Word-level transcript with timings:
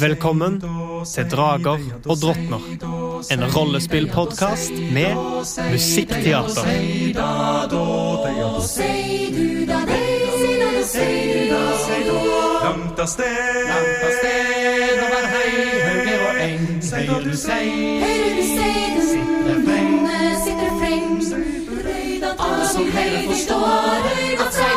Velkommen 0.00 0.60
til 1.06 1.30
Drager 1.30 1.78
og 2.08 2.16
drottner. 2.22 2.64
En 3.30 3.44
rollespillpodkast 3.54 4.72
med 4.92 5.14
musikkteater. 5.70 6.66
Langt 12.64 12.98
av 12.98 13.06
sted, 13.06 13.38
langt 13.70 14.02
av 14.02 14.12
sted 14.18 14.98
over 15.06 15.24
høyre 15.36 16.18
og 16.26 16.42
eng, 16.42 16.66
høyre 16.90 17.22
du 17.22 17.34
sei, 17.38 17.70
Høyre 18.02 18.30
du 18.34 18.42
sei, 18.50 18.82
du 18.96 19.02
sitter 19.12 19.62
freng, 19.70 19.94
sitter 20.42 20.70
freng. 20.82 21.06
Alle 22.34 22.66
som 22.74 22.84
hører 22.98 23.24
forstår 23.30 24.10
at 24.42 24.52
sei 24.58 24.69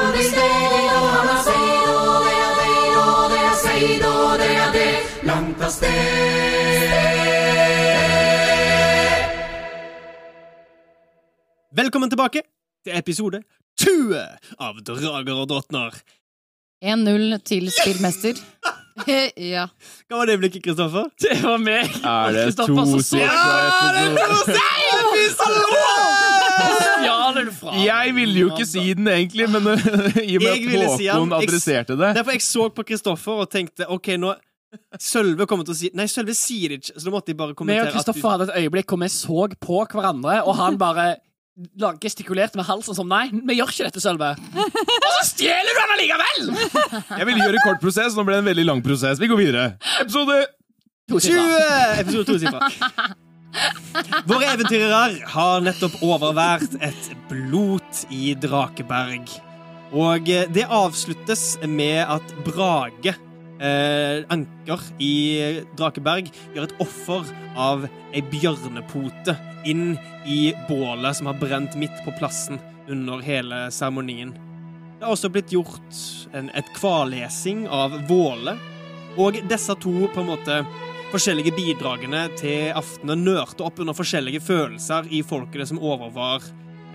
av 5.62 5.70
sted. 5.70 5.90
Velkommen 11.74 12.10
tilbake 12.10 12.44
til 12.86 12.98
episode 12.98 13.42
20 13.82 14.18
av 14.62 14.82
Drager 14.86 15.34
og 15.34 15.48
drottner. 15.50 15.96
1-0 16.84 17.38
til 17.48 17.72
spillmester. 17.74 18.38
ja. 19.54 19.68
Hva 20.06 20.20
var 20.20 20.30
det 20.30 20.38
blikket, 20.42 20.64
Kristoffer? 20.68 21.08
Det 21.22 21.40
var 21.42 21.58
meg. 21.64 21.90
Er 22.06 22.36
det 22.36 22.44
to 22.60 22.68
sekunder? 23.02 23.24
Ja, 27.04 27.18
det 27.34 27.42
er 27.42 27.50
to 27.50 27.60
du? 27.64 27.70
Jeg 27.84 28.16
ville 28.16 28.40
jo 28.44 28.52
ikke 28.54 28.68
si 28.70 28.86
den 28.94 29.08
egentlig, 29.10 29.50
men 29.50 29.64
i 30.30 30.38
og 30.38 30.44
med 30.44 30.52
at. 30.54 31.00
Håkon 31.02 31.34
adresserte 31.40 31.98
det 31.98 32.16
Derfor 32.20 32.36
jeg 32.36 32.46
så 32.46 32.68
på 32.70 32.86
Kristoffer 32.88 33.46
og 33.46 33.50
tenkte 33.52 33.88
ok, 33.90 34.16
nå 34.22 34.36
Sølve 35.02 35.46
kommer 35.50 35.68
til 35.68 35.76
å 35.76 35.78
si 35.78 35.92
Nei, 35.98 36.08
Sølve 36.12 36.36
sier 36.38 36.74
det 36.74 36.82
ikke, 36.82 36.96
så 36.98 37.08
da 37.08 37.14
måtte 37.14 37.34
jeg 37.34 37.40
bare 37.40 37.58
kommentere. 37.58 37.90
Vi 37.90 37.92
og 37.92 37.98
Kristoffer 38.00 38.34
hadde 38.34 38.48
et 38.50 38.64
øyeblikk 38.64 38.94
hvor 38.94 39.02
vi 39.04 39.12
så 39.14 39.46
på 39.68 39.84
hverandre, 39.94 40.40
og 40.44 40.58
han 40.60 40.80
bare 40.82 41.08
gestikulerte 42.02 42.58
med 42.58 42.66
halsen 42.66 42.98
som 42.98 43.06
nei, 43.10 43.28
vi 43.30 43.60
gjør 43.60 43.70
ikke 43.70 43.86
dette, 43.86 44.02
Sølve. 44.02 44.32
Og 44.58 45.10
så 45.20 45.26
stjeler 45.30 45.70
du 45.70 45.78
den 45.78 45.94
allikevel! 45.98 46.48
Jeg 47.20 47.28
ville 47.30 47.46
gjøre 47.46 47.66
kort 47.66 47.84
prosess, 47.84 48.18
nå 48.18 48.26
ble 48.26 48.40
det 48.40 48.44
en 48.46 48.50
veldig 48.50 48.66
lang 48.72 48.82
prosess. 48.86 49.22
Vi 49.22 49.30
går 49.30 49.42
videre. 49.44 49.68
Episode 50.02 50.40
20! 51.14 52.02
Episode 52.02 52.26
to 52.32 52.40
sifra. 52.42 52.72
Våre 54.30 54.50
eventyrere 54.56 55.28
har 55.30 55.62
nettopp 55.62 56.00
overvært 56.02 56.74
et 56.82 57.10
blot 57.30 58.06
i 58.10 58.34
Drakeberg. 58.34 59.30
Og 59.94 60.30
eh, 60.34 60.48
det 60.50 60.66
avsluttes 60.74 61.60
med 61.70 62.02
at 62.02 62.34
Brage, 62.48 63.14
eh, 63.64 64.24
anker 64.34 64.84
i 65.02 65.14
Drakeberg, 65.78 66.30
gjør 66.54 66.68
et 66.68 66.78
offer 66.84 67.34
av 67.60 67.88
ei 68.14 68.24
bjørnepote 68.34 69.36
inn 69.70 69.96
i 70.28 70.54
bålet 70.68 71.18
som 71.18 71.30
har 71.32 71.40
brent 71.40 71.78
midt 71.80 72.04
på 72.06 72.14
plassen 72.20 72.60
under 72.92 73.24
hele 73.24 73.66
seremonien. 73.72 74.34
Det 75.00 75.08
har 75.08 75.16
også 75.16 75.32
blitt 75.32 75.52
gjort 75.52 76.00
en, 76.36 76.50
et 76.56 76.70
kvalesing 76.78 77.66
av 77.72 77.96
Våle, 78.08 78.56
og 79.20 79.38
disse 79.50 79.76
to 79.84 80.08
på 80.10 80.24
en 80.24 80.32
måte 80.32 80.64
forskjellige 81.14 81.54
bidragene 81.54 82.26
til 82.40 82.72
aftenen 82.74 83.22
nørte 83.28 83.66
opp 83.66 83.82
under 83.84 83.94
forskjellige 83.94 84.42
følelser 84.42 85.10
i 85.14 85.22
folkene 85.28 85.68
som 85.70 85.82
overvar 85.82 86.42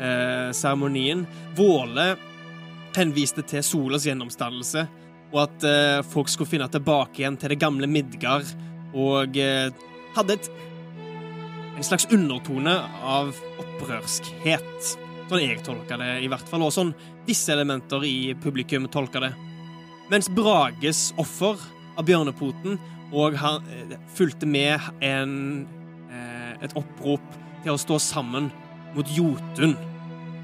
eh, 0.00 0.48
seremonien. 0.56 1.22
Våle 1.56 2.14
henviste 2.97 3.44
til 3.47 3.62
solas 3.62 4.09
gjennomstandelse, 4.09 4.88
og 5.33 5.43
at 5.44 5.66
eh, 5.69 5.99
folk 6.09 6.31
skulle 6.33 6.50
finne 6.50 6.69
tilbake 6.72 7.22
igjen 7.22 7.37
til 7.41 7.53
det 7.53 7.61
gamle 7.61 7.89
Midgard, 7.91 8.49
og 8.97 9.37
eh, 9.39 9.69
hadde 10.16 10.39
et, 10.39 10.50
en 11.77 11.87
slags 11.87 12.09
undertone 12.15 12.75
av 13.05 13.34
opprørskhet. 13.61 14.94
Sånn 15.28 15.44
jeg 15.44 15.61
tolka 15.65 15.99
det, 16.00 16.15
i 16.25 16.31
hvert 16.33 16.49
fall, 16.49 16.65
og 16.65 16.72
sånn 16.72 16.94
visse 17.28 17.53
elementer 17.53 18.05
i 18.09 18.33
publikum 18.41 18.88
tolka 18.88 19.21
det. 19.27 19.34
Mens 20.09 20.31
Brages 20.33 21.11
offer 21.21 21.61
av 21.99 22.06
bjørnepoten 22.09 22.78
og 23.12 23.37
han 23.41 23.65
eh, 23.72 23.97
fulgte 24.17 24.49
med 24.49 24.81
en, 25.05 25.67
eh, 26.12 26.55
et 26.65 26.75
opprop 26.77 27.25
til 27.65 27.75
å 27.75 27.81
stå 27.81 27.99
sammen 28.03 28.50
mot 28.97 29.12
Jotun. 29.12 29.77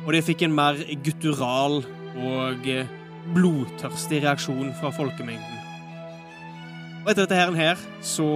Og 0.05 0.13
det 0.13 0.25
fikk 0.27 0.45
en 0.45 0.57
mer 0.57 0.81
guttural 1.05 1.83
og 2.21 2.69
eh, 2.69 2.89
blodtørstig 3.33 4.21
reaksjon 4.25 4.75
fra 4.81 4.91
folkemengden. 4.95 5.61
Og 7.05 7.11
etter 7.13 7.27
dette 7.29 7.57
her, 7.59 7.81
så 8.05 8.27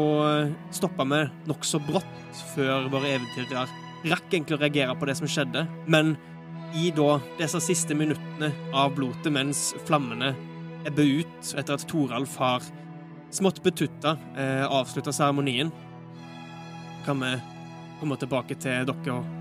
stoppa 0.76 1.06
vi 1.08 1.22
nokså 1.48 1.80
brått 1.86 2.42
før 2.54 2.88
våre 2.92 3.14
eventyrere 3.16 3.66
rakk 4.06 4.28
egentlig 4.30 4.58
å 4.58 4.60
reagere 4.60 4.96
på 4.98 5.08
det 5.08 5.16
som 5.18 5.30
skjedde, 5.30 5.64
men 5.90 6.14
i 6.76 6.90
da 6.94 7.16
disse 7.38 7.60
siste 7.64 7.96
minuttene 7.96 8.52
av 8.76 8.92
blotet 8.96 9.32
mens 9.32 9.70
flammene 9.88 10.34
ebber 10.86 11.22
ut 11.22 11.52
etter 11.56 11.74
at 11.74 11.86
Toralf 11.88 12.36
har 12.40 12.66
smått 13.34 13.62
betutta 13.64 14.16
eh, 14.36 14.64
avslutta 14.64 15.12
seremonien, 15.12 15.72
kan 17.06 17.24
vi 17.24 17.34
komme 18.00 18.20
tilbake 18.20 18.56
til 18.60 18.88
dere 18.88 19.16
og 19.16 19.36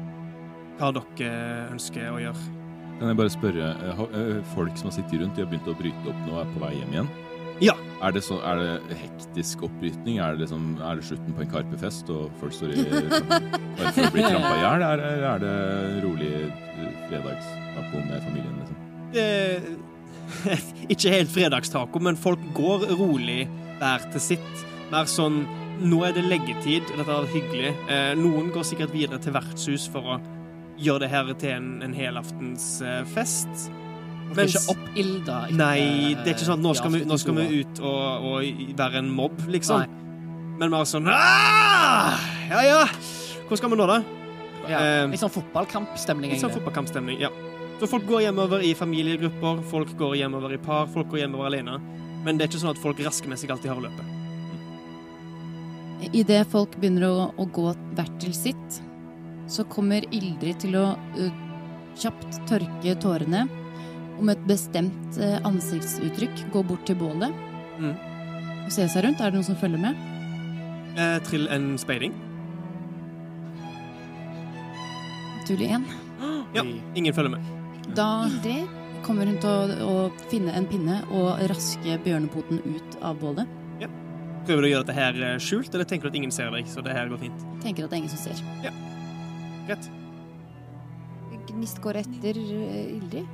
hva 0.78 0.94
dere 0.96 1.34
ønsker 1.74 2.14
å 2.14 2.22
gjøre. 2.22 2.57
Kan 2.98 3.12
jeg 3.12 3.18
bare 3.20 3.30
spørre, 3.30 3.72
eh, 3.86 4.04
eh, 4.20 4.38
folk 4.56 4.78
som 4.78 4.90
har 4.90 4.98
sittet 4.98 5.22
rundt, 5.22 5.36
de 5.38 5.44
har 5.44 5.50
begynt 5.52 5.70
å 5.70 5.78
bryte 5.78 6.10
opp 6.10 6.22
nå 6.26 6.34
og 6.34 6.42
er 6.42 6.54
på 6.54 6.62
vei 6.64 6.74
hjem 6.80 6.96
igjen? 6.96 7.10
Ja. 7.62 7.74
Er 8.06 8.14
det, 8.14 8.22
så, 8.26 8.38
er 8.46 8.60
det 8.62 8.98
hektisk 9.00 9.64
oppbrytning? 9.66 10.20
Er 10.22 10.36
det, 10.36 10.46
liksom, 10.46 10.66
er 10.86 11.00
det 11.00 11.06
slutten 11.08 11.34
på 11.34 11.42
en 11.42 11.52
Karpe-fest, 11.52 12.10
og 12.14 12.34
folk 12.42 12.54
står 12.54 12.74
i 12.74 12.84
liksom, 12.86 13.30
bare 13.78 13.94
for 13.96 14.06
å 14.06 14.14
bli 14.14 14.26
trampa 14.26 14.54
i 14.54 14.64
hjel? 14.64 14.86
Eller 14.88 15.28
er 15.32 15.44
det 15.44 15.54
rolig 16.06 16.32
eh, 16.38 16.98
fredagstaco 17.10 18.04
med 18.06 18.26
familien, 18.28 18.60
liksom? 18.62 18.82
Eh, 19.18 20.58
ikke 20.94 21.14
helt 21.14 21.34
fredagstaco, 21.34 22.02
men 22.06 22.20
folk 22.20 22.42
går 22.58 22.90
rolig 23.00 23.44
hver 23.78 24.10
til 24.14 24.26
sitt. 24.34 24.68
Mer 24.94 25.10
sånn 25.12 25.46
Nå 25.78 26.00
er 26.08 26.16
det 26.16 26.24
leggetid, 26.26 26.88
dette 26.90 27.14
er 27.14 27.28
hyggelig. 27.30 27.72
Eh, 27.94 28.16
noen 28.18 28.48
går 28.50 28.64
sikkert 28.66 28.96
videre 28.96 29.20
til 29.22 29.36
vertshus 29.36 29.84
for 29.94 30.16
å 30.16 30.16
gjøre 30.82 31.06
det 31.06 31.12
her 31.12 31.34
til 31.42 31.54
en, 31.56 31.70
en 31.86 31.94
helaftens 31.98 32.78
uh, 32.86 33.02
fest. 33.14 33.70
Er 34.36 34.44
ikke 34.44 34.74
oppilda. 34.74 35.38
Nei, 35.56 36.16
det 36.20 36.26
er 36.26 36.34
ikke 36.36 36.48
sånn 36.50 36.60
at 36.60 36.66
nå 36.66 36.74
skal 36.76 36.92
vi, 36.94 37.04
nå 37.08 37.18
skal 37.22 37.38
vi 37.38 37.62
ut 37.62 37.80
og, 37.80 38.28
og 38.28 38.76
være 38.78 39.02
en 39.02 39.12
mobb, 39.16 39.40
liksom. 39.52 39.86
Nei. 39.86 40.56
Men 40.58 40.74
bare 40.74 40.88
sånn 40.90 41.08
Aah! 41.12 42.18
Ja, 42.50 42.64
ja. 42.66 42.84
Hvor 43.48 43.60
skal 43.60 43.72
vi 43.72 43.80
nå, 43.80 43.88
da? 43.90 44.02
Ja, 44.68 44.80
Eh, 44.84 45.06
litt 45.08 45.22
sånn 45.22 45.32
fotballkampstemning, 45.32 46.34
Litt 46.34 46.42
sånn 46.44 46.52
fotballkampstemning, 46.52 47.22
ja. 47.22 47.30
Så 47.80 47.88
folk 47.88 48.08
går 48.10 48.26
hjemover 48.26 48.66
i 48.66 48.74
familiegrupper, 48.76 49.62
folk 49.70 49.94
går 50.00 50.18
hjemover 50.20 50.58
i 50.58 50.60
par, 50.60 50.90
folk 50.92 51.08
går 51.14 51.22
hjemover 51.24 51.48
alene. 51.52 51.78
Men 52.26 52.36
det 52.36 52.48
er 52.48 52.52
ikke 52.52 52.64
sånn 52.66 52.74
at 52.74 52.82
folk 52.82 53.00
rasker 53.06 53.30
med 53.32 53.40
seg 53.40 53.54
alltid 53.54 53.72
har 53.72 53.80
løpet. 53.86 54.14
Idet 56.12 56.44
folk 56.52 56.76
begynner 56.82 57.08
å, 57.08 57.30
å 57.38 57.46
gå 57.54 57.70
hvert 57.96 58.18
til 58.22 58.34
sitt, 58.36 58.82
så 59.48 59.64
kommer 59.72 60.04
Ildrid 60.14 60.60
til 60.66 60.76
å 60.80 60.86
ø, 61.18 61.30
kjapt 61.98 62.42
tørke 62.50 62.94
tårene 63.02 63.46
og 64.18 64.24
med 64.28 64.36
et 64.38 64.48
bestemt 64.50 65.18
ø, 65.22 65.32
ansiktsuttrykk 65.48 66.48
gå 66.54 66.64
bort 66.68 66.86
til 66.90 67.00
bålet 67.00 67.44
Mm. 67.78 67.92
og 68.66 68.72
se 68.74 68.88
seg 68.90 69.04
rundt. 69.06 69.20
Er 69.22 69.30
det 69.30 69.38
noen 69.38 69.46
som 69.46 69.56
følger 69.62 69.78
med? 69.78 70.00
Eh, 70.98 71.20
trill 71.28 71.46
en 71.54 71.76
speiding. 71.78 72.16
Naturlig 75.38 75.70
én. 75.76 75.86
Ja, 76.56 76.64
ingen 76.98 77.14
følger 77.14 77.36
med. 77.36 77.46
Da 77.96 78.08
kommer 79.06 79.30
hun 79.30 79.38
til 79.40 79.50
å, 79.86 79.86
å 79.86 80.28
finne 80.32 80.56
en 80.58 80.66
pinne 80.68 81.04
og 81.14 81.38
raske 81.52 82.00
bjørnepoten 82.04 82.64
ut 82.66 82.98
av 83.06 83.22
bålet. 83.22 83.48
Prøver 84.48 84.64
du 84.64 84.68
å 84.70 84.72
gjøre 84.72 84.86
dette 84.88 84.94
her 84.96 85.18
eh, 85.28 85.38
skjult, 85.44 85.74
eller 85.76 85.84
tenker 85.84 86.08
du 86.08 86.14
at 86.14 86.18
ingen 86.22 86.32
ser 86.32 86.54
deg, 86.56 86.70
så 86.72 86.80
det 86.80 86.94
her 86.96 87.10
går 87.12 87.20
fint? 87.20 87.42
Tenker 87.60 87.84
at 87.84 87.92
det 87.92 87.98
er 87.98 88.04
ingen 88.06 88.14
som 88.14 88.22
ser. 88.24 88.78
Greit. 89.68 89.88
Gnist 91.50 91.82
går 91.84 91.98
etter 92.00 92.38
eh, 92.40 92.94
Ildrid. 92.96 93.26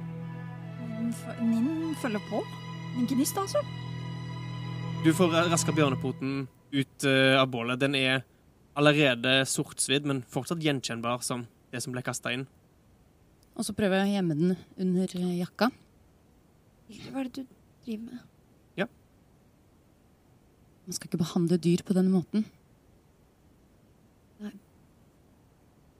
Ninn 1.46 1.92
følger 2.02 2.24
på. 2.26 2.40
Gnist, 3.12 3.38
altså. 3.38 3.62
Du 5.04 5.12
får 5.14 5.36
raska 5.52 5.76
bjørnepoten 5.78 6.48
ut 6.74 7.06
eh, 7.06 7.36
av 7.38 7.52
bålet. 7.54 7.78
Den 7.84 7.94
er 8.00 8.24
allerede 8.74 9.44
sortsvidd, 9.46 10.08
men 10.10 10.24
fortsatt 10.26 10.64
gjenkjennbar 10.66 11.22
som 11.22 11.46
det 11.70 11.84
som 11.86 11.94
ble 11.94 12.02
kasta 12.06 12.34
inn. 12.34 12.48
Og 13.54 13.68
så 13.68 13.78
prøver 13.78 14.02
jeg 14.02 14.10
å 14.10 14.18
gjemme 14.18 14.40
den 14.40 14.58
under 14.88 15.16
eh, 15.20 15.38
jakka. 15.44 15.70
Hva 17.12 17.22
er 17.22 17.30
det 17.30 17.44
du 17.44 17.56
driver 17.86 18.10
med? 18.10 18.26
Ja. 18.82 18.90
Man 20.90 20.98
skal 20.98 21.12
ikke 21.12 21.22
behandle 21.22 21.62
dyr 21.62 21.86
på 21.86 21.94
denne 21.94 22.18
måten. 22.18 22.50
Det 24.42 24.50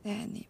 er 0.04 0.12
jeg 0.12 0.24
enig 0.28 0.44
i. 0.44 0.48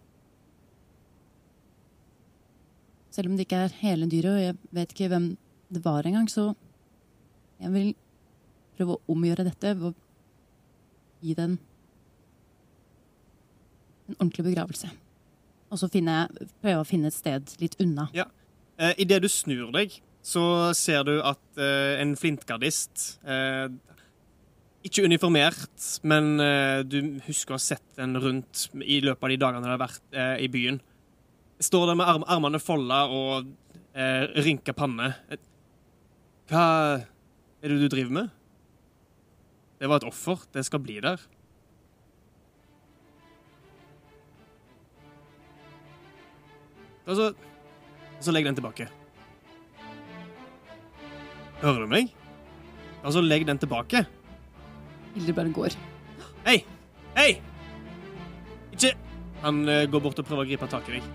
Selv 3.13 3.29
om 3.29 3.37
det 3.37 3.45
ikke 3.45 3.65
er 3.67 3.75
hele 3.83 4.09
dyret, 4.09 4.31
og 4.33 4.41
jeg 4.41 4.55
vet 4.73 4.93
ikke 4.95 5.11
hvem 5.11 5.27
det 5.73 5.83
var 5.85 6.05
engang, 6.09 6.29
så 6.29 6.53
jeg 7.61 7.73
vil 7.73 7.91
prøve 8.77 8.95
å 8.97 9.13
omgjøre 9.13 9.45
dette 9.45 9.75
ved 9.77 9.91
å 9.91 9.93
gi 11.23 11.35
den 11.37 11.59
en 14.09 14.17
ordentlig 14.17 14.47
begravelse. 14.49 14.89
Og 15.73 15.79
så 15.79 15.89
prøve 15.89 16.79
å 16.81 16.87
finne 16.87 17.09
et 17.09 17.17
sted 17.17 17.53
litt 17.61 17.77
unna. 17.81 18.09
Eh, 18.13 18.93
Idet 19.01 19.21
du 19.23 19.29
snur 19.31 19.71
deg, 19.73 19.95
så 20.23 20.73
ser 20.77 21.05
du 21.07 21.15
at 21.21 21.41
eh, 21.61 22.01
en 22.01 22.15
flintgardist 22.19 23.19
eh, 23.25 23.69
Ikke 24.83 25.05
uniformert, 25.07 25.83
men 26.03 26.33
eh, 26.43 26.81
du 26.83 26.97
husker 27.23 27.55
å 27.55 27.59
ha 27.59 27.63
sett 27.63 27.85
den 27.95 28.17
rundt 28.19 28.65
i 28.83 28.99
løpet 29.03 29.23
av 29.23 29.31
de 29.31 29.37
dagene 29.39 29.63
du 29.63 29.71
har 29.71 29.79
vært 29.79 30.15
eh, 30.17 30.43
i 30.43 30.49
byen. 30.51 30.81
Står 31.63 31.87
der 31.87 31.95
med 31.95 32.09
arm 32.11 32.25
armene 32.27 32.59
folda 32.59 33.05
og 33.07 33.47
eh, 33.95 34.25
rynker 34.43 34.75
panne. 34.75 35.13
Hva 36.51 36.65
er 36.99 37.71
det 37.71 37.77
du 37.79 37.87
driver 37.93 38.17
med? 38.17 38.33
Det 39.79 39.87
var 39.87 40.01
et 40.01 40.07
offer. 40.09 40.43
Det 40.51 40.65
skal 40.67 40.83
bli 40.83 40.97
der. 41.03 41.23
Og 47.07 47.15
så, 47.19 47.29
og 47.31 48.27
så 48.27 48.35
legg 48.35 48.47
den 48.47 48.59
tilbake. 48.59 48.89
Hører 51.63 51.85
du 51.85 51.89
meg? 51.95 52.11
Og 53.03 53.15
så 53.15 53.23
legg 53.23 53.47
den 53.47 53.59
tilbake. 53.59 54.03
Hilde 55.13 55.33
bare 55.37 55.53
går. 55.53 55.75
Hei! 56.45 56.63
Hei! 57.17 57.31
Ikke 58.73 58.93
Han 59.43 59.67
eh, 59.69 59.85
går 59.91 60.01
bort 60.01 60.19
og 60.21 60.25
prøver 60.25 60.45
å 60.45 60.49
gripe 60.49 60.69
tak 60.71 60.87
i 60.89 60.97
deg. 60.97 61.09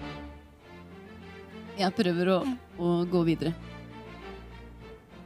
Jeg 1.78 1.94
prøver 1.96 2.30
å, 2.34 2.38
å 2.78 2.92
gå 3.08 3.22
videre. 3.26 3.54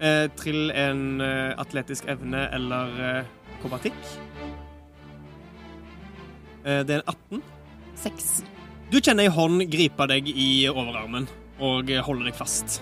Eh, 0.03 0.27
trill 0.39 0.71
en 0.75 1.21
eh, 1.23 1.53
atletisk 1.61 2.09
evne 2.11 2.47
eller 2.55 2.97
eh, 3.09 3.33
akrobatikk. 3.59 3.99
Eh, 6.63 6.81
det 6.87 6.97
er 6.97 7.03
en 7.03 7.13
18. 7.41 7.43
Seks. 8.03 8.31
Du 8.93 8.99
kjenner 9.01 9.27
ei 9.27 9.35
hånd 9.35 9.67
gripe 9.73 10.07
deg 10.11 10.29
i 10.33 10.49
overarmen 10.71 11.29
og 11.63 11.91
eh, 11.91 12.03
holde 12.05 12.29
deg 12.29 12.39
fast. 12.39 12.81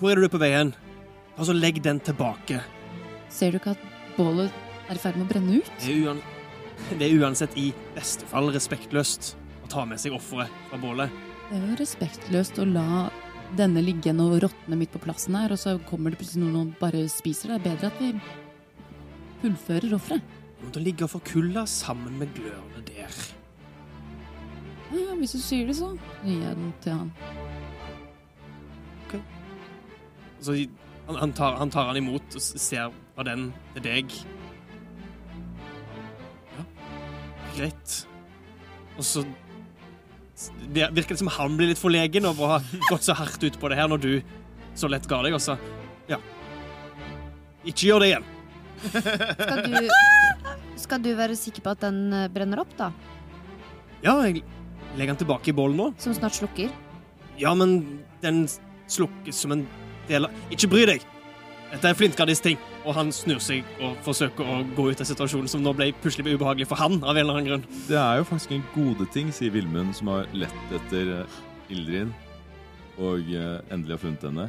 Hvor 0.00 0.12
er 0.12 0.20
du 0.20 0.28
på 0.32 0.40
vei 0.42 0.52
hen? 0.52 0.74
Og 1.36 1.48
så 1.48 1.56
legg 1.56 1.82
den 1.84 2.00
tilbake. 2.04 2.62
Ser 3.36 3.52
du 3.52 3.60
ikke 3.60 3.74
at 3.76 3.82
bålet 4.16 4.54
er 4.88 4.96
i 4.96 5.02
ferd 5.02 5.18
med 5.18 5.26
å 5.26 5.32
brenne 5.34 5.58
ut? 5.60 5.70
Det 5.82 5.92
er, 6.08 6.20
det 6.98 7.08
er 7.08 7.20
uansett 7.20 7.56
i 7.60 7.68
beste 7.96 8.28
fall 8.30 8.48
respektløst 8.54 9.34
å 9.66 9.70
ta 9.72 9.84
med 9.88 10.00
seg 10.00 10.16
offeret 10.16 10.52
fra 10.70 10.80
bålet. 10.80 11.12
Det 11.50 11.58
er 11.58 11.66
jo 11.68 11.78
respektløst 11.82 12.58
å 12.62 12.66
la 12.70 13.06
denne 13.56 13.82
ligge 13.84 14.10
og 14.16 14.40
råtne 14.42 14.78
midt 14.78 14.94
på 14.94 15.02
plassen 15.04 15.36
her, 15.38 15.52
og 15.54 15.60
så 15.60 15.76
kommer 15.86 16.10
det 16.10 16.20
plutselig 16.22 16.46
noen 16.46 16.72
og 16.72 16.80
bare 16.80 17.04
spiser 17.12 17.54
det. 17.54 17.60
Det 17.62 17.74
er 17.74 17.76
bedre 17.76 17.92
at 17.92 18.00
vi 18.00 19.44
fullfører 19.44 19.96
offeret. 19.98 20.34
Du 20.56 20.70
til 20.72 20.86
ligge 20.88 21.04
og 21.04 21.12
forkulle 21.12 21.66
sammen 21.68 22.16
med 22.18 22.32
glørne 22.34 22.82
der. 22.88 23.20
Ja, 24.94 25.02
ja, 25.02 25.14
hvis 25.20 25.36
du 25.36 25.42
sier 25.42 25.68
det, 25.68 25.76
så 25.76 25.92
gir 26.24 26.40
jeg 26.40 26.56
den 26.56 26.72
til 26.82 26.96
han. 26.96 27.12
OK. 29.04 29.18
Så 30.40 30.56
han, 31.06 31.16
han, 31.16 31.32
tar, 31.32 31.56
han 31.60 31.70
tar 31.70 31.90
han 31.90 31.96
imot 32.00 32.36
og 32.36 32.42
ser 32.42 32.94
på 33.16 33.24
den 33.26 33.48
til 33.76 33.84
deg. 33.86 34.14
Ja, 36.56 36.64
greit. 37.56 37.98
Og 38.96 39.04
så 39.06 39.22
virker 40.66 41.14
det 41.14 41.20
som 41.22 41.30
han 41.32 41.56
blir 41.56 41.70
litt 41.70 41.80
forlegen 41.80 42.26
over 42.28 42.44
å 42.44 42.50
ha 42.56 42.60
gått 42.90 43.06
så 43.06 43.16
hardt 43.16 43.44
ut 43.44 43.58
på 43.60 43.70
det 43.72 43.78
her 43.78 43.88
når 43.92 44.02
du 44.02 44.10
så 44.76 44.90
lett 44.92 45.06
ga 45.08 45.22
deg, 45.24 45.36
og 45.36 45.42
så 45.42 45.56
Ja. 46.10 46.18
Ikke 47.66 47.88
gjør 47.88 48.04
det 48.04 48.08
igjen. 48.12 48.26
Skal 48.86 49.62
du, 49.64 49.88
skal 50.78 51.02
du 51.02 51.08
være 51.18 51.38
sikker 51.38 51.64
på 51.64 51.72
at 51.72 51.80
den 51.86 52.12
eh, 52.14 52.28
brenner 52.30 52.60
opp, 52.62 52.74
da? 52.78 52.92
Ja, 54.04 54.18
jeg 54.26 54.44
legger 54.94 55.14
den 55.14 55.22
tilbake 55.24 55.50
i 55.50 55.56
bollen 55.56 55.80
nå. 55.80 55.88
Som 55.98 56.14
snart 56.14 56.36
slukker? 56.36 56.70
Ja, 57.40 57.54
men 57.58 58.04
den 58.22 58.44
slukkes 58.92 59.40
som 59.42 59.56
en 59.56 59.64
del 60.08 60.28
av 60.28 60.54
Ikke 60.54 60.70
bry 60.72 60.86
deg! 60.88 61.04
Dette 61.66 61.90
er 61.90 61.96
Flintgardis 61.98 62.40
ting. 62.44 62.60
Og 62.86 62.94
han 62.94 63.10
snur 63.12 63.40
seg 63.42 63.66
og 63.82 63.96
forsøker 64.06 64.46
å 64.46 64.60
gå 64.76 64.90
ut 64.92 65.02
av 65.02 65.08
situasjonen 65.08 65.50
som 65.50 65.64
nå 65.64 65.72
ble 65.76 65.90
plutselig 66.02 66.36
ubehagelig 66.36 66.68
for 66.70 66.78
han. 66.78 67.00
av 67.02 67.16
en 67.16 67.24
eller 67.24 67.40
annen 67.40 67.48
grunn. 67.50 67.66
Det 67.88 67.98
er 67.98 68.20
jo 68.20 68.28
faktisk 68.28 68.54
en 68.54 68.68
gode 68.74 69.08
ting, 69.12 69.32
sier 69.34 69.50
Vilmund, 69.50 69.96
som 69.98 70.12
har 70.14 70.30
lett 70.32 70.76
etter 70.78 71.10
eh, 71.18 71.42
Ildrid 71.74 72.14
og 73.02 73.26
eh, 73.28 73.58
endelig 73.74 73.96
har 73.96 74.02
funnet 74.04 74.24
henne. 74.28 74.46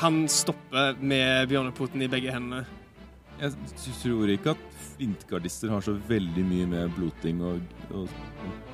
Han 0.00 0.24
stopper 0.30 0.96
med 1.00 1.50
bjørnepoten 1.50 2.02
i 2.02 2.10
begge 2.10 2.32
hendene. 2.34 2.64
Jeg 3.40 3.54
tror 4.00 4.30
ikke 4.30 4.54
at 4.54 4.62
flintgardister 4.94 5.72
har 5.74 5.82
så 5.82 5.96
veldig 6.08 6.44
mye 6.46 6.68
med 6.70 6.92
bloting 6.94 7.42
å, 7.42 7.56
å, 7.90 8.04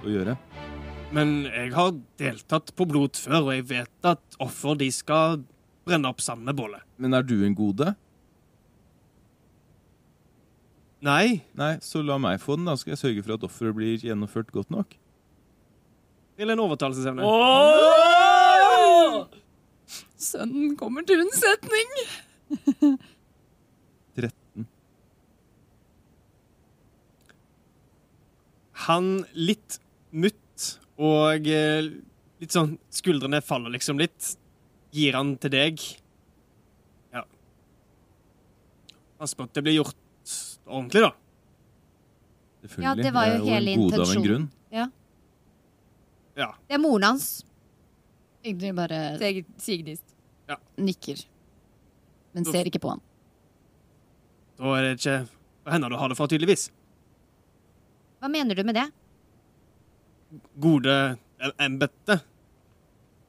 å 0.05 0.13
gjøre. 0.13 0.37
Men 1.17 1.49
jeg 1.49 1.73
har 1.75 1.95
deltatt 2.21 2.71
på 2.77 2.87
blot 2.87 3.19
før, 3.19 3.49
og 3.49 3.55
jeg 3.57 3.67
vet 3.73 4.11
at 4.13 4.39
offer 4.43 4.77
de 4.79 4.91
skal 4.95 5.41
brenne 5.87 6.09
opp 6.11 6.21
sammen 6.23 6.45
med 6.51 6.57
bålet. 6.59 6.83
Men 7.01 7.15
er 7.17 7.23
du 7.27 7.37
en 7.47 7.55
gode? 7.57 7.95
Nei, 11.01 11.41
Nei, 11.57 11.79
så 11.81 12.03
la 12.05 12.19
meg 12.21 12.41
få 12.43 12.59
den, 12.59 12.67
da 12.69 12.75
skal 12.77 12.93
jeg 12.93 13.01
sørge 13.01 13.23
for 13.25 13.39
at 13.39 13.45
offeret 13.47 13.77
blir 13.79 14.03
gjennomført 14.05 14.51
godt 14.53 14.71
nok. 14.75 14.97
til 16.41 16.51
en 16.53 16.61
overtalelsesevne. 16.61 17.25
Sønnen 20.21 20.77
kommer 20.77 21.05
til 21.09 21.21
unnsetning! 21.25 21.89
13. 24.21 24.67
Han 28.87 29.11
litt 29.37 29.79
mutt 30.11 30.67
og 31.01 31.47
eh, 31.49 31.89
litt 32.41 32.53
sånn 32.55 32.75
Skuldrene 32.93 33.41
faller 33.45 33.73
liksom 33.73 34.01
litt. 34.01 34.35
Gir 34.93 35.15
han 35.15 35.35
til 35.39 35.53
deg. 35.55 35.83
Ja. 37.15 37.23
Pass 39.19 39.35
på 39.39 39.47
at 39.47 39.55
det 39.55 39.63
blir 39.67 39.79
gjort 39.79 39.97
ordentlig, 40.67 41.05
da. 41.07 41.13
Selvfølgelig. 42.61 42.89
Ja, 42.89 42.95
det 43.03 43.13
var 43.15 43.27
jo 43.31 43.45
hele 43.45 43.77
intensjonen. 43.77 44.27
grunn. 44.27 44.49
Ja. 46.41 46.51
Det 46.69 46.75
er 46.77 46.81
moren 46.81 47.03
hans. 47.05 47.45
Egentlig 48.45 48.73
bare 48.75 48.99
Sigdis. 49.61 50.01
nikker. 50.81 51.27
Men 52.33 52.45
ser 52.47 52.65
ikke 52.65 52.81
på 52.81 52.95
han. 52.95 53.01
Da 54.57 54.75
er 54.77 54.83
det 54.87 54.93
ikke 54.99 55.17
henne 55.71 55.91
du 55.91 55.97
har 55.97 56.09
det 56.09 56.17
fra, 56.17 56.27
tydeligvis. 56.31 56.71
Hva 58.21 58.29
mener 58.33 58.55
du 58.55 58.63
med 58.65 58.75
det? 58.77 58.87
Gode 60.61 60.95
em- 61.41 61.55
embete. 61.59 62.21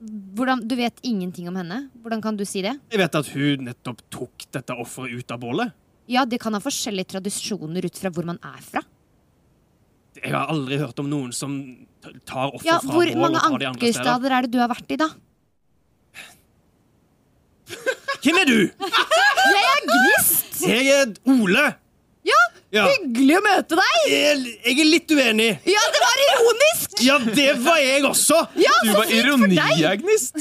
Hvordan, 0.01 0.63
du 0.65 0.73
vet 0.79 0.97
ingenting 1.05 1.47
om 1.51 1.57
henne? 1.59 1.83
Hvordan 2.01 2.21
kan 2.23 2.37
du 2.37 2.41
si 2.47 2.63
det? 2.65 2.73
Jeg 2.89 3.01
vet 3.03 3.17
at 3.19 3.27
hun 3.35 3.67
nettopp 3.67 4.01
tok 4.13 4.47
dette 4.55 4.73
offeret 4.81 5.13
ut 5.21 5.33
av 5.35 5.41
bålet. 5.43 5.75
Ja, 6.09 6.25
det 6.25 6.39
kan 6.41 6.55
ha 6.57 6.61
forskjellige 6.63 7.13
tradisjoner 7.13 7.85
ut 7.85 7.99
fra 8.01 8.09
hvor 8.13 8.25
man 8.27 8.39
er 8.43 8.63
fra. 8.65 8.81
Jeg 10.17 10.33
har 10.33 10.49
aldri 10.51 10.79
hørt 10.81 10.97
om 10.99 11.07
noen 11.07 11.29
som 11.35 11.53
tar 12.27 12.49
offer 12.51 12.67
Ja, 12.67 12.79
fra 12.81 12.97
bål 12.97 13.13
og 13.13 13.13
tar 13.13 13.13
de 13.13 13.21
andre 13.21 13.37
steder. 13.37 13.37
Hvor 13.37 13.61
mange 13.61 13.69
ankerstader 13.69 14.35
er 14.37 14.47
det 14.47 14.51
du 14.51 14.59
har 14.59 14.71
vært 14.73 14.91
i, 14.91 14.97
da? 14.99 15.11
Hvem 18.21 18.41
er 18.41 18.49
du? 18.49 18.57
Jeg 19.53 19.69
er 19.69 19.85
Gnist! 19.87 20.49
Jeg 20.61 20.91
er 20.93 21.13
Ole. 21.31 21.63
Ja. 22.71 22.85
Hyggelig 22.87 23.35
å 23.35 23.41
møte 23.43 23.75
deg! 23.75 23.95
Jeg, 24.07 24.37
jeg 24.63 24.77
er 24.79 24.85
litt 24.87 25.11
uenig. 25.11 25.59
Ja, 25.67 25.81
det 25.91 25.99
var 26.05 26.15
ironisk! 26.25 26.93
Ja, 27.03 27.17
det 27.25 27.47
var 27.65 27.79
jeg 27.83 28.05
også. 28.07 28.37
Ja, 28.61 28.71
Du 28.85 28.91
var 28.95 29.09
ironiagnist. 29.11 30.35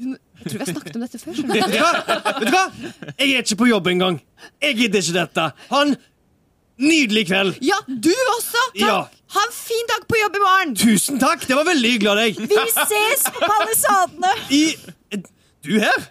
Jeg 0.00 0.16
tror 0.48 0.54
vi 0.54 0.58
har 0.62 0.70
snakket 0.72 0.94
om 0.96 1.02
dette 1.04 1.18
før. 1.20 1.36
Vet 1.50 1.68
du 1.68 1.76
hva? 1.76 1.90
Vet 2.08 2.40
du 2.46 2.48
hva? 2.54 2.62
Jeg 3.20 3.28
er 3.34 3.40
ikke 3.44 3.58
på 3.60 3.68
jobb 3.68 3.84
engang. 3.92 4.16
Jeg 4.64 4.72
gidder 4.78 4.98
ikke 5.04 5.16
dette. 5.18 5.44
Ha 5.74 5.78
en 5.84 5.92
nydelig 6.80 7.26
kveld. 7.28 7.52
Ja, 7.68 7.76
du 7.84 8.08
også! 8.38 8.56
Takk! 8.70 8.80
Ja. 8.80 8.96
Ha 9.36 9.40
en 9.46 9.52
fin 9.54 9.84
dag 9.92 10.02
på 10.08 10.16
jobb 10.22 10.34
i 10.40 10.42
morgen! 10.46 10.72
Tusen 10.80 11.20
takk. 11.20 11.44
Det 11.46 11.52
var 11.58 11.68
veldig 11.68 11.90
hyggelig 11.92 12.10
av 12.14 12.18
deg. 12.22 12.32
Vi 12.48 12.56
ses 12.78 13.22
på 13.28 13.38
palisadene! 13.44 14.32
I 14.56 14.64
Du 15.60 15.76
her? 15.76 16.00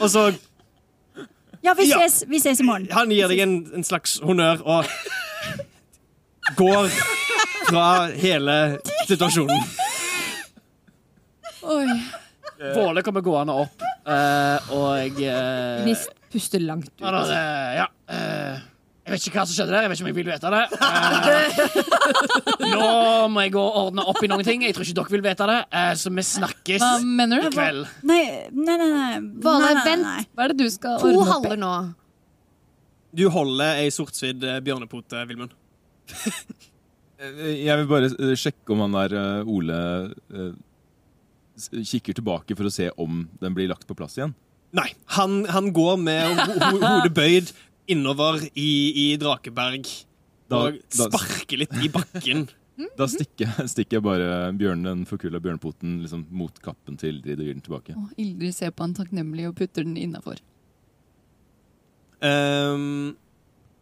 Og 0.00 0.08
så 0.08 0.30
Ja, 1.66 1.74
vi 1.74 1.88
Ja. 1.90 1.98
ses, 2.04 2.20
vi 2.30 2.38
ses 2.38 2.60
i 2.62 2.66
morgen. 2.66 2.86
Han 2.94 3.10
gir 3.10 3.26
deg 3.32 3.40
en, 3.42 3.56
en 3.74 3.84
slags 3.84 4.20
honnør 4.22 4.60
og 4.62 4.86
går 6.58 6.88
fra 7.66 7.86
hele 8.14 8.54
situasjonen. 9.08 9.64
Oi. 11.66 11.86
Våle 12.76 13.02
kommer 13.04 13.20
gående 13.26 13.52
opp, 13.66 13.82
eh, 14.08 14.70
og 14.72 15.18
eh, 15.20 15.82
Gnist 15.82 16.12
puster 16.32 16.62
langt 16.62 16.86
ut. 16.88 17.02
ja, 17.02 17.10
da, 17.12 17.20
eh, 17.34 17.72
ja, 17.82 17.86
Jeg 19.06 19.14
vet 19.14 19.26
ikke 19.28 19.38
hva 19.38 19.44
som 19.46 19.54
skjedde 19.54 19.70
der. 19.70 19.84
Jeg 19.86 19.90
vet 19.92 19.98
ikke 20.00 20.04
om 20.04 20.10
jeg 20.10 20.16
vil 20.18 20.30
vite 20.32 20.48
det. 20.50 20.64
Uh, 20.82 22.70
nå 22.72 22.86
må 23.30 23.44
jeg 23.44 23.52
gå 23.54 23.62
og 23.62 23.76
ordne 23.84 24.02
opp 24.10 24.18
i 24.26 24.30
noen 24.32 24.42
ting. 24.46 24.64
Jeg 24.66 24.74
tror 24.74 24.82
ikke 24.88 24.96
dere 24.98 25.12
vil 25.14 25.22
vite 25.28 25.46
det. 25.50 25.58
Uh, 25.70 25.92
så 26.00 26.10
vi 26.16 26.24
snakkes 26.26 26.82
Hva 26.82 26.90
mener 27.06 27.44
i 27.46 27.50
kveld. 27.54 27.84
Nei, 28.08 28.18
nei, 28.50 28.76
nei. 28.80 28.88
nei. 28.90 29.20
Vale, 29.46 29.62
nei, 29.62 29.74
nei, 29.78 29.84
vent. 29.86 30.06
nei. 30.08 30.24
Hva 30.34 30.46
er 30.48 30.54
det 30.54 30.58
du 30.64 30.66
skal 30.74 30.98
To 31.02 31.12
ordne 31.12 31.22
opp 31.22 31.28
i? 31.30 31.52
haller 31.52 31.62
nå. 31.62 31.72
Du 33.16 33.24
holder 33.32 33.78
ei 33.84 33.92
sortsvidd 33.94 34.42
eh, 34.44 34.58
bjørnepote, 34.66 35.22
Vilmund. 35.30 35.54
Jeg 37.16 37.76
vil 37.80 37.86
bare 37.88 38.10
eh, 38.12 38.34
sjekke 38.36 38.74
om 38.74 38.82
han 38.84 38.96
der 38.98 39.14
eh, 39.16 39.48
Ole 39.54 39.78
eh, 40.36 40.50
s- 41.56 41.70
kikker 41.94 42.18
tilbake 42.18 42.56
for 42.58 42.68
å 42.68 42.72
se 42.74 42.90
om 43.00 43.22
den 43.40 43.54
blir 43.56 43.70
lagt 43.70 43.86
på 43.88 43.96
plass 43.96 44.18
igjen. 44.18 44.34
Nei, 44.76 44.90
han, 45.16 45.38
han 45.48 45.70
går 45.72 45.96
med 46.02 46.42
ho 46.42 46.58
ho 46.60 46.80
hodet 46.82 47.12
bøyd 47.16 47.52
innover 47.92 48.40
i, 48.54 48.68
i 49.02 49.16
Drakeberg 49.20 49.86
Da- 50.50 50.60
og 50.68 50.78
da- 50.94 51.08
sparker 51.10 51.58
litt 51.64 51.74
i 51.82 51.88
bakken. 51.92 52.46
Da 52.98 53.06
stikker, 53.08 53.48
stikker 53.72 53.96
jeg 53.96 54.02
bare 54.04 54.26
bjørnen, 54.52 54.82
den 54.84 55.04
forkulla 55.08 55.38
bjørnpoten 55.40 55.94
liksom, 56.02 56.26
mot 56.36 56.58
kappen 56.60 56.98
til 57.00 57.14
Ildrid 57.14 57.40
og 57.40 57.46
gir 57.46 57.54
den 57.56 57.62
tilbake. 57.64 57.94
Og 57.96 58.10
Ildrid 58.20 58.52
ser 58.52 58.74
på 58.76 58.84
han 58.84 58.92
takknemlig 58.98 59.46
og 59.48 59.54
putter 59.56 59.86
den 59.86 59.94
innafor. 59.96 60.36
Um, 62.20 63.16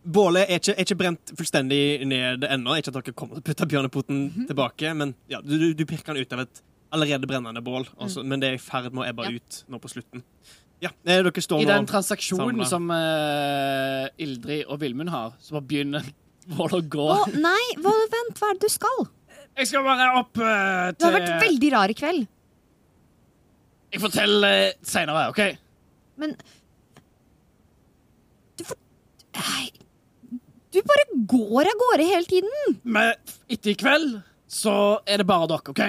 bålet 0.06 0.46
er 0.50 0.61
ikke, 0.61 0.75
er 0.76 0.84
ikke 0.87 0.99
brent 1.00 1.32
fullstendig 1.38 1.80
ned 2.06 2.46
ennå. 2.49 2.76
Ikke 2.78 2.92
at 2.92 2.99
dere 3.00 3.16
kommer 3.16 3.38
til 3.38 3.42
å 3.44 3.49
putte 3.50 3.68
bjørnepoten 3.70 4.23
tilbake, 4.50 4.94
men 4.99 5.14
ja, 5.32 5.40
du, 5.42 5.56
du, 5.75 5.84
pirker 5.88 6.14
den 6.14 6.23
ut 6.26 6.34
av 6.38 6.44
et 6.44 6.62
allerede 6.94 7.26
brennende 7.30 7.62
bål. 7.66 7.88
Altså, 7.99 8.23
Men 8.23 8.42
det 8.42 8.52
er 8.52 8.58
i 8.58 8.62
ferd 8.62 8.92
med 8.94 9.04
å 9.04 9.08
ebbe 9.11 9.26
Ja. 9.26 9.34
ut 9.40 9.61
nå 9.75 9.80
på 9.82 9.90
slutten. 9.90 10.23
Ja, 10.84 10.90
eh, 11.06 11.22
dere 11.24 11.42
står 11.44 11.62
I 11.62 11.68
den 11.68 11.86
transaksjonen 11.88 12.60
samlet. 12.60 12.68
som 12.68 12.90
uh, 12.92 14.04
Ildrid 14.20 14.66
og 14.68 14.80
Vilmund 14.82 15.12
har, 15.12 15.32
så 15.40 15.56
bare 15.56 15.68
begynner 15.70 16.04
Våle 16.58 16.82
å 16.82 16.84
gå. 16.92 17.04
Å, 17.08 17.28
nei, 17.40 17.62
hva, 17.80 17.92
vent, 18.12 18.36
hva 18.36 18.50
er 18.52 18.58
det 18.58 18.68
du 18.68 18.72
skal? 18.72 19.06
Jeg 19.56 19.70
skal 19.70 19.84
bare 19.86 20.10
opp 20.18 20.34
til 20.36 20.98
Du 20.98 21.06
har 21.06 21.14
vært 21.14 21.40
veldig 21.40 21.70
rar 21.72 21.88
i 21.88 21.96
kveld. 21.96 22.26
Jeg 23.94 24.02
forteller 24.02 24.74
uh, 24.74 24.74
seinere, 24.84 25.30
OK? 25.32 25.40
Men 26.20 26.36
Du 28.58 28.66
får 28.68 28.76
Nei. 29.38 29.70
Du 30.74 30.82
bare 30.84 31.04
går 31.30 31.70
av 31.70 31.80
gårde 31.80 32.10
hele 32.10 32.28
tiden. 32.28 32.76
Men 32.82 33.14
etter 33.48 33.72
i 33.72 33.78
kveld 33.78 34.18
så 34.50 34.74
er 35.08 35.22
det 35.22 35.26
bare 35.30 35.48
dere, 35.48 35.72
OK? 35.72 35.82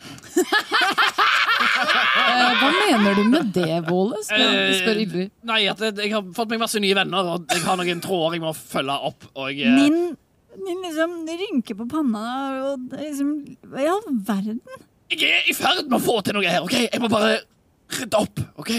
Eh, 1.80 2.54
hva 2.60 2.70
mener 2.76 3.14
du 3.16 3.22
med 3.32 3.52
det, 3.54 3.78
Våle? 3.88 4.18
Spør, 4.26 4.46
Eh, 4.50 4.72
spør 4.80 4.98
Ildrid. 5.04 5.30
Nei, 5.48 5.60
at 5.70 5.78
jeg, 5.86 5.94
jeg 5.96 6.12
har 6.12 6.22
fått 6.36 6.50
meg 6.52 6.60
masse 6.62 6.80
nye 6.82 6.96
venner, 6.98 7.30
og 7.34 7.46
jeg 7.54 7.62
har 7.64 7.78
noen 7.80 8.02
tråder 8.04 8.36
jeg 8.36 8.42
må 8.44 8.52
følge 8.56 8.96
opp. 9.10 9.26
Og 9.34 9.50
eh, 9.50 9.70
Ninn, 9.76 10.16
Ninn 10.60 10.80
liksom 10.84 11.12
rynker 11.40 11.78
på 11.78 11.86
panna 11.88 12.22
og 12.72 12.90
liksom 12.98 13.30
Hva 13.70 13.84
i 13.84 13.88
all 13.88 14.02
verden? 14.26 14.58
jeg 15.10 15.22
er 15.26 15.46
i 15.50 15.54
ferd 15.56 15.86
med 15.88 15.96
å 15.98 16.02
få 16.04 16.20
til 16.26 16.36
noe 16.36 16.46
her, 16.46 16.62
OK? 16.66 16.74
Jeg 16.84 17.00
må 17.02 17.08
bare 17.10 17.40
rydde 17.96 18.18
opp, 18.20 18.42
OK? 18.62 18.72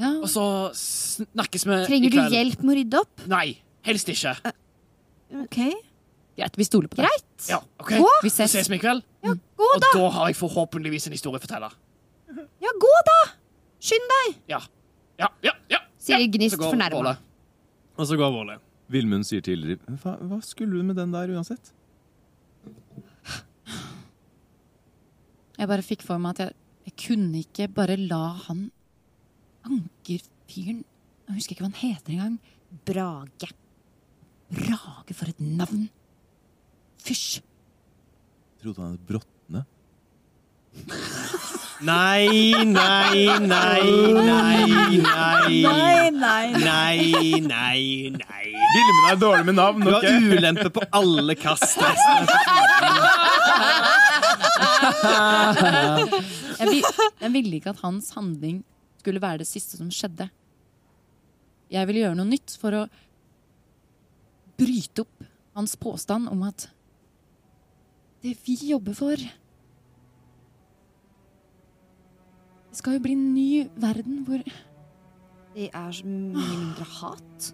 Ja. 0.00 0.12
Og 0.20 0.28
så 0.28 0.44
snakkes 0.76 1.64
vi 1.66 1.72
i 1.76 1.84
Trenger 1.88 2.12
du 2.12 2.16
kveld. 2.20 2.32
hjelp 2.36 2.62
med 2.62 2.72
å 2.74 2.78
rydde 2.78 3.00
opp? 3.02 3.26
Nei, 3.32 3.46
helst 3.88 4.08
ikke. 4.12 4.36
OK. 5.42 5.58
Greit, 6.36 6.56
vi 6.60 6.64
stoler 6.68 6.88
på 6.92 7.00
deg. 7.00 7.08
Greit. 7.08 7.48
Ja, 7.48 7.58
ok? 7.80 7.94
Gå. 7.96 8.08
Vi 8.22 8.28
Så 8.30 8.42
ses. 8.44 8.52
ses 8.58 8.68
vi 8.68 8.76
i 8.76 8.82
kveld. 8.82 9.02
Ja, 9.24 9.32
gå, 9.32 9.68
Og 9.74 9.80
da. 9.80 9.88
da 9.96 10.08
har 10.18 10.28
jeg 10.30 10.36
forhåpentligvis 10.36 11.08
en 11.08 11.16
historieforteller. 11.16 11.72
Ja, 12.60 12.72
gå, 12.82 12.92
da. 13.06 13.18
Skynd 13.86 14.12
deg, 14.12 14.38
Ja. 14.50 14.60
Ja, 15.16 15.28
ja, 15.42 15.52
ja. 15.72 15.78
sier. 15.98 16.26
Gnist 16.28 16.58
fornærma. 16.60 17.16
Og 17.96 18.06
så 18.08 18.16
går 18.18 18.32
Våle. 18.34 18.58
Vilmund 18.92 19.24
sier 19.26 19.42
til 19.42 19.56
Ildrid 19.56 19.80
hva, 20.02 20.12
hva 20.20 20.36
skulle 20.44 20.76
du 20.78 20.84
med 20.86 20.98
den 20.98 21.10
der 21.14 21.32
uansett? 21.34 21.72
Jeg 25.56 25.70
bare 25.70 25.82
fikk 25.82 26.04
for 26.04 26.20
meg 26.20 26.36
at 26.36 26.42
jeg, 26.44 26.52
jeg 26.90 26.94
kunne 27.06 27.40
ikke 27.40 27.66
bare 27.72 27.96
la 27.96 28.20
han 28.44 28.66
ankerfyren 29.66 30.84
Jeg 30.84 31.34
husker 31.38 31.56
ikke 31.56 31.64
hva 31.64 31.70
han 31.72 31.80
heter 31.80 32.12
engang. 32.14 32.36
Brage. 32.86 33.48
Brage, 34.52 35.16
for 35.16 35.32
et 35.32 35.40
navn! 35.42 35.88
Fysj! 37.02 37.40
Trodde 38.62 38.84
han 38.84 38.94
het 38.94 39.06
Brotne? 39.08 39.64
Nei, 41.80 42.52
nei, 42.64 43.26
nei, 43.38 44.12
nei, 44.12 44.64
nei. 44.96 45.62
Nei, 45.62 46.10
nei. 46.10 46.52
Nei, 46.52 47.40
nei, 47.40 48.10
nei. 48.16 48.46
Vilmund 48.76 49.10
er 49.10 49.18
dårlig 49.20 49.44
med 49.44 49.54
navn, 49.58 49.84
Du 49.84 49.90
har 49.92 50.06
ulempe 50.08 50.70
på 50.72 50.80
alle 50.96 51.36
kast. 51.36 51.76
Jeg, 56.56 56.68
vil, 56.70 56.82
jeg 57.20 57.32
ville 57.34 57.58
ikke 57.58 57.74
at 57.74 57.82
hans 57.84 58.10
handling 58.16 58.62
skulle 59.00 59.20
være 59.22 59.44
det 59.44 59.48
siste 59.50 59.76
som 59.78 59.90
skjedde. 59.92 60.30
Jeg 61.70 61.86
ville 61.88 62.06
gjøre 62.06 62.16
noe 62.18 62.30
nytt 62.30 62.56
for 62.60 62.72
å 62.78 62.84
bryte 64.56 65.04
opp 65.04 65.26
hans 65.56 65.76
påstand 65.76 66.30
om 66.32 66.42
at 66.46 66.68
det 68.24 68.32
vi 68.46 68.56
jobber 68.70 68.96
for 68.96 69.16
Det 69.16 69.28
skal 72.76 72.96
jo 72.96 73.04
bli 73.04 73.14
en 73.16 73.28
ny 73.34 73.50
verden 73.80 74.22
hvor 74.26 74.42
Det 75.56 75.70
er 75.72 75.92
så 75.96 76.04
mye 76.04 76.34
mindre 76.36 76.84
hat. 76.98 77.52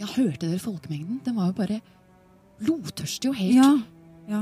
Ja, 0.00 0.08
hørte 0.14 0.48
dere 0.48 0.62
folkemengden? 0.62 1.20
Den 1.24 1.36
var 1.36 1.50
jo 1.50 1.58
bare 1.58 1.80
blodtørstig 2.62 3.28
og 3.30 3.36
helt 3.36 3.58
Ja. 3.58 3.72
ja. 4.30 4.40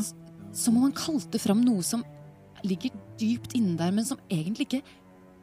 Som 0.55 0.79
om 0.79 0.87
han 0.87 0.95
kalte 0.95 1.41
fram 1.43 1.65
noe 1.67 1.83
som 1.87 2.05
ligger 2.67 2.95
dypt 3.19 3.55
inne 3.59 3.77
der, 3.79 3.91
men 3.95 4.07
som 4.07 4.21
egentlig 4.31 4.69
ikke 4.69 4.83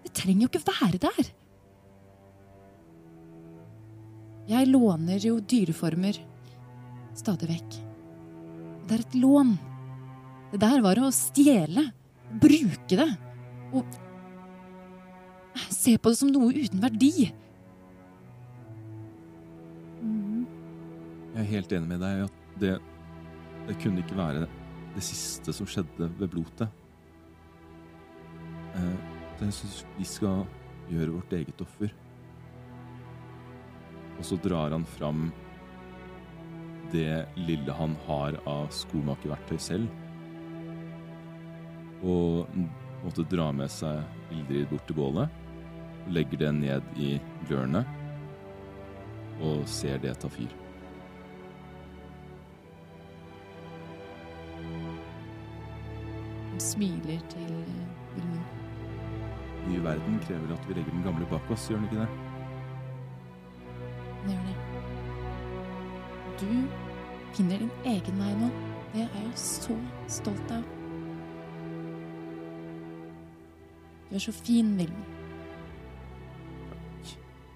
Det 0.05 0.13
trenger 0.15 0.45
jo 0.45 0.47
ikke 0.47 0.67
være 0.69 0.99
der. 1.03 1.29
Jeg 4.47 4.67
låner 4.69 5.19
jo 5.19 5.41
dyreformer 5.43 6.15
stadig 7.17 7.49
vekk. 7.49 7.73
Det 8.87 8.95
er 8.95 9.03
et 9.03 9.17
lån. 9.19 9.57
Det 10.53 10.61
der 10.61 10.79
var 10.85 11.01
å 11.01 11.09
stjele. 11.11 11.89
Bruke 12.39 12.95
det. 13.01 13.09
Og 13.75 13.83
se 15.73 15.97
på 15.97 16.11
det 16.11 16.19
som 16.19 16.31
noe 16.33 16.53
uten 16.55 16.81
verdi. 16.83 17.29
Jeg 21.37 21.43
er 21.43 21.51
helt 21.51 21.73
enig 21.77 21.91
med 21.91 22.01
deg 22.01 22.17
i 22.17 22.25
at 22.25 22.37
det, 22.61 22.73
det 23.67 23.75
kunne 23.83 24.01
ikke 24.01 24.17
være 24.17 24.47
det 24.95 25.03
siste 25.05 25.53
som 25.53 25.69
skjedde 25.69 26.09
ved 26.17 26.31
blotet. 26.33 26.71
Eh, 28.73 28.95
jeg 29.37 29.53
syns 29.53 29.83
vi 29.99 30.07
skal 30.07 30.45
gjøre 30.89 31.13
vårt 31.13 31.35
eget 31.37 31.61
offer. 31.61 31.93
Og 34.17 34.25
så 34.25 34.37
drar 34.41 34.73
han 34.73 34.85
fram 34.97 35.27
det 36.91 37.27
lille 37.37 37.73
han 37.75 37.93
har 38.07 38.39
av 38.49 38.71
skomakerverktøy 38.73 39.59
selv. 39.61 39.91
Og 42.01 42.47
måtte 43.03 43.27
dra 43.29 43.51
med 43.53 43.69
seg 43.71 44.33
Ildrid 44.33 44.71
bort 44.71 44.87
til 44.89 44.97
bålet. 44.97 45.43
Legger 46.09 46.37
det 46.37 46.53
ned 46.55 46.81
i 46.95 47.17
hjørnet 47.49 47.85
og 49.41 49.67
ser 49.69 49.99
det 50.01 50.15
ta 50.21 50.29
fyr. 50.31 50.53
Hun 56.51 56.59
smiler 56.59 57.19
til 57.29 57.51
eh, 57.51 58.15
Vilmund. 58.15 58.45
Ny 59.67 59.81
verden 59.83 60.19
krever 60.23 60.53
at 60.53 60.67
vi 60.67 60.73
legger 60.73 60.91
den 60.91 61.03
gamle 61.03 61.27
bak 61.29 61.51
oss, 61.51 61.67
gjør 61.69 61.77
den 61.77 61.83
ikke 61.83 61.99
det? 61.99 62.07
Det 64.23 64.31
gjør 64.31 64.47
det. 64.47 64.55
Du 66.39 66.49
finner 67.35 67.57
din 67.57 67.71
egen 67.85 68.23
vei 68.23 68.31
nå. 68.39 68.49
Det 68.93 69.03
er 69.03 69.21
jeg 69.21 69.35
så 69.35 69.75
stolt 70.07 70.51
av. 70.51 70.65
Du 74.09 74.15
er 74.15 74.23
så 74.23 74.31
fin, 74.31 74.77
Vilmund. 74.77 75.16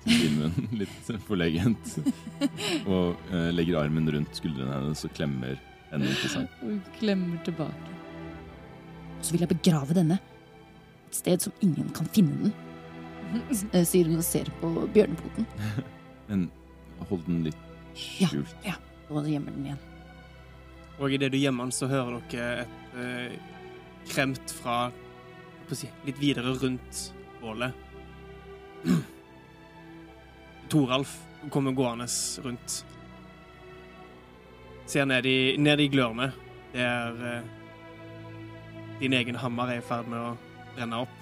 Vilmund 0.05 0.71
litt 0.81 1.11
forlegent. 1.27 1.97
Og 2.87 3.19
eh, 3.31 3.49
legger 3.53 3.81
armen 3.83 4.09
rundt 4.15 4.39
skuldrene 4.39 4.79
hennes 4.79 5.05
og 5.07 5.13
klemmer 5.17 5.59
henne 5.91 6.09
inntil 6.09 6.33
seg. 6.35 6.59
Og 6.61 6.73
hun 6.73 6.81
klemmer 6.97 7.41
tilbake. 7.45 7.97
Så 9.21 9.35
vil 9.35 9.45
jeg 9.45 9.53
begrave 9.53 9.97
denne. 9.97 10.17
Et 11.09 11.19
sted 11.19 11.43
som 11.43 11.53
ingen 11.61 11.91
kan 11.95 12.09
finne 12.15 12.47
den. 12.47 12.55
eh, 13.73 13.85
sier 13.87 14.09
hun 14.09 14.19
og 14.21 14.25
ser 14.27 14.49
på 14.61 14.71
bjørnepoten. 14.95 15.47
Men 16.31 16.49
hold 17.09 17.23
den 17.27 17.45
litt 17.49 17.69
skjult. 17.97 18.55
Ja, 18.65 18.77
og 19.11 19.27
gjemmer 19.29 19.53
den 19.55 19.71
igjen. 19.71 19.87
Og 21.01 21.13
idet 21.15 21.31
du 21.33 21.39
gjemmer 21.39 21.67
den, 21.67 21.75
så 21.75 21.89
hører 21.89 22.19
dere 22.29 22.65
et 22.65 22.99
eh, 23.01 23.37
kremt 24.11 24.53
fra 24.61 24.83
si, 25.71 25.87
litt 26.05 26.19
videre 26.21 26.53
rundt 26.61 27.07
bålet. 27.41 27.75
Toralf 30.71 31.17
kommer 31.51 31.75
gående 31.75 32.07
rundt. 32.43 32.85
Ser 34.87 35.05
ned 35.05 35.25
i, 35.27 35.57
ned 35.59 35.79
i 35.83 35.87
glørne, 35.91 36.29
der 36.71 37.23
eh, 37.27 37.49
din 39.01 39.15
egen 39.17 39.35
hammer 39.35 39.71
er 39.71 39.81
i 39.81 39.83
ferd 39.83 40.07
med 40.11 40.19
å 40.19 40.29
renne 40.77 41.01
opp. 41.03 41.17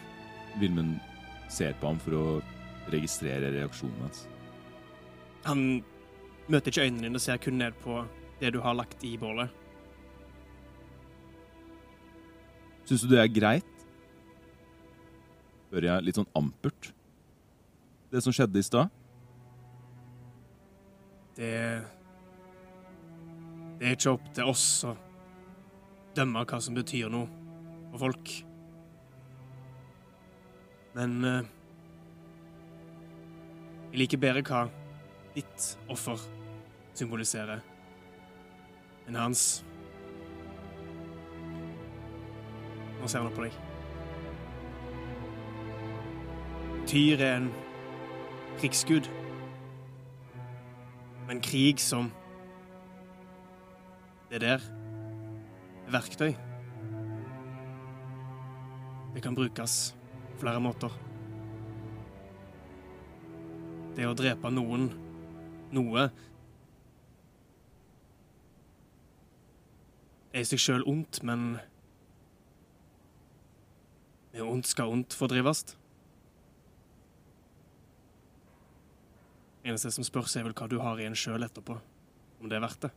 Vilmund 0.61 0.99
ser 1.49 1.73
på 1.81 1.89
ham 1.89 2.01
for 2.01 2.17
å 2.17 2.25
registrere 2.93 3.49
reaksjonen 3.55 4.03
hans. 4.05 4.27
Han 5.47 5.63
møter 6.49 6.69
ikke 6.69 6.85
øynene 6.85 7.07
dine 7.07 7.17
og 7.17 7.25
ser 7.25 7.41
kun 7.41 7.57
ned 7.61 7.77
på 7.81 8.03
det 8.41 8.53
du 8.53 8.61
har 8.61 8.77
lagt 8.77 9.01
i 9.07 9.15
bålet. 9.17 9.49
Syns 12.85 13.05
du 13.05 13.09
det 13.11 13.21
er 13.21 13.33
greit? 13.33 13.75
Hører 15.73 15.91
jeg 15.91 16.07
litt 16.07 16.21
sånn 16.21 16.31
ampert? 16.37 16.93
Det 18.09 18.21
som 18.25 18.33
skjedde 18.33 18.61
i 18.61 18.65
stad? 18.65 18.98
Det 21.39 21.81
Det 23.79 23.87
er 23.87 23.95
ikke 23.95 24.11
opp 24.11 24.25
til 24.35 24.49
oss 24.51 24.63
å 24.83 24.89
dømme 26.17 26.41
hva 26.43 26.57
som 26.59 26.75
betyr 26.75 27.07
noe 27.13 27.29
for 27.93 28.01
folk. 28.01 28.31
Men 30.97 31.13
eh, 31.23 31.47
jeg 33.93 34.01
liker 34.01 34.19
bedre 34.19 34.43
hva 34.49 34.65
ditt 35.37 35.67
offer 35.87 36.19
symboliserer, 36.99 37.63
enn 39.07 39.15
hans. 39.21 39.45
Nå 42.99 43.07
ser 43.07 43.23
han 43.23 43.31
opp 43.31 43.39
på 43.39 43.47
deg. 43.47 43.55
Tyr 46.91 47.23
er 47.23 47.37
en 47.37 47.49
krigsgud. 48.59 49.07
Men 51.29 51.41
krig 51.45 51.77
som 51.77 52.07
det 54.31 54.39
der 54.41 54.57
er 54.57 55.91
verktøy. 55.93 56.33
Det 59.13 59.21
kan 59.21 59.35
brukes 59.37 59.95
på 60.31 60.39
flere 60.41 60.61
måter. 60.61 60.89
Det 63.93 64.07
å 64.09 64.15
drepe 64.17 64.49
noen, 64.53 64.89
noe, 65.75 66.07
er 70.33 70.41
i 70.41 70.49
seg 70.49 70.61
sjøl 70.65 70.85
ondt, 70.89 71.21
men 71.21 71.59
med 74.33 74.45
ondt 74.45 74.73
skal 74.73 74.93
ondt 74.93 75.13
fordrives. 75.17 75.65
Eneste 79.69 79.91
som 79.93 80.05
spørs, 80.07 80.33
er 80.35 80.47
vel 80.47 80.55
hva 80.57 80.67
du 80.69 80.79
har 80.81 80.97
i 80.97 81.05
en 81.05 81.17
sjøl 81.17 81.45
etterpå. 81.45 81.75
Om 82.39 82.49
det 82.49 82.57
er 82.57 82.63
verdt 82.63 82.87
det. 82.87 82.91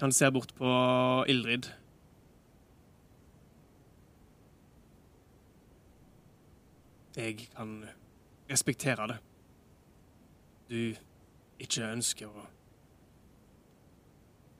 Han 0.00 0.12
ser 0.16 0.30
bort 0.32 0.52
på 0.56 0.68
Ildrid. 1.28 1.68
Jeg 7.16 7.50
kan 7.52 7.84
respektere 8.48 9.08
det. 9.10 9.18
Du 10.70 10.80
ikke 11.60 11.90
ønsker 11.90 12.32
å, 12.32 12.46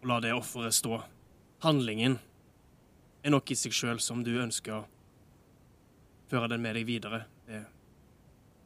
å 0.02 0.10
la 0.12 0.20
det 0.20 0.34
offeret 0.36 0.76
stå. 0.76 1.00
Handlingen 1.64 2.18
er 3.24 3.32
nok 3.32 3.52
i 3.52 3.56
seg 3.56 3.72
sjøl 3.76 4.00
som 4.04 4.24
du 4.26 4.34
ønsker 4.42 4.76
å 4.76 4.86
føre 6.30 6.48
den 6.52 6.62
med 6.62 6.78
deg 6.78 6.86
videre. 6.88 7.24
Det 7.46 7.64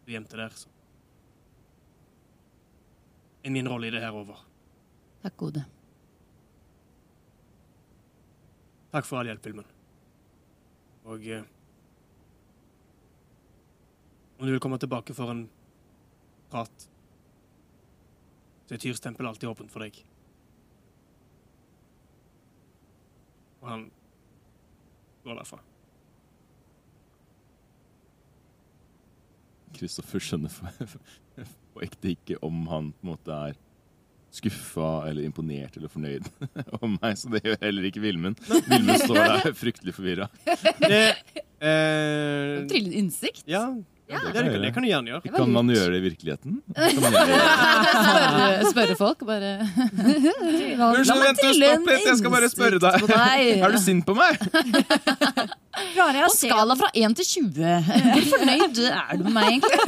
du 0.04 0.12
gjemte 0.12 0.36
der. 0.36 0.48
Så. 0.48 0.68
Er 3.44 3.50
min 3.50 3.68
rolle 3.68 3.88
i 3.88 3.90
det 3.90 4.00
her 4.00 4.12
over. 4.12 4.40
Takk, 5.22 5.36
gode. 5.36 5.64
Takk 8.92 9.08
for 9.08 9.18
all 9.18 9.30
hjelp, 9.32 9.46
Vilmund. 9.46 9.70
Og 11.04 11.26
eh, 11.28 11.44
om 14.38 14.46
du 14.46 14.52
vil 14.52 14.62
komme 14.62 14.78
tilbake 14.80 15.16
for 15.16 15.32
en 15.32 15.46
prat, 16.52 16.88
så 18.64 18.76
er 18.76 18.80
Tyrs 18.80 19.02
tempel 19.04 19.28
alltid 19.28 19.50
åpent 19.50 19.72
for 19.72 19.84
deg. 19.84 19.98
Og 23.60 23.68
han 23.72 23.86
går 25.24 25.40
derfra. 25.40 25.60
Kristoffer 29.76 30.22
skjønner 30.22 30.52
for, 30.54 30.68
på 31.74 31.84
ekte 31.86 32.14
ikke 32.14 32.38
om 32.46 32.64
han 32.70 32.92
på 32.94 33.06
en 33.08 33.12
måte 33.14 33.38
er 33.50 33.56
skuffa 34.34 35.06
eller 35.06 35.22
imponert 35.28 35.76
eller 35.78 35.90
fornøyd 35.92 36.24
om 36.82 36.96
meg, 36.98 37.14
så 37.20 37.30
det 37.30 37.44
gjør 37.46 37.58
heller 37.62 37.84
ikke 37.86 38.02
Vilmund. 38.02 38.40
Vilmund 38.66 39.04
står 39.04 39.20
der 39.20 39.52
fryktelig 39.62 39.94
forvirra. 39.94 40.26
Eh, 41.62 42.64
Trillet 42.68 42.96
innsikt. 42.98 43.44
ja, 43.46 43.68
det, 44.04 44.32
kan, 44.34 44.50
det 44.60 44.72
kan 44.74 44.84
du 44.84 44.88
gjerne 44.90 45.08
gjøre. 45.14 45.30
Kan 45.32 45.52
man 45.54 45.70
gjøre 45.72 45.94
det 45.94 46.00
i 46.02 46.04
virkeligheten? 46.10 46.58
Kan 46.76 46.98
man 47.06 47.14
gjøre 47.14 47.30
det? 47.38 47.46
Spørre, 47.94 48.66
spørre 48.74 48.96
folk, 48.98 49.22
bare 49.30 49.52
Unnskyld, 49.62 51.22
vent, 51.22 51.40
stopp 51.40 51.88
litt, 51.88 52.04
jeg 52.10 52.18
skal 52.20 52.34
bare 52.34 52.50
spørre 52.52 52.82
deg. 52.82 53.06
Er 53.64 53.72
du 53.72 53.78
sint 53.80 54.04
på 54.04 54.18
meg? 54.18 54.34
Klarer 55.94 56.16
jeg 56.18 56.24
På 56.28 56.32
skala 56.36 56.74
fra 56.78 56.88
1 56.94 57.14
til 57.18 57.26
20, 57.28 57.64
hvor 58.14 58.24
fornøyd 58.30 58.78
er 58.86 59.16
du 59.18 59.22
med 59.26 59.32
meg 59.34 59.44
egentlig? 59.52 59.78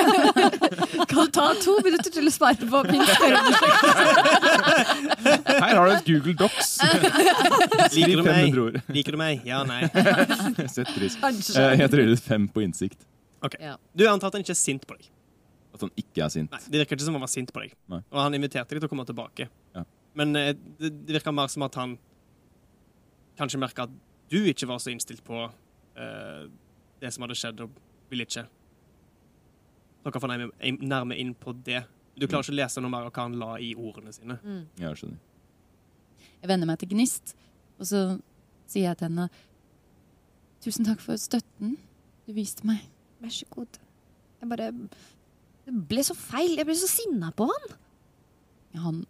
Kan 1.10 1.18
du 1.20 1.26
ta 1.34 1.46
to 1.62 1.74
minutter 1.84 2.10
til 2.14 2.26
å 2.26 2.30
svare 2.34 2.56
på 2.60 2.66
min 2.88 3.02
spørreundersøkelse? 3.10 5.46
Her 5.46 5.74
har 5.78 5.84
du 5.86 5.92
et 5.94 6.06
Google 6.08 6.34
Docs. 6.40 6.70
Liker 7.96 8.16
du 8.18 8.22
meg? 8.26 8.46
Liker 8.96 9.12
du 9.16 9.20
meg? 9.20 9.34
Ja, 9.46 9.58
nei. 9.68 9.82
Sett 10.74 10.90
pris. 10.96 11.14
Eh, 11.22 11.72
Jeg 11.82 11.88
trillet 11.92 12.20
fem 12.24 12.44
på 12.50 12.58
innsikt. 12.66 13.00
Du 13.46 14.00
er 14.06 14.10
antatt 14.12 14.32
han 14.34 14.42
ikke 14.42 14.54
er 14.56 14.62
sint 14.62 14.84
på 14.88 14.92
deg. 14.96 15.04
At 15.76 15.80
han 15.84 15.92
ikke 16.00 16.20
er 16.24 16.30
sint. 16.32 16.50
Nei, 16.50 16.60
Det 16.72 16.78
virker 16.82 16.94
ikke 16.96 17.06
som 17.06 17.16
han 17.18 17.24
var 17.26 17.32
sint 17.32 17.50
på 17.54 17.58
deg. 17.62 17.70
Nei. 17.92 18.00
Og 18.10 18.18
han 18.22 18.32
inviterte 18.38 18.70
deg 18.74 18.80
til 18.82 18.88
å 18.88 18.92
komme 18.92 19.06
tilbake. 19.08 19.44
Ja. 19.76 19.82
Men 20.16 20.28
eh, 20.40 20.52
det, 20.80 20.90
virker 21.18 21.32
mer 21.36 21.48
som 21.52 21.62
at 21.66 21.74
han 21.78 21.90
kanskje 23.36 23.58
merka 23.60 23.80
at 23.84 23.92
du 24.32 24.40
ikke 24.48 24.66
var 24.70 24.78
så 24.82 24.90
innstilt 24.90 25.22
på 25.26 25.36
det 25.96 27.12
som 27.14 27.24
hadde 27.24 27.36
skjedd, 27.38 27.64
og 27.64 27.82
ville 28.10 28.26
ikke 28.28 28.46
Dere 30.06 30.20
får 30.22 30.30
nærme, 30.86 31.16
inn 31.18 31.32
på 31.34 31.50
det. 31.66 31.80
Du 32.14 32.28
klarer 32.28 32.46
ikke 32.46 32.54
å 32.54 32.58
lese 32.60 32.82
noe 32.84 32.92
mer 32.92 33.08
av 33.08 33.10
hva 33.10 33.24
han 33.24 33.34
la 33.40 33.48
i 33.58 33.72
ordene 33.74 34.12
sine. 34.14 34.36
Jeg 34.78 35.00
skjønner. 35.00 35.18
Jeg 36.36 36.50
vender 36.52 36.68
meg 36.70 36.78
til 36.78 36.92
Gnist, 36.92 37.32
og 37.80 37.88
så 37.88 38.02
sier 38.70 38.90
jeg 38.90 39.00
til 39.00 39.08
henne 39.08 39.26
Tusen 40.62 40.86
takk 40.86 41.02
for 41.04 41.18
støtten 41.20 41.74
du 42.26 42.32
viste 42.34 42.66
meg. 42.66 42.80
Vær 43.22 43.34
så 43.34 43.46
god. 43.52 43.76
Jeg 44.40 44.48
bare 44.50 44.70
Det 45.66 45.74
ble 45.90 46.02
så 46.06 46.14
feil. 46.18 46.56
Jeg 46.58 46.66
ble 46.66 46.74
så 46.78 46.88
sinna 46.90 47.30
på 47.34 47.46
han. 47.50 47.68
Ja, 48.74 48.80
han 48.86 49.04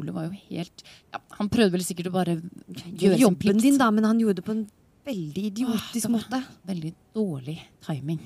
Ole 0.00 0.12
var 0.12 0.26
jo 0.26 0.38
helt 0.48 0.82
ja, 1.12 1.20
Han 1.36 1.50
prøvde 1.52 1.76
vel 1.76 1.84
sikkert 1.84 2.08
å 2.08 2.14
bare 2.14 2.38
gjøre 2.40 3.18
sin 3.18 3.20
jobben 3.20 3.38
plikt. 3.42 3.62
din, 3.62 3.76
da, 3.78 3.90
men 3.92 4.06
han 4.08 4.20
gjorde 4.20 4.40
det 4.40 4.46
på 4.46 4.54
en 4.56 4.64
veldig 5.06 5.44
idiotisk 5.52 6.08
Åh, 6.08 6.10
var- 6.10 6.18
måte. 6.18 6.42
Veldig 6.68 6.92
dårlig 7.14 7.60
timing 7.86 8.24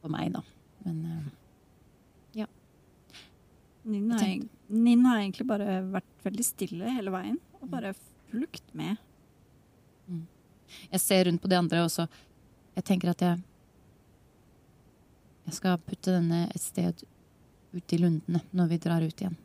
for 0.00 0.12
meg, 0.12 0.32
da. 0.36 0.44
Men 0.84 1.00
eh, 1.08 1.32
Ninn 3.84 4.10
har, 4.10 4.38
Nin 4.68 5.04
har 5.04 5.18
egentlig 5.20 5.44
bare 5.46 5.82
vært 5.92 6.22
veldig 6.24 6.44
stille 6.46 6.92
hele 6.96 7.12
veien. 7.12 7.36
Og 7.60 7.68
bare 7.68 7.90
fulgt 8.30 8.70
med. 8.76 8.96
jeg 10.90 11.00
ser 11.00 11.24
rundt 11.24 11.42
på 11.42 11.48
de 11.48 11.56
andre, 11.56 11.84
og 11.84 11.90
så 11.90 12.08
Jeg 12.74 12.84
tenker 12.84 13.10
at 13.10 13.20
jeg 13.20 13.42
Jeg 15.46 15.54
skal 15.54 15.78
putte 15.78 16.10
denne 16.16 16.48
et 16.48 16.60
sted 16.60 17.04
ute 17.74 17.94
i 17.94 17.98
lundene 17.98 18.40
når 18.52 18.68
vi 18.68 18.78
drar 18.78 19.02
ut 19.02 19.20
igjen. 19.20 19.36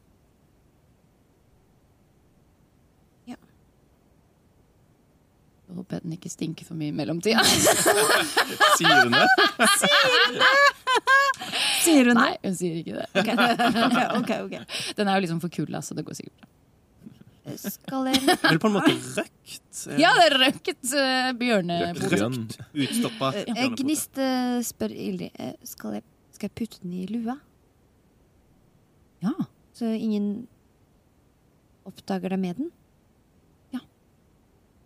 Jeg 5.69 5.77
håper 5.77 5.99
den 6.01 6.15
ikke 6.15 6.29
stinker 6.33 6.65
for 6.65 6.73
mye 6.79 6.89
i 6.89 6.95
mellomtida. 6.97 7.43
Sier 8.79 9.03
hun 9.05 9.13
det? 9.13 9.27
Sier 11.83 12.09
hun 12.09 12.17
det? 12.17 12.17
Nei, 12.17 12.31
hun 12.43 12.55
sier 12.57 12.79
ikke 12.81 12.95
det. 12.97 13.05
Okay. 13.21 13.35
Okay, 13.89 14.07
okay, 14.17 14.39
ok. 14.47 14.55
Den 14.97 15.05
er 15.11 15.15
jo 15.19 15.23
liksom 15.27 15.41
for 15.43 15.51
kul, 15.53 15.69
så 15.85 15.93
det 15.97 16.03
går 16.07 16.17
sikkert 16.17 16.39
bra. 16.41 16.47
Skalere 17.57 18.35
Er 18.35 18.51
det 18.53 18.59
på 18.61 18.69
en 18.69 18.75
måte 18.75 18.91
røkt? 18.93 19.77
Eh, 19.89 19.97
Ja, 20.01 20.09
det 20.17 20.25
er 20.27 20.35
røkt 20.41 20.69
uh, 20.93 21.29
bjørnebot. 21.39 22.03
Grønn. 22.11 22.43
Utstoppa 22.77 23.27
Eh. 23.39 23.63
Gnist 23.79 24.19
eh, 24.21 24.59
spør 24.67 24.91
Ildrid 24.93 25.33
eh, 25.41 25.55
skal, 25.65 25.95
jeg, 25.99 26.03
skal 26.35 26.45
jeg 26.49 26.53
putte 26.59 26.77
den 26.83 26.93
i 26.99 27.01
lua, 27.09 27.35
Ja. 29.25 29.33
så 29.75 29.85
ingen 29.95 30.27
oppdager 31.89 32.29
deg 32.35 32.39
med 32.43 32.53
den? 32.61 32.69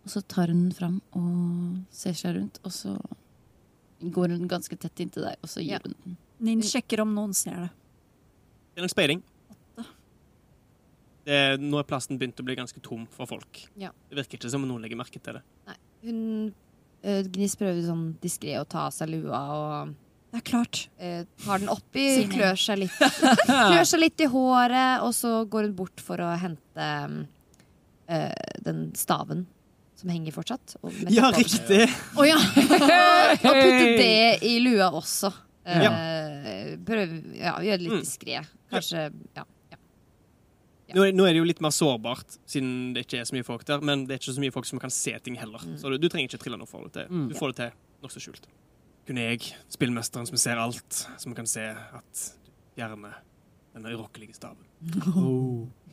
Og 0.04 0.10
så 0.12 0.20
tar 0.28 0.50
hun 0.52 0.66
den 0.68 0.74
fram 0.76 0.98
og 1.16 1.84
ser 1.94 2.12
seg 2.18 2.34
rundt, 2.36 2.58
og 2.64 2.72
så 2.76 2.94
går 4.04 4.34
hun 4.36 4.48
ganske 4.50 4.76
tett 4.76 5.00
inntil 5.00 5.24
deg, 5.24 5.38
og 5.42 5.48
så 5.48 5.62
gir 5.64 5.78
Ja. 5.78 5.84
hun 5.84 5.94
den. 6.04 6.16
Nin 6.44 6.60
sjekker 6.62 7.00
om 7.00 7.14
noen 7.16 7.32
ser 7.34 7.56
det. 7.56 7.70
Det 8.74 8.82
er 8.82 8.88
en 8.88 8.92
speiling. 8.92 9.22
Det 11.24 11.36
nå 11.62 11.78
er 11.80 11.86
plassen 11.88 12.18
begynt 12.20 12.40
å 12.42 12.44
bli 12.44 12.56
ganske 12.58 12.80
tom 12.84 13.06
for 13.14 13.24
folk. 13.30 13.62
Ja. 13.80 13.88
Det 14.10 14.18
virker 14.18 14.36
ikke 14.36 14.50
som 14.52 14.66
om 14.66 14.68
noen 14.68 14.82
legger 14.84 14.98
merke 15.00 15.20
til 15.24 15.38
det. 15.38 15.76
Hun 16.04 16.52
eh, 17.02 17.22
Gnis 17.32 17.56
prøver 17.56 17.80
sånn 17.86 18.10
diskré 18.20 18.58
å 18.60 18.66
ta 18.68 18.82
av 18.90 18.92
seg 18.92 19.08
lua 19.14 19.40
og 19.54 19.94
Det 20.34 20.42
er 20.42 20.44
klart. 20.50 20.82
eh, 20.98 21.24
tar 21.46 21.62
den 21.62 21.70
oppi, 21.72 22.04
klør 22.34 22.60
seg 22.60 22.82
litt 22.82 22.98
Klør 23.48 23.86
seg 23.88 24.00
litt 24.04 24.20
i 24.20 24.28
håret, 24.28 25.00
og 25.06 25.14
så 25.16 25.32
går 25.48 25.70
hun 25.70 25.76
bort 25.80 26.04
for 26.04 26.20
å 26.20 26.34
hente 26.36 26.90
eh, 28.08 28.34
den 28.66 28.90
staven 28.92 29.46
som 30.04 30.12
henger 30.12 30.34
fortsatt. 30.36 30.76
Og 30.84 30.92
Ja, 31.08 31.30
riktig! 31.32 31.86
Å 32.20 32.26
ja! 32.28 32.36
Og 33.48 33.56
putte 33.56 33.96
det 33.96 34.44
i 34.44 34.58
lua 34.60 34.90
også. 35.00 35.30
Eh, 35.64 36.74
prøv 36.84 37.14
ja, 37.40 37.54
gjøre 37.64 37.78
det 37.80 37.86
litt 37.86 37.94
Mm. 37.94 38.02
diskré. 38.04 38.42
Kanskje 38.70 39.06
ja. 39.38 39.44
Nå 40.94 41.02
er, 41.08 41.14
nå 41.16 41.24
er 41.24 41.32
det 41.32 41.40
jo 41.40 41.46
litt 41.48 41.62
mer 41.64 41.72
sårbart, 41.72 42.36
siden 42.46 42.92
det 42.94 43.06
ikke 43.06 43.22
er 43.22 43.24
så 43.26 43.34
mye 43.34 43.46
folk 43.46 43.64
der. 43.66 43.80
Men 43.82 44.04
det 44.06 44.14
er 44.14 44.20
ikke 44.20 44.34
så 44.36 44.42
mye 44.44 44.52
folk 44.54 44.66
som 44.68 44.78
kan 44.82 44.92
se 44.92 45.14
ting 45.24 45.34
heller. 45.40 45.58
Så 45.80 45.88
du, 45.90 45.96
du 45.98 46.06
trenger 46.12 46.28
ikke 46.28 46.42
trille 46.44 46.58
noe 46.60 46.68
for 46.70 46.84
det 46.84 46.92
til. 46.98 47.08
Mm. 47.10 47.24
Du 47.32 47.34
får 47.38 47.54
det 47.54 47.56
til 47.62 47.72
nokså 48.04 48.20
skjult. 48.22 48.44
Kunne 49.08 49.24
jeg, 49.24 49.48
spillmesteren 49.72 50.28
som 50.28 50.36
ser 50.38 50.60
alt, 50.60 51.00
som 51.18 51.34
kan 51.34 51.48
se 51.50 51.64
at 51.72 52.26
du 52.44 52.52
fjerner 52.76 53.16
denne 53.74 53.96
urokkelige 53.96 54.36
staven. 54.36 54.60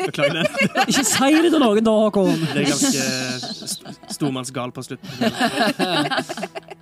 Beklager 0.00 0.34
det. 0.40 0.44
Ikke 0.90 1.04
si 1.06 1.30
det 1.36 1.52
til 1.52 1.62
noen 1.62 1.84
da, 1.86 1.94
Håkon! 2.04 2.44
Det 2.52 2.62
er 2.62 2.68
ganske 2.68 3.06
st 3.70 3.94
stormannsgal 4.16 4.74
på 4.76 4.84
slutten. 4.84 5.10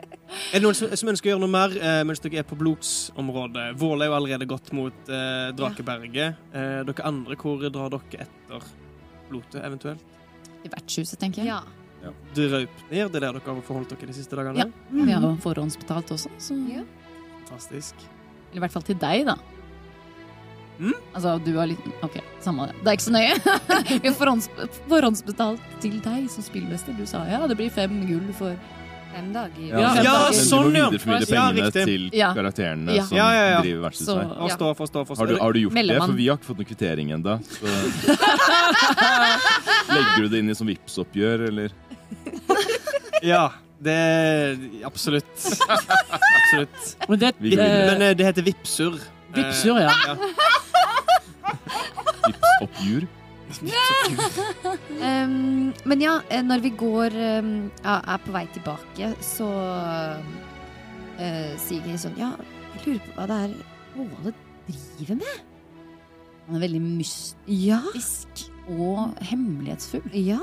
Er 0.48 0.60
det 0.60 0.62
noen 0.62 0.76
som, 0.76 1.08
ønsker 1.10 1.28
å 1.28 1.32
gjøre 1.32 1.42
noe 1.42 1.50
mer 1.50 1.72
eh, 1.76 2.02
mens 2.06 2.20
dere 2.22 2.38
er 2.40 2.46
på 2.46 2.56
blodsområdet? 2.60 3.72
Vål 3.80 4.04
er 4.04 4.10
jo 4.10 4.14
allerede 4.16 4.46
gått 4.48 4.70
mot 4.76 5.10
eh, 5.10 5.48
Drakeberget. 5.56 6.38
Eh, 6.52 6.76
dere 6.88 7.06
andre, 7.08 7.36
hvor 7.40 7.64
drar 7.64 7.90
dere 7.92 8.22
etter 8.26 8.68
blodet, 9.28 9.58
eventuelt? 9.64 10.14
I 10.64 10.70
vertshuset, 10.72 11.18
tenker 11.20 11.42
jeg. 11.42 11.50
ja. 11.50 12.12
Draupnir, 12.36 12.68
det 12.92 13.00
er 13.02 13.10
der 13.10 13.26
dere 13.26 13.42
har 13.42 13.60
forholdt 13.66 13.96
dere 13.96 14.12
de 14.12 14.16
siste 14.16 14.38
dagene? 14.38 14.68
Ja. 14.68 14.68
Vi 14.94 15.10
har 15.10 15.28
forhåndsbetalt 15.42 16.14
også, 16.16 16.32
så 16.38 16.56
Ja. 16.70 16.86
Fantastisk. 17.48 17.96
Eller 18.50 18.60
i 18.60 18.64
hvert 18.66 18.74
fall 18.76 18.84
til 18.84 18.98
deg, 19.00 19.24
da. 19.28 19.36
Mm? 20.78 20.94
Altså, 21.12 21.32
du 21.42 21.52
har 21.58 21.66
litt 21.66 21.82
OK, 22.06 22.20
samme 22.44 22.68
det. 22.70 22.74
Det 22.84 22.88
er 22.92 22.98
ikke 22.98 23.06
så 23.08 23.14
nøye. 23.14 23.34
Vi 24.02 24.08
har 24.08 24.14
forhånds, 24.18 24.46
forhåndsbetalt 24.88 25.60
til 25.82 25.96
deg 26.04 26.28
som 26.30 26.42
spillmester. 26.46 26.94
Du 26.94 27.02
sa 27.10 27.24
ja, 27.26 27.40
det 27.50 27.56
blir 27.58 27.70
fem 27.74 28.00
gull 28.08 28.28
for 28.38 28.54
Fem 29.08 29.30
dager. 29.32 29.56
Ja, 29.64 29.78
Ja, 29.80 29.90
men- 29.96 30.04
ja, 30.04 30.14
sånn, 30.36 30.66
du 30.68 30.76
må 30.76 30.90
videreformidle 30.92 31.26
pengene 31.32 31.62
ja, 31.64 31.70
til 31.72 32.02
karakterene 32.36 32.92
Ja. 32.98 33.04
som 33.08 33.16
Ja, 33.16 33.28
ja, 33.32 33.44
ja. 33.54 33.60
driver 33.64 33.80
vertshuset 33.88 34.18
her. 34.20 34.34
Forstå, 34.42 34.68
forstå, 34.82 35.04
forstå. 35.08 35.18
Har 35.22 35.26
du, 35.32 35.36
har 35.40 35.52
du 35.56 35.60
gjort 35.62 35.74
det? 35.80 35.96
For 36.02 36.12
vi 36.18 36.26
har 36.28 36.36
ikke 36.36 36.48
fått 36.50 36.60
noen 36.60 36.68
kvittering 36.68 37.08
ennå. 37.16 37.38
Legger 39.88 40.22
du 40.22 40.28
det 40.28 40.38
inn 40.44 40.52
i 40.52 40.54
som 40.58 40.68
Vipps-oppgjør, 40.68 41.46
eller? 41.48 41.72
Ja, 43.32 43.46
det 43.82 43.96
Absolutt. 44.86 45.32
Absolutt. 45.66 46.92
Men 47.08 47.18
det, 47.18 47.32
Vi- 47.40 47.56
eh, 47.56 47.66
Men 47.88 48.02
eh, 48.02 48.14
det 48.14 48.24
heter 48.28 48.42
Vipsur. 48.46 48.94
Eh, 48.94 49.40
Vipsur, 49.40 49.80
ja. 49.80 49.90
Vipps-oppgjør? 52.60 53.06
Um, 55.00 55.70
men 55.88 56.02
ja, 56.04 56.18
eh, 56.28 56.42
når 56.44 56.60
vi 56.66 56.70
går 56.76 57.14
um, 57.16 57.52
ja, 57.80 57.94
er 58.12 58.18
på 58.20 58.34
vei 58.34 58.42
tilbake, 58.52 59.08
så 59.24 59.46
uh, 59.48 60.20
sier 61.62 61.80
Gnist 61.86 62.04
sånn 62.04 62.18
Ja, 62.20 62.28
jeg 62.74 62.82
lurer 62.84 63.00
på 63.06 63.14
hva 63.16 63.24
det 63.30 63.38
er 63.46 63.54
Åle 64.04 64.32
driver 64.68 65.16
med? 65.22 65.36
Han 66.48 66.58
er 66.58 66.62
veldig 66.66 66.82
mystisk 66.84 67.48
Ja, 67.48 67.80
og 68.68 69.16
hemmelighetsfull. 69.30 70.04
ja, 70.12 70.42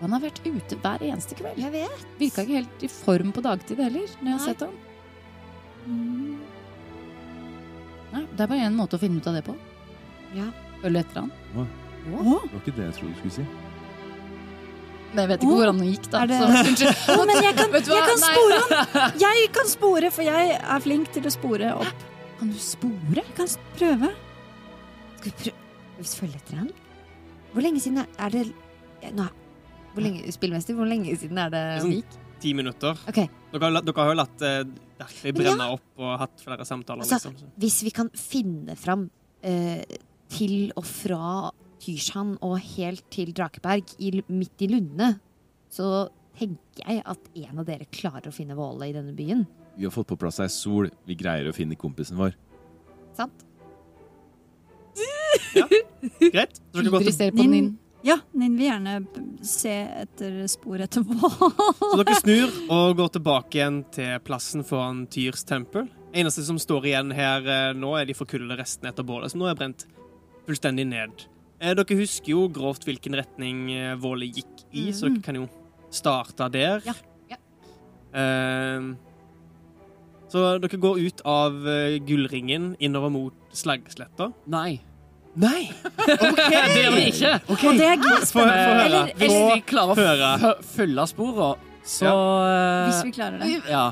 Han 0.00 0.14
har 0.16 0.22
vært 0.24 0.40
ute 0.46 0.78
hver 0.80 1.04
eneste 1.04 1.36
kveld. 1.36 1.58
jeg 1.60 1.72
vet. 1.74 2.06
Virka 2.20 2.46
ikke 2.46 2.60
helt 2.62 2.86
i 2.86 2.88
form 2.92 3.28
på 3.36 3.42
dagtid 3.44 3.76
heller, 3.82 4.08
når 4.22 4.30
jeg 4.30 4.38
har 4.38 4.46
sett 4.46 4.62
ham. 4.64 4.76
Nei, 8.12 8.24
det 8.24 8.40
er 8.40 8.48
bare 8.48 8.64
én 8.64 8.76
måte 8.76 8.96
å 8.96 9.00
finne 9.02 9.20
ut 9.20 9.26
av 9.28 9.36
det 9.36 9.44
på. 9.44 9.54
Ja. 10.36 10.48
Følge 10.82 11.02
etter 11.04 11.24
han. 11.24 11.32
Det 11.54 12.12
var 12.12 12.60
ikke 12.60 12.76
det 12.76 12.84
jeg 12.88 12.94
trodde 12.98 13.12
du 13.14 13.18
skulle 13.22 13.36
si. 13.38 13.46
Men 15.08 15.22
jeg 15.24 15.28
vet 15.30 15.40
ikke 15.44 15.54
hvordan 15.56 15.78
det 15.78 15.86
han 15.86 15.92
gikk, 15.94 16.06
da. 16.12 16.20
det- 16.28 16.38
Så, 16.38 16.46
unnskyld. 16.68 17.26
Men 17.30 17.42
jeg 17.42 17.54
kan, 17.56 17.72
jeg 17.72 18.04
kan 18.10 18.18
spore 18.22 18.58
han! 18.68 19.14
Jeg 19.24 19.48
kan 19.56 19.68
spore, 19.72 20.10
for 20.12 20.22
jeg 20.26 20.50
er 20.60 20.80
flink 20.84 21.10
til 21.14 21.24
å 21.28 21.32
spore 21.32 21.70
opp. 21.80 22.04
Kan 22.38 22.50
du 22.52 22.58
spore? 22.62 23.16
Jeg 23.22 23.34
kan 23.38 23.48
prøve. 23.78 24.10
Skal 25.18 25.30
vi 25.30 25.36
prøve 25.42 25.56
Skal 25.98 26.04
vi 26.04 26.10
følge 26.20 26.36
etter 26.42 26.60
han? 26.60 26.68
Hvor 27.54 27.64
lenge 27.64 27.80
siden 27.82 28.04
er, 28.04 28.30
det 28.30 28.44
nå, 29.16 29.24
hvor 29.94 30.04
lenge, 30.04 30.28
Spillmester, 30.36 30.76
hvor 30.78 30.86
lenge 30.86 31.16
siden 31.18 31.38
er 31.40 31.48
det 31.50 31.62
han 31.64 31.80
sånn- 31.86 31.96
gikk? 32.02 32.18
Ti 32.38 32.52
minutter. 32.54 33.00
Okay. 33.10 33.26
Dere 33.50 33.64
har, 33.64 33.80
dere 33.82 33.96
har 34.04 34.12
jo 34.12 34.18
latt 34.20 34.36
det 34.38 34.52
virkelig 35.00 35.32
brenne 35.40 35.64
opp 35.74 35.98
og 36.04 36.12
hatt 36.20 36.44
flere 36.44 36.62
samtaler. 36.68 37.02
Altså, 37.02 37.32
liksom. 37.32 37.48
Hvis 37.58 37.80
vi 37.82 37.90
kan 37.96 38.10
finne 38.14 38.76
fram 38.78 39.08
eh, 39.42 39.80
til 40.32 40.72
og 40.76 40.84
fra 40.86 41.50
Tyrsand 41.82 42.38
og 42.44 42.58
helt 42.76 43.04
til 43.14 43.30
Drakeberg 43.36 43.94
i, 44.02 44.12
midt 44.28 44.64
i 44.66 44.68
lundene, 44.70 45.12
så 45.70 46.08
tenker 46.38 46.84
jeg 46.84 47.02
at 47.06 47.28
en 47.38 47.58
av 47.62 47.66
dere 47.68 47.86
klarer 47.92 48.30
å 48.30 48.34
finne 48.34 48.56
Våle 48.58 48.88
i 48.90 48.94
denne 48.94 49.14
byen. 49.16 49.44
Vi 49.78 49.86
har 49.86 49.94
fått 49.94 50.08
på 50.10 50.18
plass 50.18 50.40
ei 50.42 50.48
sol. 50.50 50.88
Vi 51.06 51.14
greier 51.18 51.48
å 51.50 51.54
finne 51.54 51.76
kompisen 51.78 52.18
vår. 52.18 52.34
Sant? 53.18 53.44
Ja, 55.54 55.66
Greit. 56.32 56.58
Går 56.74 57.12
ser 57.12 57.30
på 57.30 57.42
Din- 57.42 57.50
Nin. 57.50 57.68
Ja, 58.06 58.14
Ninn 58.32 58.54
vil 58.56 58.68
gjerne 58.68 58.92
se 59.42 59.72
etter 60.04 60.46
spor 60.50 60.78
etter 60.80 61.02
Våle. 61.02 61.50
så 61.78 62.02
dere 62.02 62.18
snur 62.22 62.52
og 62.70 62.96
går 63.00 63.08
tilbake 63.18 63.58
igjen 63.58 63.80
til 63.94 64.18
plassen 64.26 64.62
foran 64.66 65.06
Tyrs 65.10 65.42
tempel. 65.46 65.88
Eneste 66.14 66.42
som 66.46 66.58
står 66.62 66.86
igjen 66.88 67.10
her 67.12 67.42
eh, 67.46 67.72
nå, 67.76 67.90
er 67.98 68.06
de 68.08 68.14
forkullede 68.16 68.56
restene 68.62 68.92
etter 68.92 69.04
bålet, 69.06 69.30
som 69.34 69.42
nå 69.42 69.50
er 69.50 69.58
brent 69.58 69.84
fullstendig 70.48 70.88
ned. 70.88 71.26
Eh, 71.58 71.74
dere 71.74 71.98
husker 71.98 72.34
jo 72.34 72.46
grovt 72.54 72.86
hvilken 72.86 73.16
retning 73.18 73.66
eh, 73.74 73.94
Våle 73.98 74.28
gikk 74.30 74.64
i, 74.72 74.88
så 74.94 75.08
dere 75.08 75.22
kan 75.24 75.38
jo 75.40 75.48
starte 75.94 76.48
der. 76.54 76.82
Ja, 76.86 76.94
ja. 77.32 77.38
Eh, 78.22 78.90
så 80.28 80.44
dere 80.60 80.82
går 80.82 81.00
ut 81.06 81.24
av 81.24 81.56
gullringen 82.04 82.74
innover 82.84 83.12
mot 83.12 83.56
Slaggsletta. 83.56 84.28
Nei. 84.52 84.80
Nei! 85.38 85.70
Det 86.08 86.82
gjør 86.82 86.94
vi 86.96 87.02
ikke. 87.12 87.32
Og 87.48 87.78
det 87.78 87.86
er 87.86 88.00
gøy. 88.02 88.22
Få 88.26 88.44
høre. 88.44 89.02
Hvis 89.20 89.34
vi 89.36 89.58
klarer 89.68 89.92
å 89.92 90.06
høre. 90.08 90.52
følge 90.74 91.04
sporene, 91.12 91.50
så 91.88 92.12
Hvis 92.88 93.00
eh, 93.00 93.04
vi 93.06 93.12
klarer 93.16 93.42
det. 93.42 93.50
Ja. 93.70 93.84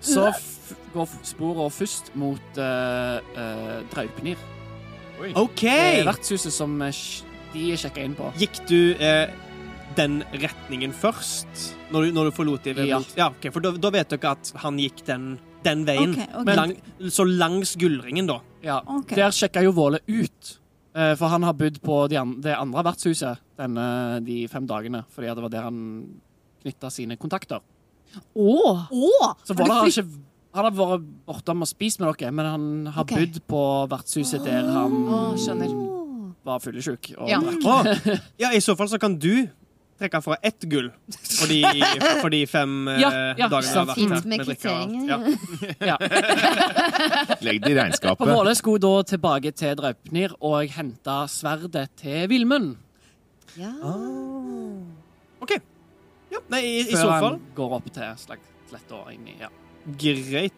Så 0.00 0.28
f 0.30 0.72
går 0.94 1.10
sporene 1.26 1.70
først 1.72 2.12
mot 2.18 2.60
uh, 2.60 3.18
Draupnir. 3.92 4.40
OK! 5.18 5.64
Det 5.64 6.00
er 6.02 6.06
vertshuset 6.08 6.54
som 6.54 6.76
eh, 6.84 7.02
de 7.52 7.66
sjekka 7.80 8.04
inn 8.04 8.16
på. 8.18 8.30
Gikk 8.38 8.60
du 8.68 8.78
eh, 9.02 9.30
den 9.98 10.20
retningen 10.36 10.94
først? 10.94 11.64
Når 11.92 12.08
du, 12.08 12.12
når 12.16 12.28
du 12.28 12.36
forlot 12.36 12.68
dem? 12.68 12.80
Ja. 12.86 13.00
ja 13.18 13.30
okay, 13.32 13.52
For 13.54 13.64
da, 13.64 13.72
da 13.80 13.90
vet 13.94 14.12
dere 14.14 14.34
at 14.36 14.52
han 14.62 14.78
gikk 14.80 15.02
den, 15.08 15.32
den 15.64 15.84
veien. 15.88 16.14
Okay, 16.14 16.28
okay. 16.42 16.58
Lang, 16.60 16.76
så 17.14 17.26
langs 17.26 17.74
gullringen, 17.80 18.28
da. 18.30 18.40
Ja. 18.64 18.80
Ok. 18.86 19.16
Der 19.18 19.34
sjekka 19.34 19.64
jo 19.64 19.74
Våle 19.76 20.02
ut. 20.06 20.54
eh, 20.94 21.14
For 21.18 21.32
han 21.32 21.46
har 21.46 21.56
bodd 21.58 21.80
på 21.84 22.04
de 22.12 22.20
an 22.20 22.38
det 22.44 22.54
andre 22.58 22.84
vertshuset 22.90 23.42
denne, 23.58 23.88
de 24.26 24.44
fem 24.52 24.68
dagene. 24.70 25.04
Fordi 25.14 25.32
det 25.32 25.46
var 25.46 25.54
der 25.56 25.66
han 25.66 25.82
knytta 26.62 26.90
sine 26.92 27.18
kontakter. 27.18 27.62
Åh! 28.34 28.86
Så 29.44 29.54
Våle 29.56 29.74
har 29.80 29.90
ikke 29.90 30.08
han 30.58 30.66
har 30.66 30.74
vært 30.74 31.06
bortom 31.28 31.62
og 31.64 31.70
spist 31.70 32.02
med 32.02 32.10
dere, 32.18 32.32
men 32.34 32.48
han 32.48 32.66
har 32.96 33.06
okay. 33.06 33.26
bodd 33.26 33.38
på 33.52 33.62
vertshuset 33.92 34.42
der 34.46 34.66
han 34.74 34.98
oh, 35.06 35.30
skjønner. 35.38 35.70
var 36.48 36.60
fyllesyk. 36.64 37.12
og 37.18 37.30
Ja. 37.30 37.38
drakk. 37.40 38.10
Ja, 38.42 38.52
I 38.52 38.60
så 38.64 38.74
fall 38.78 38.90
så 38.90 38.98
kan 38.98 39.16
du 39.18 39.46
trekke 39.98 40.20
fra 40.22 40.36
ett 40.46 40.62
gull 40.70 40.92
for 41.10 41.50
de, 41.50 41.62
for 42.20 42.30
de 42.30 42.44
fem 42.46 42.88
eh, 42.88 43.00
Ja, 43.02 43.10
ja, 43.38 43.48
dagene 43.50 43.66
jeg 43.66 43.78
har 43.78 43.88
vært 43.88 43.98
her. 43.98 44.26
med 44.30 44.44
drikke 44.44 44.44
kvittering. 44.46 45.08
Ja. 45.08 45.18
Ja. 45.92 45.96
Legg 47.46 47.62
det 47.64 47.72
i 47.72 47.78
regnskapet. 47.78 48.22
På 48.22 48.28
Våle 48.30 48.54
skulle 48.58 48.82
da 48.84 49.02
tilbake 49.14 49.52
til 49.58 49.74
Draupnir 49.78 50.36
og 50.38 50.70
hente 50.76 51.16
sverdet 51.34 51.88
til 51.98 52.28
Vilmund. 52.30 52.76
Ja. 53.58 53.72
Ah. 53.82 55.42
OK. 55.42 55.58
Ja, 56.30 56.42
nei, 56.52 56.62
i, 56.62 56.80
i 56.84 56.94
Før 56.94 57.14
han 57.16 57.40
går 57.56 57.78
opp 57.80 57.88
til 57.90 58.18
slagsletta 58.22 59.00
og 59.00 59.10
inn 59.14 59.26
i 59.32 59.38
ja. 59.40 59.50
Greit. 59.96 60.52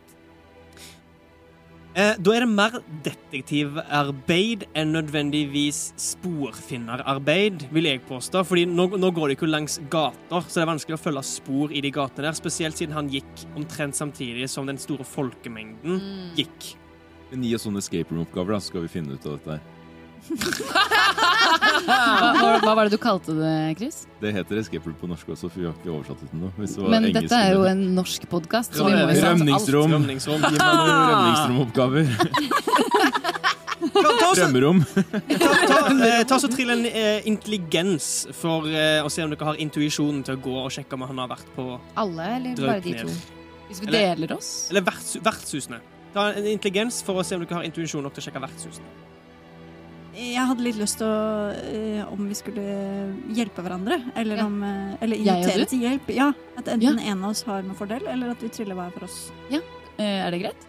Eh, 1.91 2.15
da 2.23 2.33
er 2.37 2.45
det 2.45 2.49
mer 2.49 2.77
detektivarbeid 3.03 4.63
enn 4.79 4.93
nødvendigvis 4.95 5.81
sporfinnerarbeid, 5.99 7.65
vil 7.75 7.89
jeg 7.89 8.03
påstå. 8.07 8.45
Fordi 8.47 8.63
nå, 8.71 8.87
nå 8.95 9.11
går 9.17 9.33
de 9.33 9.37
ikke 9.37 9.49
langs 9.51 9.81
gater, 9.91 10.47
så 10.47 10.61
det 10.61 10.63
er 10.63 10.71
vanskelig 10.71 10.97
å 10.99 11.03
følge 11.03 11.25
spor 11.27 11.75
i 11.75 11.83
de 11.83 11.91
gatene 11.91 12.29
der. 12.29 12.39
Spesielt 12.39 12.79
siden 12.79 12.95
han 12.95 13.11
gikk 13.11 13.43
omtrent 13.59 13.99
samtidig 13.99 14.47
som 14.49 14.71
den 14.71 14.79
store 14.79 15.05
folkemengden 15.05 15.99
Mm. 15.99 16.31
gikk. 16.39 16.71
Men 17.33 17.43
gi 17.43 17.55
oss 17.55 17.67
sånne 17.67 17.79
escape 17.83 18.11
room-oppgaver, 18.15 18.55
da, 18.55 18.59
så 18.63 18.71
skal 18.71 18.83
vi 18.87 18.89
finne 18.95 19.15
ut 19.15 19.27
av 19.27 19.39
dette 19.39 19.51
her. 19.59 19.61
Hva, 21.91 22.51
hva, 22.63 22.73
var 22.77 22.87
det 22.87 22.95
du 22.95 23.01
kalte 23.03 23.35
det, 23.35 23.53
Chris? 23.79 24.03
Det 24.21 24.33
heter 24.37 24.61
escape 24.61 24.87
room 24.87 24.97
på 25.01 25.09
norsk 25.11 25.33
også, 25.35 25.49
for 25.51 25.59
vi 25.63 25.67
har 25.67 25.75
ikke 25.75 25.91
oversatt 25.93 26.21
det 26.23 26.29
til 26.31 26.43
noe. 26.45 26.53
Hvis 26.59 26.77
det 26.77 26.83
var 26.85 26.93
Men 26.95 27.09
engelsk 27.09 27.27
dette 27.27 27.41
er 27.41 27.51
jo 27.57 27.63
en 27.71 27.83
norsk 27.97 28.27
podkast, 28.31 28.77
så 28.79 28.89
Ja, 28.91 29.07
Rømningsrom. 29.11 29.91
Rømningsrom. 29.97 30.41
Gi 30.45 30.55
meg 30.55 30.61
noen 30.61 31.05
rømningsromoppgaver. 31.11 32.05
Ta, 33.81 34.03
ta, 34.21 34.29
så, 34.29 34.35
Drømmerom. 34.37 34.83
ta, 34.85 35.49
ta, 35.67 35.79
eh, 36.07 36.23
ta 36.29 36.37
så 36.41 36.49
trill 36.53 36.71
en 36.75 36.85
eh, 36.87 37.27
intelligens 37.29 38.07
for 38.37 38.69
eh, 38.69 39.01
å 39.03 39.09
se 39.13 39.25
om 39.25 39.33
dere 39.33 39.49
har 39.49 39.61
intuisjonen 39.63 40.21
til 40.27 40.37
å 40.37 40.43
gå 40.45 40.57
og 40.63 40.69
sjekke 40.75 40.99
om 40.99 41.07
han 41.09 41.23
har 41.25 41.31
vært 41.33 41.49
på 41.57 41.65
Alle, 42.01 42.27
eller 42.37 42.61
bare 42.61 42.83
de 42.85 42.93
to? 43.01 43.09
Hvis 43.71 43.81
vi 43.81 43.89
Eller- 43.89 44.17
deler 44.21 44.37
oss 44.37 44.51
Eller 44.71 44.85
verts, 44.85 45.17
vertshusene. 45.25 45.81
Ta 46.15 46.29
en 46.37 46.47
intelligens 46.53 47.01
for 47.07 47.21
å 47.21 47.25
se 47.25 47.39
om 47.39 47.45
dere 47.45 47.61
har 47.63 47.67
intuisjon 47.69 48.05
nok 48.05 48.15
til 48.17 48.23
å 48.23 48.29
sjekke 48.29 48.43
vertshusene. 48.45 48.93
Jeg 50.15 50.43
hadde 50.49 50.65
litt 50.65 50.77
lyst 50.81 50.99
til 50.99 51.07
å 51.07 51.53
eh, 51.55 52.01
Om 52.11 52.25
vi 52.29 52.35
skulle 52.35 52.65
hjelpe 53.37 53.63
hverandre. 53.63 54.01
Eller, 54.19 54.37
Ja. 54.41 54.47
om, 54.47 54.63
eh, 54.63 54.97
eller 55.05 55.17
Jeg 55.17 55.29
og 55.29 55.37
invitere 55.45 55.59
du? 55.59 55.65
til 55.71 55.81
hjelp. 55.87 56.09
Ja, 56.15 56.33
At 56.59 56.65
enten 56.67 56.99
en 56.99 57.25
av 57.25 57.31
oss 57.31 57.43
har 57.47 57.63
med 57.63 57.77
fordel, 57.77 58.07
eller 58.09 58.31
at 58.31 58.41
vi 58.43 58.49
triller 58.49 58.75
hver 58.75 58.91
for 58.93 59.05
oss. 59.05 59.31
Eh, 59.51 59.61
Er 59.99 60.31
det 60.31 60.41
greit? 60.43 60.67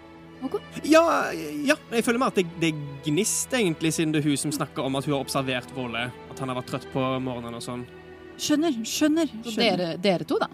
Ja, 0.83 1.31
ja, 1.31 1.75
jeg 1.91 2.03
føler 2.03 2.17
meg 2.17 2.27
at 2.29 2.35
det, 2.35 2.45
det 2.59 2.73
er 2.73 2.77
gnist, 3.05 3.51
egentlig, 3.53 3.91
siden 3.93 4.11
det 4.11 4.23
er 4.25 4.29
hun 4.29 4.37
som 4.37 4.51
snakker 4.51 4.83
om 4.83 4.95
at 4.95 5.05
hun 5.05 5.13
har 5.13 5.23
observert 5.23 5.69
Våle. 5.75 6.11
At 6.31 6.39
han 6.39 6.49
har 6.49 6.55
vært 6.57 6.65
trøtt 6.71 6.87
på 6.91 7.03
morgenen 7.21 7.53
og 7.55 7.61
sånn. 7.61 7.85
Skjønner. 8.41 8.73
Skjønner. 8.83 9.27
Så 9.43 9.51
skjønner. 9.53 9.77
dere, 9.77 9.97
dere 10.01 10.25
to, 10.25 10.39
da. 10.39 10.47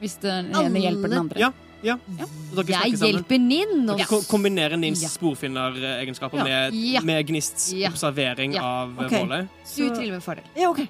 Hvis 0.00 0.14
den 0.20 0.52
ene 0.54 0.78
hjelper 0.80 1.08
den 1.10 1.18
andre. 1.18 1.38
Ja, 1.40 1.50
ja. 1.84 1.96
ja. 2.18 2.26
dere 2.56 2.66
Jeg 2.88 2.98
hjelper 2.98 3.38
Ninn! 3.40 3.88
og- 3.90 4.00
ko- 4.08 4.22
kombinerer 4.30 4.76
Nins 4.80 5.02
Ja. 5.02 5.08
sporfinneregenskaper 5.12 6.38
Ja. 6.38 6.44
med, 6.44 6.74
Ja. 6.74 7.00
med 7.04 7.26
Gnists 7.28 7.72
Ja. 7.76 7.90
observering 7.90 8.54
Ja. 8.54 8.62
av 8.62 8.88
målet. 8.96 9.10
Våle. 9.20 9.48
Du 9.76 9.88
triller 9.94 10.12
med 10.18 10.22
fordel. 10.24 10.44
Ja, 10.56 10.70
OK. 10.70 10.80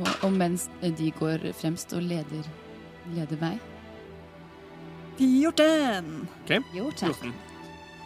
Og, 0.00 0.08
og 0.22 0.32
mens 0.32 0.68
de 0.80 1.10
går 1.10 1.52
fremst 1.58 1.92
og 1.92 2.02
leder, 2.02 2.44
leder 3.14 3.36
vei. 3.36 3.58
14. 5.18 6.28
Okay. 6.44 6.60
takk. 6.96 7.14
14. 7.20 7.32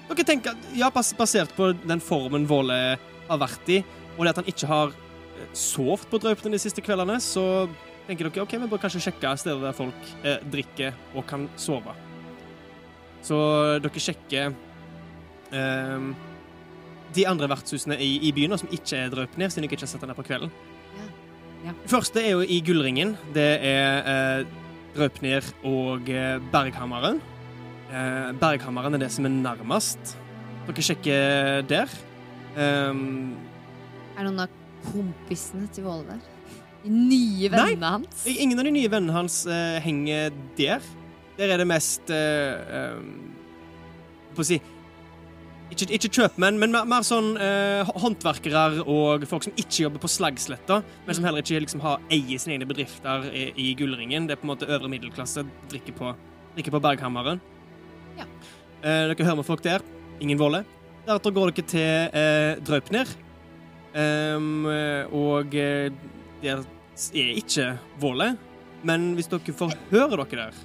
Dere 0.08 0.24
tenker, 0.28 0.56
ja, 0.76 0.90
basert 0.90 1.54
på 1.56 1.70
den 1.86 2.00
formen 2.00 2.46
Våle 2.46 2.98
har 3.28 3.38
vært 3.40 3.68
i, 3.72 3.78
og 4.18 4.24
det 4.26 4.34
at 4.34 4.36
han 4.42 4.50
ikke 4.52 4.66
har 4.66 4.92
Sovt 5.52 6.06
sovet 6.06 6.10
på 6.12 6.18
draupene 6.22 6.52
de 6.54 6.58
siste 6.62 6.80
kveldene, 6.80 7.16
så 7.20 7.68
tenker 8.08 8.28
dere 8.28 8.44
ok, 8.44 8.56
vi 8.60 8.70
bør 8.70 8.82
kanskje 8.84 9.02
sjekke 9.06 9.32
steder 9.40 9.62
der 9.64 9.76
folk 9.76 10.12
eh, 10.22 10.42
drikker 10.52 10.96
og 11.14 11.26
kan 11.28 11.48
sove. 11.60 11.94
Så 13.24 13.36
dere 13.80 14.02
sjekker 14.02 14.52
eh, 15.54 16.08
de 17.14 17.26
andre 17.30 17.48
vertshusene 17.52 17.96
i, 18.02 18.16
i 18.28 18.32
byen 18.36 18.58
som 18.60 18.72
ikke 18.74 18.98
er 18.98 19.12
Draupnir, 19.12 19.52
siden 19.52 19.64
dere 19.64 19.76
ikke 19.76 19.86
har 19.86 19.94
sett 19.94 20.04
den 20.04 20.12
der 20.12 20.18
på 20.18 20.26
kvelden. 20.26 20.52
Ja. 20.98 21.06
Ja. 21.64 21.72
Første 21.88 22.20
er 22.20 22.34
jo 22.34 22.42
i 22.44 22.58
Gullringen. 22.64 23.14
Det 23.32 23.48
er 23.64 24.10
eh, 24.14 24.58
Røpnir 24.98 25.46
og 25.64 26.10
eh, 26.12 26.36
Berghammeren. 26.52 27.22
Eh, 27.88 28.34
Berghammeren 28.40 28.98
er 28.98 29.06
det 29.06 29.10
som 29.14 29.24
er 29.28 29.32
nærmest. 29.32 30.16
Dere 30.68 30.84
sjekker 30.84 31.64
der. 31.68 31.90
Um, 32.54 33.34
Er 34.14 34.28
noen 34.28 34.44
av 34.44 34.52
kompisene 34.84 35.66
til 35.74 35.88
Våle 35.88 36.04
der? 36.12 36.33
Nye 36.84 37.48
vennene 37.48 37.90
hans? 37.96 38.26
ingen 38.28 38.60
av 38.60 38.66
de 38.66 38.74
nye 38.74 38.90
vennene 38.92 39.16
hans 39.16 39.40
uh, 39.48 39.80
henger 39.84 40.34
der. 40.58 40.84
Der 41.38 41.54
er 41.54 41.62
det 41.62 41.66
mest 41.66 42.12
uh, 42.12 42.94
um, 42.94 43.32
På 44.36 44.44
å 44.44 44.46
si 44.46 44.60
ikke, 45.72 45.88
ikke 45.96 46.10
kjøpmenn, 46.12 46.58
men 46.60 46.70
mer, 46.70 46.84
mer 46.86 47.02
sånn 47.02 47.32
uh, 47.40 47.88
håndverkere 47.98 48.84
og 48.84 49.24
folk 49.26 49.46
som 49.46 49.56
ikke 49.58 49.86
jobber 49.86 50.02
på 50.04 50.10
Slagsletta, 50.12 50.82
men 51.06 51.16
som 51.16 51.24
heller 51.26 51.42
ikke 51.42 51.62
liksom, 51.64 51.80
har 51.82 52.04
eier 52.12 52.38
sine 52.38 52.58
egne 52.58 52.68
bedrifter 52.68 53.24
i, 53.32 53.48
i 53.58 53.72
Gullringen. 53.74 54.28
Det 54.28 54.36
er 54.36 54.42
på 54.42 54.46
en 54.46 54.52
måte 54.52 54.68
øvre 54.68 54.92
middelklasse. 54.92 55.42
Drikker 55.72 55.96
på, 55.98 56.12
drikker 56.54 56.76
på 56.76 56.82
Berghammeren. 56.84 57.42
Ja. 58.20 58.28
Uh, 58.84 59.08
dere 59.10 59.26
hører 59.26 59.40
med 59.40 59.48
folk 59.48 59.64
der. 59.64 59.82
Ingen 60.22 60.38
volle. 60.38 60.62
Deretter 61.08 61.34
går 61.34 61.50
dere 61.56 61.68
til 61.72 62.20
uh, 62.20 62.64
Draupner. 62.68 63.16
Ehm, 63.94 64.66
eh, 64.66 65.12
og 65.14 65.54
eh, 65.54 65.92
der 66.44 66.62
er 67.16 67.32
ikke 67.40 67.66
Våle. 68.00 68.34
Men 68.84 69.14
hvis 69.16 69.30
dere 69.32 69.54
forhører 69.56 70.24
dere 70.28 70.50
der 70.50 70.62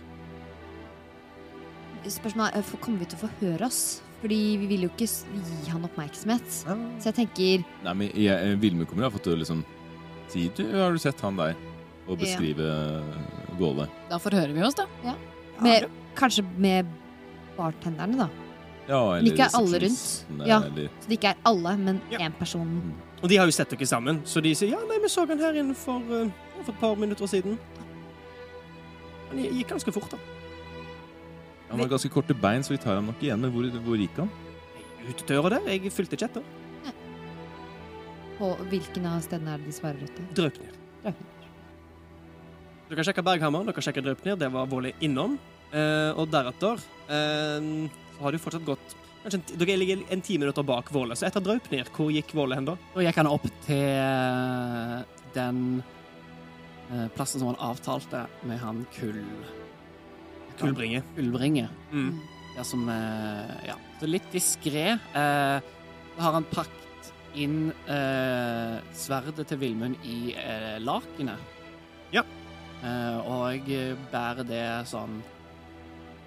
Spørsmålet 2.09 2.55
er, 2.59 2.77
Kommer 2.83 2.99
vi 3.03 3.09
til 3.11 3.19
å 3.19 3.25
forhøre 3.27 3.67
oss? 3.67 3.81
Fordi 4.19 4.39
vi 4.59 4.67
vil 4.67 4.81
jo 4.83 4.89
ikke 4.91 5.07
gi 5.07 5.71
han 5.71 5.85
oppmerksomhet. 5.87 6.47
Så 6.51 7.07
jeg 7.07 7.15
tenker 7.21 7.63
Nei, 7.85 7.93
men 7.93 8.09
jeg, 8.11 8.35
Vilme 8.59 8.61
Vilmund 8.63 8.89
kommer 8.89 9.05
til 9.05 9.07
å 9.07 9.11
ha 9.11 9.15
fått 9.15 9.29
liksom 9.39 9.63
si 10.29 10.45
du, 10.53 10.65
har 10.75 10.93
du 10.93 10.99
sett 11.01 11.21
han 11.25 11.39
der? 11.39 11.55
Og 12.09 12.19
beskrive 12.19 12.65
ja. 12.67 12.99
Våle. 13.59 13.87
Da 14.09 14.19
forhører 14.21 14.51
vi 14.55 14.63
oss, 14.65 14.75
da. 14.77 14.85
med, 15.63 15.87
Kanskje 16.17 16.43
med 16.57 16.87
bartenderne, 17.57 18.25
da. 18.25 18.29
Ja, 18.89 18.99
Men 19.19 19.27
ikke 19.29 19.49
alle 19.53 19.79
rundt. 19.83 20.05
Ja. 20.49 20.59
Eller, 20.65 20.89
Så 20.99 21.11
det 21.11 21.19
ikke 21.19 21.33
er 21.35 21.41
alle, 21.45 21.75
men 21.77 22.01
Ja. 22.09 22.19
én 22.25 22.33
person. 22.39 22.69
Og 23.19 23.27
de 23.27 23.37
har 23.39 23.49
jo 23.49 23.55
sett 23.55 23.71
dere 23.73 23.87
sammen, 23.87 24.21
så 24.27 24.41
de 24.43 24.53
sier 24.55 24.71
ja, 24.73 24.79
nei, 24.87 24.99
vi 25.03 25.09
så 25.11 25.25
han 25.27 25.41
her 25.43 25.57
inne 25.59 25.75
for, 25.75 26.03
uh, 26.07 26.29
for 26.61 26.71
et 26.71 26.79
par 26.79 26.99
minutter 26.99 27.27
siden. 27.27 27.57
Han 29.29 29.41
gikk 29.43 29.73
ganske 29.73 29.93
fort, 29.93 30.13
da. 30.13 30.19
han 31.69 31.83
har 31.83 31.91
ganske 31.91 32.09
korte 32.13 32.33
bein, 32.33 32.63
så 32.63 32.73
vi 32.73 32.79
tar 32.81 32.95
ham 32.97 33.11
nok 33.11 33.19
igjen. 33.21 33.41
Men 33.43 33.51
hvor, 33.53 33.67
hvor 33.85 33.99
gikk 33.99 34.23
han? 34.23 34.31
Utedøra 35.09 35.57
der. 35.57 35.67
Jeg 35.73 35.91
fulgte 35.93 36.17
ikke 36.17 36.29
etter. 36.29 36.95
På 38.39 38.53
hvilken 38.71 39.05
av 39.09 39.19
stedene 39.25 39.57
er 39.57 39.59
det 39.59 39.67
de 39.67 39.75
svarer 39.75 40.05
etter? 40.05 40.27
Draupnir. 40.37 40.75
Dere 42.89 43.03
sjekker 43.05 43.25
Berghammer, 43.25 43.67
dere 43.67 43.83
sjekker 43.83 44.05
Draupnir. 44.05 44.39
Det 44.39 44.47
var 44.53 44.69
Våle 44.71 44.95
innom. 45.03 45.35
Uh, 45.69 46.15
og 46.17 46.31
deretter 46.33 46.79
uh, 47.11 47.67
har 48.23 48.33
det 48.33 48.39
fortsatt 48.41 48.65
gått 48.65 48.95
kanskje 49.23 49.39
en, 49.39 49.59
Dere 49.59 49.77
ligger 49.79 50.03
en 50.13 50.23
ti 50.25 50.37
minutter 50.41 50.65
bak 50.67 50.91
Våle, 50.93 51.17
så 51.17 51.27
etter 51.27 51.43
Draupnir, 51.43 51.89
hvor 51.95 52.11
gikk 52.13 52.33
Våle 52.37 52.57
hen 52.59 52.67
da? 52.69 52.75
Da 52.95 53.05
gikk 53.05 53.21
han 53.21 53.29
opp 53.29 53.47
til 53.65 55.05
den 55.35 55.63
eh, 56.89 57.07
plassen 57.15 57.41
som 57.41 57.51
han 57.51 57.63
avtalte 57.71 58.25
med 58.49 58.61
han 58.63 58.83
Kull... 58.95 59.23
Kullbringe. 60.59 61.03
Kullbringe. 61.15 61.69
Mm. 61.91 62.17
Ja, 62.57 62.65
som 62.67 62.89
eh, 62.91 63.53
Ja, 63.69 63.77
så 63.99 64.09
litt 64.09 64.27
diskré. 64.33 64.91
Eh, 64.97 65.57
så 66.15 66.25
har 66.25 66.35
han 66.35 66.47
pakket 66.51 67.11
inn 67.39 67.69
eh, 67.87 68.75
sverdet 68.97 69.47
til 69.47 69.61
Vilmund 69.61 70.03
i 70.03 70.33
eh, 70.35 70.75
lakenet. 70.83 71.39
Ja. 72.11 72.25
Eh, 72.83 73.19
og 73.23 73.69
bærer 74.11 74.47
det 74.47 74.65
sånn 74.89 75.21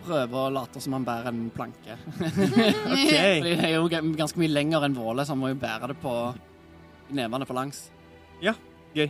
Prøver 0.03 0.39
å 0.39 0.53
late 0.53 0.81
som 0.83 0.97
han 0.97 1.05
bærer 1.07 1.31
en 1.31 1.45
planke. 1.55 1.97
OK. 2.93 3.13
Fordi 3.13 3.57
det 3.59 3.69
er 3.69 3.77
jo 3.77 3.91
ganske 3.91 4.41
mye 4.41 4.53
lenger 4.53 4.87
enn 4.89 4.97
Våle, 4.97 5.27
så 5.27 5.37
han 5.37 5.43
må 5.43 5.53
jo 5.53 5.61
bære 5.63 5.93
det 5.93 5.99
på 6.03 6.15
nevene 7.13 7.47
på 7.49 7.57
langs. 7.57 7.87
Ja, 8.43 8.57
gøy. 8.97 9.09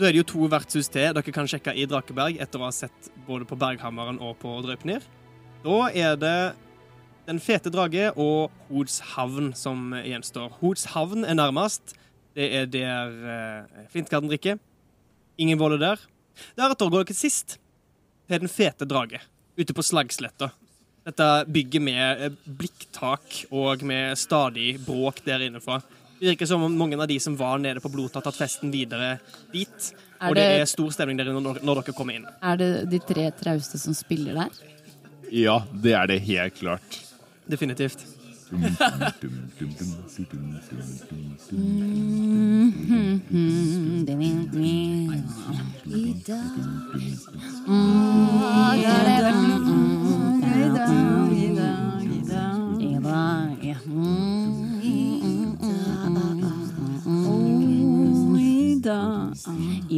Da 0.00 0.08
er 0.08 0.14
det 0.14 0.22
jo 0.22 0.28
to 0.30 0.46
vertshus 0.48 0.88
til 0.88 1.12
dere 1.12 1.32
kan 1.34 1.48
sjekke 1.50 1.74
i 1.76 1.84
Drakeberg 1.88 2.38
etter 2.40 2.62
å 2.62 2.70
ha 2.70 2.72
sett 2.72 3.10
både 3.26 3.44
på 3.44 3.58
Berghammeren 3.60 4.16
og 4.24 4.38
på 4.40 4.54
Drøypnir. 4.64 5.04
Da 5.60 5.80
er 5.92 6.16
det 6.16 6.40
Den 7.28 7.38
fete 7.38 7.70
drage 7.70 8.08
og 8.18 8.50
Hodshavn 8.70 9.52
som 9.54 9.92
gjenstår. 9.92 10.56
Hodshavn 10.58 11.26
er 11.28 11.36
nærmest. 11.36 11.92
Det 12.34 12.46
er 12.56 12.64
der 12.66 13.12
eh, 13.34 13.84
Flintgarden 13.92 14.32
drikker. 14.32 14.56
Ingen 15.38 15.60
volle 15.60 15.78
der. 15.78 16.00
Deretter 16.58 16.90
går 16.90 17.04
dere 17.04 17.18
sist 17.18 17.58
til 18.26 18.40
Den 18.40 18.50
fete 18.50 18.88
drage, 18.88 19.20
ute 19.60 19.74
på 19.76 19.84
Slagsletta. 19.84 20.50
Dette 21.06 21.26
bygget 21.48 21.82
med 21.82 22.22
eh, 22.26 22.34
blikktak 22.60 23.44
og 23.56 23.82
med 23.88 24.18
stadig 24.20 24.74
bråk 24.84 25.22
der 25.24 25.46
innenfra. 25.46 25.78
Det 26.20 26.34
virker 26.34 26.48
som 26.50 26.62
om 26.66 26.74
mange 26.76 26.98
av 27.00 27.08
de 27.08 27.16
som 27.22 27.36
var 27.40 27.56
nede 27.62 27.80
på 27.80 27.88
Blot, 27.92 28.12
har 28.18 28.24
tatt 28.26 28.36
festen 28.36 28.72
videre 28.72 29.14
dit. 29.54 29.92
Er 30.20 30.28
og 30.28 30.34
det 30.36 30.42
det- 30.44 30.60
er 30.60 30.68
stor 30.68 30.90
stemning 30.92 31.16
der 31.16 31.30
inne 31.32 31.40
når, 31.40 31.62
når 31.64 31.80
dere 31.80 31.94
kommer 31.96 32.18
inn. 32.18 32.26
Er 32.42 32.56
det 32.60 32.90
de 32.90 32.98
tre 33.00 33.30
trauste 33.40 33.80
som 33.80 33.94
spiller 33.96 34.34
der? 34.34 34.50
Ja, 35.32 35.60
det 35.72 35.94
er 35.96 36.06
det 36.10 36.20
helt 36.26 36.54
klart. 36.60 36.98
Definitivt. 37.48 38.04
I 38.50 38.54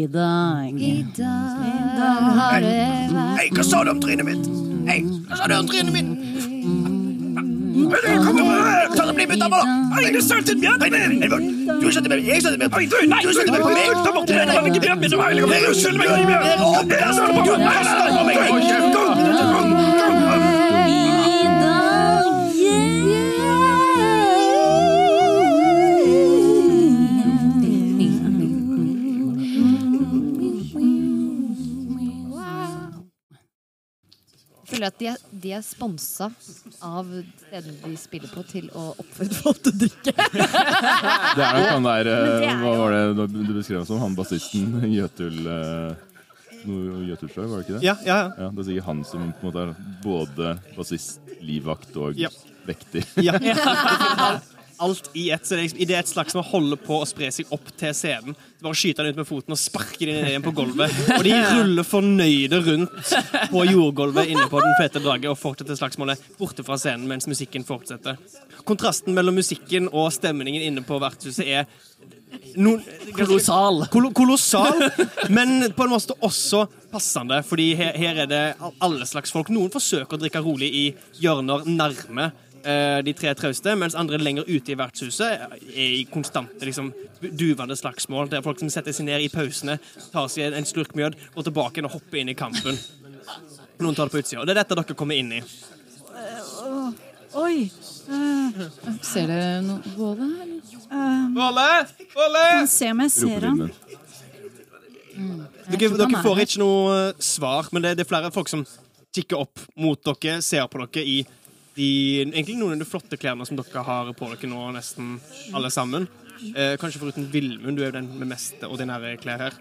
dag 0.06 0.80
I 0.80 1.04
dag 1.16 2.22
har 2.36 2.60
det 2.60 3.08
vært 3.12 3.38
Hei, 3.38 3.48
hva 3.56 3.64
sa 3.64 3.80
du 3.84 3.90
om 3.92 4.00
trynet 4.02 4.28
mitt? 4.28 4.48
Hei, 4.88 5.00
hva 5.28 5.40
sa 5.40 5.48
du 5.48 5.56
om 5.56 5.68
trynet 5.70 5.94
mitt? 5.96 6.51
Kom 9.22 9.30
igjen, 9.30 9.40
ta 9.40 9.48
det 9.48 9.56
da! 9.62 10.10
Du 10.12 10.20
sølte 10.22 10.54
nei, 10.58 10.90
nei, 10.90 11.28
du 11.80 11.92
sølte 11.92 12.08
meg, 12.10 12.24
jeg 12.26 12.42
sølte! 12.42 12.58
Nei, 12.66 12.86
du, 12.90 12.96
nei, 13.06 13.20
du 13.22 13.32
sølte 13.36 13.58
på 13.62 13.68
meg! 13.70 13.90
Ta 14.02 14.10
bort 14.16 14.26
det, 14.26 14.34
det 14.34 14.54
var 14.56 14.66
ikke 14.66 14.82
bjørn 14.82 14.98
min 14.98 15.10
som 15.12 15.18
var 15.22 15.28
hellig! 15.30 15.42
Du 15.46 15.74
sølte 15.78 15.98
meg, 16.00 16.06
jeg 16.10 16.26
bjørn! 16.26 16.42
Er 16.98 17.12
sånn 17.14 17.30
på! 17.36 17.42
Nei, 17.62 17.78
stopp 17.86 18.18
på 18.18 18.24
meg! 18.26 18.36
Jeg 34.62 34.78
føler 34.78 34.86
at 34.90 34.98
de 34.98 35.06
er, 35.12 35.21
de 35.42 35.52
er 35.56 35.62
sponsa 35.66 36.28
av 36.86 37.08
stedene 37.42 37.74
de 37.82 37.96
spiller 37.98 38.30
på, 38.30 38.44
til 38.46 38.68
å 38.78 38.84
oppfordre 39.02 39.38
folk 39.42 39.62
til 39.64 39.72
å 39.72 39.80
drikke. 39.82 40.14
Det 41.36 41.42
er 41.42 41.58
nok 41.58 41.68
han 41.72 41.86
der 41.88 42.10
eh, 42.12 42.22
det 42.42 42.54
Hva 42.62 42.72
var 42.78 42.94
det 42.94 43.26
du 43.32 43.52
beskrev 43.56 43.84
som? 43.88 44.00
Han 44.04 44.14
bassisten 44.18 44.78
Jøtul 44.98 45.40
eh, 45.50 46.08
Jøtulsjø, 46.62 47.42
var 47.50 47.58
det 47.58 47.64
ikke 47.66 47.76
det? 47.80 47.82
Ja, 47.88 47.96
ja, 48.06 48.16
ja. 48.22 48.30
Ja, 48.38 48.48
Det 48.54 48.62
er 48.62 48.68
sikkert 48.70 48.86
han 48.92 49.00
som 49.08 49.28
på 49.40 49.42
en 49.42 49.50
måte 49.50 49.64
er 49.66 49.72
både 50.04 50.52
bassist, 50.76 51.18
livvakt 51.42 51.96
og 51.98 52.20
Ja. 52.22 52.30
vekter. 52.68 53.02
Ja. 53.18 53.34
Alt 54.82 55.10
i 55.14 55.28
ett. 55.34 55.44
Så 55.46 55.54
det 55.54 55.58
er, 55.60 55.62
liksom- 55.68 55.98
et 56.02 56.10
slags 56.10 56.34
som 56.34 56.42
holder 56.44 56.80
på 56.82 56.98
å 57.00 57.06
spre 57.06 57.30
seg 57.34 57.50
opp 57.54 57.70
til 57.78 57.94
scenen. 57.94 58.34
Så 58.58 58.66
bare 58.66 58.78
skyter 58.78 59.04
han 59.04 59.12
ut 59.12 59.20
med 59.22 59.28
foten 59.28 59.54
og 59.54 59.60
sparker 59.60 60.06
den 60.10 60.18
ned 60.22 60.30
igjen 60.32 60.44
på 60.46 60.54
gulvet. 60.58 60.90
Og 61.18 61.24
de 61.26 61.36
ruller 61.38 61.86
fornøyde 61.86 62.60
rundt 62.66 63.14
på 63.52 63.64
jordgulvet 63.68 64.32
inne 64.32 64.48
på 64.50 64.62
Den 64.62 64.74
fete 64.80 65.02
drage 65.02 65.30
og 65.30 65.38
fortsetter 65.38 65.78
slagsmålet 65.78 66.20
borte 66.38 66.64
fra 66.66 66.78
scenen 66.80 67.06
mens 67.10 67.26
musikken 67.30 67.64
fortsetter. 67.68 68.18
Kontrasten 68.68 69.14
mellom 69.14 69.34
musikken 69.38 69.88
og 69.92 70.12
stemningen 70.14 70.62
inne 70.62 70.84
på 70.86 70.98
vertshuset 71.02 71.46
er 71.46 71.66
no, 72.56 72.76
Kolossal. 73.16 73.82
Kol 73.92 74.08
kolossal, 74.16 74.78
men 75.30 75.68
på 75.76 75.84
en 75.86 75.92
måte 75.92 76.16
også 76.24 76.64
passende. 76.92 77.42
Fordi 77.46 77.72
her, 77.78 77.92
her 77.98 78.22
er 78.24 78.30
det 78.30 78.42
alle 78.82 79.06
slags 79.08 79.32
folk. 79.34 79.50
Noen 79.52 79.72
forsøker 79.72 80.16
å 80.16 80.22
drikke 80.22 80.42
rolig 80.44 80.70
i 80.72 80.84
hjørner 81.22 81.66
nærme 81.68 82.30
de 82.62 83.12
tre 83.18 83.32
trauste, 83.38 83.72
mens 83.78 83.96
andre 83.98 84.18
lenger 84.22 84.46
ute 84.46 84.72
i 84.72 84.76
vertshuset 84.78 85.40
er 85.42 85.56
i 85.74 86.04
konstante 86.12 86.64
liksom, 86.68 86.92
duvende 87.22 87.74
slagsmål. 87.78 88.28
Det 88.30 88.38
er 88.38 88.44
folk 88.46 88.60
som 88.62 88.70
setter 88.70 88.94
seg 88.94 89.08
ned 89.08 89.24
i 89.24 89.30
pausene, 89.32 89.78
tar 90.12 90.28
seg 90.32 90.54
en, 90.54 90.66
slurk 90.68 90.94
mjød, 90.98 91.16
går 91.34 91.48
tilbake 91.48 91.80
igjen 91.80 91.88
og 91.90 91.96
hopper 91.98 92.22
inn 92.22 92.30
i 92.30 92.36
kampen. 92.38 92.78
Noen 93.82 93.96
tar 93.98 94.06
det 94.06 94.14
på 94.14 94.22
utsida. 94.22 94.42
Og 94.42 94.46
det 94.46 94.54
er 94.54 94.60
dette 94.62 94.78
dere 94.78 94.98
kommer 94.98 95.18
inn 95.18 95.32
i. 95.40 95.42
Oi. 97.32 97.70
Uh, 98.12 98.58
Ser 99.00 99.30
dere 99.30 99.62
noe 99.64 99.80
Våle? 99.96 100.26
eller? 100.42 100.58
eh, 100.92 101.22
Våle! 101.32 101.68
Våle! 102.12 102.42
Kan 102.58 102.68
se 102.68 102.90
om 102.92 103.00
jeg 103.06 103.12
ser 103.14 103.46
han. 103.46 103.62
Ropelyden. 103.62 103.92
Dere, 105.72 105.88
dere 105.96 106.08
er 106.08 106.24
får 106.24 106.42
ikke 106.44 106.60
noe 106.60 106.96
eh, 106.98 107.22
svar, 107.22 107.68
men 107.72 107.84
det, 107.84 107.94
det 107.98 108.04
er 108.04 108.10
flere 108.10 108.32
folk 108.34 108.50
som 108.52 108.64
kikker 109.16 109.40
opp 109.44 109.62
mot 109.80 110.00
dere, 110.08 110.38
ser 110.44 110.68
på 110.72 110.82
dere 110.82 111.04
i 111.08 111.18
de, 111.76 111.88
egentlig 112.26 112.58
noen 112.58 112.76
av 112.76 112.82
de 112.82 112.88
flotte 112.88 113.18
klærne 113.20 113.46
som 113.48 113.56
dere 113.58 113.84
har 113.86 114.12
på 114.16 114.28
dere 114.34 114.50
nå, 114.50 114.64
nesten 114.76 115.14
alle 115.56 115.70
sammen. 115.72 116.08
Eh, 116.52 116.74
kanskje 116.80 117.00
foruten 117.00 117.28
Vilmund, 117.32 117.78
du 117.78 117.84
er 117.84 117.92
jo 117.92 117.98
den 118.00 118.10
med 118.18 118.32
mest 118.34 118.64
ordinære 118.66 119.14
klær 119.22 119.46
her. 119.46 119.60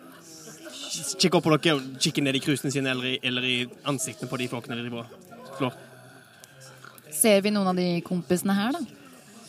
Kikk 1.22 1.38
opp 1.38 1.46
på 1.46 1.54
dere 1.56 1.78
og 1.78 2.02
kikk 2.04 2.20
ned 2.26 2.36
i 2.36 2.44
krusene 2.44 2.74
sine 2.74 2.92
eller 2.92 3.14
i, 3.14 3.20
eller 3.24 3.48
i 3.48 3.58
ansiktene 3.88 4.32
på 4.32 4.40
de 4.42 4.50
folkene 4.52 4.80
de 4.80 4.88
driver 4.88 5.06
og 5.06 5.54
slår. 5.60 5.78
Ser 7.16 7.44
vi 7.46 7.54
noen 7.54 7.70
av 7.72 7.78
de 7.78 7.88
kompisene 8.04 8.56
her, 8.58 8.76
da? 8.76 8.82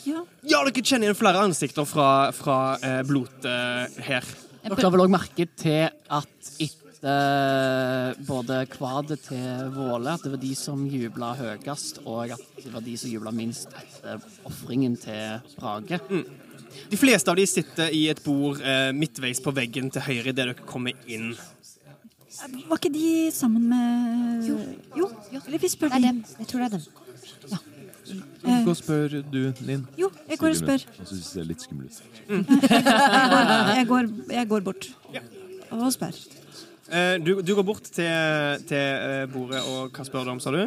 Ja. 0.03 0.22
Ja, 0.42 0.61
dere 0.66 0.83
kjenner 0.83 1.09
igjen 1.09 1.18
flere 1.18 1.42
ansikter 1.46 1.87
fra, 1.88 2.11
fra 2.37 2.59
eh, 2.83 3.01
blodet 3.07 3.48
eh, 3.48 4.01
her. 4.07 4.29
Dere 4.62 4.79
har 4.85 4.94
vel 4.94 5.05
òg 5.07 5.11
merket 5.14 5.57
til 5.59 5.88
at 5.88 6.53
etter 6.62 6.81
både 7.02 8.60
Kvad 8.70 9.10
til 9.24 9.70
Våle, 9.74 10.12
at 10.14 10.22
det 10.22 10.30
var 10.36 10.40
de 10.42 10.52
som 10.58 10.84
jubla 10.86 11.32
høyest, 11.38 11.98
og 12.06 12.30
at 12.36 12.42
det 12.62 12.72
var 12.72 12.84
de 12.84 12.94
som 13.00 13.10
jubla 13.10 13.32
minst 13.34 13.68
etter 13.74 14.22
ofringen 14.48 14.94
til 15.00 15.40
Brage. 15.58 15.98
De 16.92 16.96
fleste 16.96 17.28
av 17.32 17.36
de 17.36 17.46
sitter 17.48 17.90
i 17.92 18.06
et 18.12 18.22
bord 18.24 18.60
eh, 18.64 18.92
midtveis 18.96 19.42
på 19.44 19.52
veggen 19.54 19.90
til 19.92 20.04
høyre 20.06 20.30
idet 20.30 20.38
dere 20.40 20.54
kommer 20.68 20.94
inn. 21.10 21.32
Var 22.68 22.78
ikke 22.78 22.92
de 22.94 23.30
sammen 23.34 23.66
med 23.68 24.46
Jo. 24.96 25.10
Eller 25.44 25.58
vi 25.60 25.68
spør 25.68 25.92
Det 25.92 25.98
er 25.98 26.00
de. 26.00 26.06
dem. 26.08 26.22
Jeg 26.40 26.48
tror 26.48 26.62
det 26.62 26.66
er 26.66 26.76
dem. 26.78 26.82
Gå 28.64 28.70
og 28.72 28.76
spør 28.78 29.18
du, 29.30 29.42
Linn. 29.62 29.84
Jo, 30.00 30.08
jeg 30.28 30.38
går 30.40 30.48
og 30.48 30.56
spør. 30.58 30.80
Jeg 30.98 31.06
syns 31.06 31.18
det 31.20 31.28
ser 31.28 31.44
litt 31.46 31.62
skummel 31.62 31.86
ut. 31.86 32.00
Jeg 33.76 33.86
går, 33.88 34.08
jeg 34.30 34.48
går 34.48 34.60
bort 34.66 34.88
og 35.72 35.92
spør. 35.94 36.16
Eh, 36.92 37.14
du, 37.24 37.38
du 37.40 37.55
går 37.57 37.64
bort 37.64 37.87
til, 37.88 38.64
til 38.68 38.76
eh, 38.76 39.22
bordet, 39.33 39.62
og 39.64 39.94
hva 39.96 40.05
spør 40.05 40.26
du 40.28 40.33
om, 40.35 40.40
sa 40.44 40.50
du? 40.52 40.61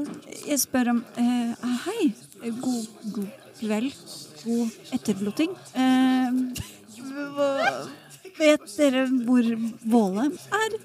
Jeg 0.47 0.57
spør 0.57 0.95
om 0.95 1.01
eh, 1.21 1.51
ah, 1.53 1.75
Hei. 1.85 2.07
God, 2.63 2.87
god 3.13 3.27
kveld. 3.59 3.91
God 4.45 4.93
etterblotting. 4.93 5.53
Uh, 5.73 6.33
vet 8.39 8.65
dere 8.77 9.05
hvor 9.25 9.47
Våle 9.89 10.25
er? 10.53 10.75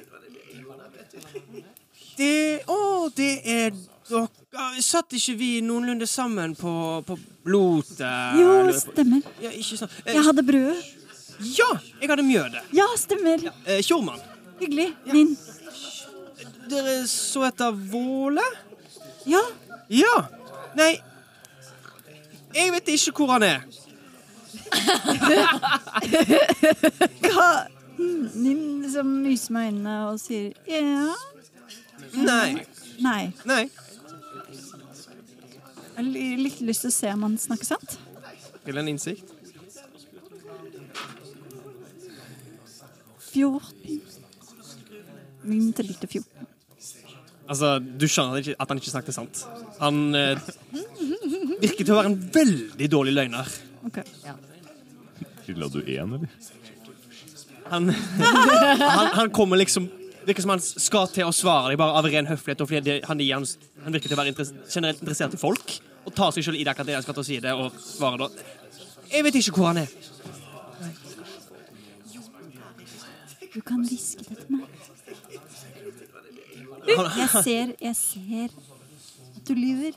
Det 2.20 2.37
Å, 2.68 2.79
det 3.16 3.33
er 3.44 3.72
dere 3.74 4.83
Satt 4.85 5.14
ikke 5.16 5.37
vi 5.38 5.50
noenlunde 5.64 6.09
sammen 6.11 6.57
på, 6.59 6.72
på 7.07 7.16
blotet? 7.46 8.40
Jo, 8.40 8.55
stemmer. 8.76 9.24
Ja, 9.40 9.53
ikke 9.55 9.79
sant. 9.81 10.00
Jeg 10.05 10.24
hadde 10.26 10.44
brødet. 10.44 10.81
ja, 11.57 11.68
jeg 12.00 12.11
hadde 12.11 12.26
mjødet. 12.26 12.64
Ja, 12.76 12.88
stemmer. 12.98 13.44
Eh, 13.64 13.81
Tjormann, 13.87 14.20
Hyggelig. 14.61 14.96
Min. 15.12 15.37
dere 16.70 17.07
så 17.09 17.44
etter 17.49 17.70
Våle? 17.73 18.44
Ja. 19.27 19.40
Ja. 19.90 20.16
Nei 20.79 21.01
Jeg 22.55 22.73
vet 22.73 22.88
ikke 22.88 23.12
hvor 23.16 23.33
han 23.35 23.42
er. 23.46 23.61
Hva 27.25 27.49
Nim 28.01 28.81
liksom 28.83 29.07
myser 29.25 29.53
med 29.53 29.66
øynene 29.66 29.94
og 30.09 30.20
sier 30.20 30.53
ja. 30.68 31.14
Nei. 32.14 32.64
Nei. 33.01 33.33
Nei. 33.44 33.70
Jeg 35.96 35.96
har 35.96 36.03
litt 36.40 36.61
lyst 36.64 36.81
til 36.87 36.92
å 36.92 36.96
se 36.96 37.12
om 37.12 37.23
han 37.27 37.37
snakker 37.38 37.66
sant. 37.68 37.99
Til 38.64 38.79
en 38.81 38.88
innsikt. 38.88 39.35
14. 43.31 44.19
Min 45.44 45.72
til 45.72 45.87
14. 45.96 46.24
Altså, 47.50 47.79
Du 47.81 48.07
skjønner 48.07 48.37
at 48.38 48.46
ikke- 48.46 48.57
at 48.61 48.68
han 48.68 48.79
ikke 48.79 48.90
snakket 48.92 49.14
sant. 49.14 49.44
Han 49.81 50.14
eh, 50.14 50.38
virker 51.61 51.85
til 51.85 51.94
å 51.94 51.98
være 51.98 52.11
en 52.12 52.18
veldig 52.35 52.88
dårlig 52.92 53.14
løgner. 53.16 53.48
Ok. 53.87 53.98
Trilla 55.46 55.68
du 55.72 55.81
én, 55.83 56.14
eller? 56.14 56.29
Han, 57.70 57.88
han, 58.98 59.07
han 59.14 59.31
kommer 59.31 59.57
liksom 59.57 59.88
Virker 60.27 60.42
som 60.44 60.50
han 60.52 60.60
skal 60.60 61.06
til 61.08 61.25
å 61.25 61.33
svare 61.33 61.71
deg 61.73 61.79
bare 61.81 61.96
av 61.96 62.04
ren 62.04 62.27
høflighet. 62.29 62.60
Og 62.60 62.69
fordi 62.69 62.81
det, 62.85 62.96
han, 63.08 63.19
gir 63.19 63.38
hans- 63.38 63.56
han 63.83 63.92
virker 63.94 64.10
til 64.10 64.19
å 64.19 64.21
være 64.21 64.29
interess 64.35 64.50
generelt 64.69 65.00
interessert 65.00 65.33
i 65.35 65.40
folk. 65.40 65.79
Og 66.04 66.12
tar 66.14 66.31
seg 66.37 66.44
selv 66.44 66.58
i 66.60 66.64
det 66.67 66.69
akkurat 66.75 66.87
det 66.90 66.94
han 66.98 67.02
skal 67.06 67.17
til 67.17 67.25
å 67.25 67.29
si 67.31 67.38
det, 67.40 67.54
og 67.56 67.73
svarer 67.81 68.19
da 68.21 68.29
Jeg 69.10 69.25
vet 69.25 69.35
ikke 69.40 69.54
hvor 69.56 69.71
han 69.73 69.81
er. 69.81 69.88
Du 73.54 73.60
kan 73.67 73.81
hviske 73.83 74.23
det 74.29 74.37
til 74.44 74.58
meg. 74.60 74.79
Jeg 76.87 77.28
ser, 77.44 77.66
jeg 77.81 77.96
ser 77.96 78.48
at 79.40 79.46
du 79.48 79.54
lyver. 79.56 79.92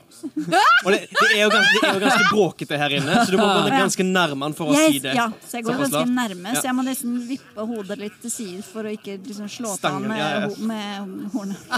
og 0.84 0.92
det, 0.92 1.00
det, 1.10 1.28
er 1.36 1.42
jo 1.44 1.48
ganske, 1.52 1.78
det 1.80 1.88
er 1.88 1.94
jo 1.94 2.00
ganske 2.04 2.24
bråkete 2.32 2.78
her 2.80 2.90
inne, 2.96 3.12
så 3.24 3.30
du 3.30 3.36
må 3.38 3.44
gå 3.46 3.68
ganske 3.74 4.02
nærme 4.08 4.42
han 4.48 4.54
for 4.56 4.64
å 4.72 4.74
si 4.74 4.80
Jeg, 4.96 5.02
det. 5.04 5.12
ja, 5.18 5.26
så 5.44 5.52
jeg 5.58 5.64
går 5.66 5.72
Såpass 5.76 5.90
ganske 5.92 6.00
lavt. 6.00 6.14
nærme, 6.16 6.48
så 6.56 6.64
jeg 6.70 6.74
må 6.78 6.82
nesten 6.86 7.12
vippe 7.28 7.60
hodet 7.68 7.98
litt 8.00 8.16
til 8.24 8.30
side 8.32 8.62
for 8.66 8.82
å 8.88 8.90
ikke 8.96 9.12
liksom 9.20 9.48
slå 9.52 9.70
til 9.76 9.84
han 9.90 10.00
Stangen, 10.00 10.08
med, 10.08 10.18
ja, 10.18 10.28
ja. 10.32 10.38
ho- 10.48 10.56
med 10.64 11.30
hornet. 11.34 11.60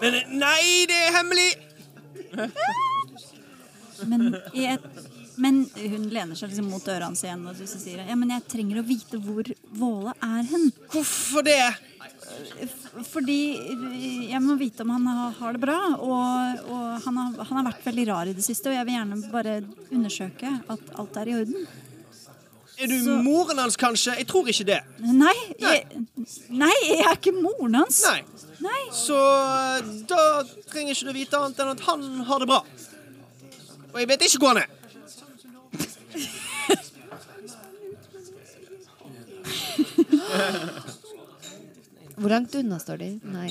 Men 0.00 0.12
nei, 0.38 0.86
det 0.90 0.96
er 1.06 1.12
hemmelig! 1.16 1.50
Men, 4.10 4.20
i 4.52 4.64
et, 4.74 4.84
men 5.36 5.64
hun 5.74 6.08
lener 6.14 6.38
seg 6.38 6.52
liksom 6.52 6.68
mot 6.70 6.86
hans 7.02 7.24
igjen 7.24 7.46
og 7.50 7.56
så 7.58 7.66
sier 7.80 8.04
ja, 8.06 8.16
men 8.18 8.30
jeg 8.34 8.44
trenger 8.50 8.80
å 8.80 8.86
vite 8.86 9.18
hvor 9.22 9.48
Våle 9.74 10.14
er 10.22 10.42
hen. 10.50 10.68
Hvorfor 10.92 11.42
det? 11.46 11.58
Fordi 13.10 13.38
jeg 14.30 14.40
må 14.42 14.56
vite 14.60 14.84
om 14.84 14.92
han 14.94 15.08
har, 15.38 15.56
det 15.56 15.62
bra. 15.62 15.78
Og, 15.98 16.68
og 16.70 16.84
han, 17.06 17.18
har, 17.20 17.40
han 17.48 17.58
har 17.60 17.66
vært 17.72 17.88
veldig 17.88 18.06
rar 18.10 18.30
i 18.30 18.36
det 18.36 18.44
siste, 18.46 18.70
og 18.70 18.76
jeg 18.78 18.86
vil 18.88 18.96
gjerne 18.98 19.32
bare 19.32 19.56
undersøke 19.90 20.52
at 20.70 20.94
alt 21.00 21.18
er 21.22 21.30
i 21.32 21.36
orden. 21.40 21.66
Er 22.74 22.90
du 22.90 22.96
Så- 23.04 23.22
moren 23.22 23.58
hans, 23.58 23.76
kanskje? 23.78 24.16
Jeg 24.18 24.26
tror 24.26 24.48
ikke 24.50 24.66
det. 24.66 24.80
Nei, 24.98 25.34
jeg, 25.62 25.84
nei, 26.50 26.72
jeg 26.88 27.04
er 27.06 27.14
ikke 27.14 27.34
moren 27.36 27.74
hans. 27.82 28.00
Nei. 28.02 28.22
Nei. 28.64 28.80
Så 28.94 29.14
eh, 29.18 29.92
da 30.10 30.42
trenger 30.70 30.94
ikke 30.94 31.06
du 31.12 31.12
vite 31.14 31.38
annet 31.38 31.60
enn 31.62 31.74
at 31.74 31.84
han 31.86 32.02
har 32.26 32.42
det 32.42 32.48
bra. 32.50 32.62
Og 33.92 34.00
jeg 34.02 34.10
vet 34.10 34.26
ikke 34.26 34.42
hvor 34.42 34.54
han 34.56 34.64
er. 34.64 34.83
Hvor 42.14 42.30
langt 42.30 42.54
unna 42.54 42.76
står 42.78 42.96
de? 43.00 43.08
Nei. 43.26 43.48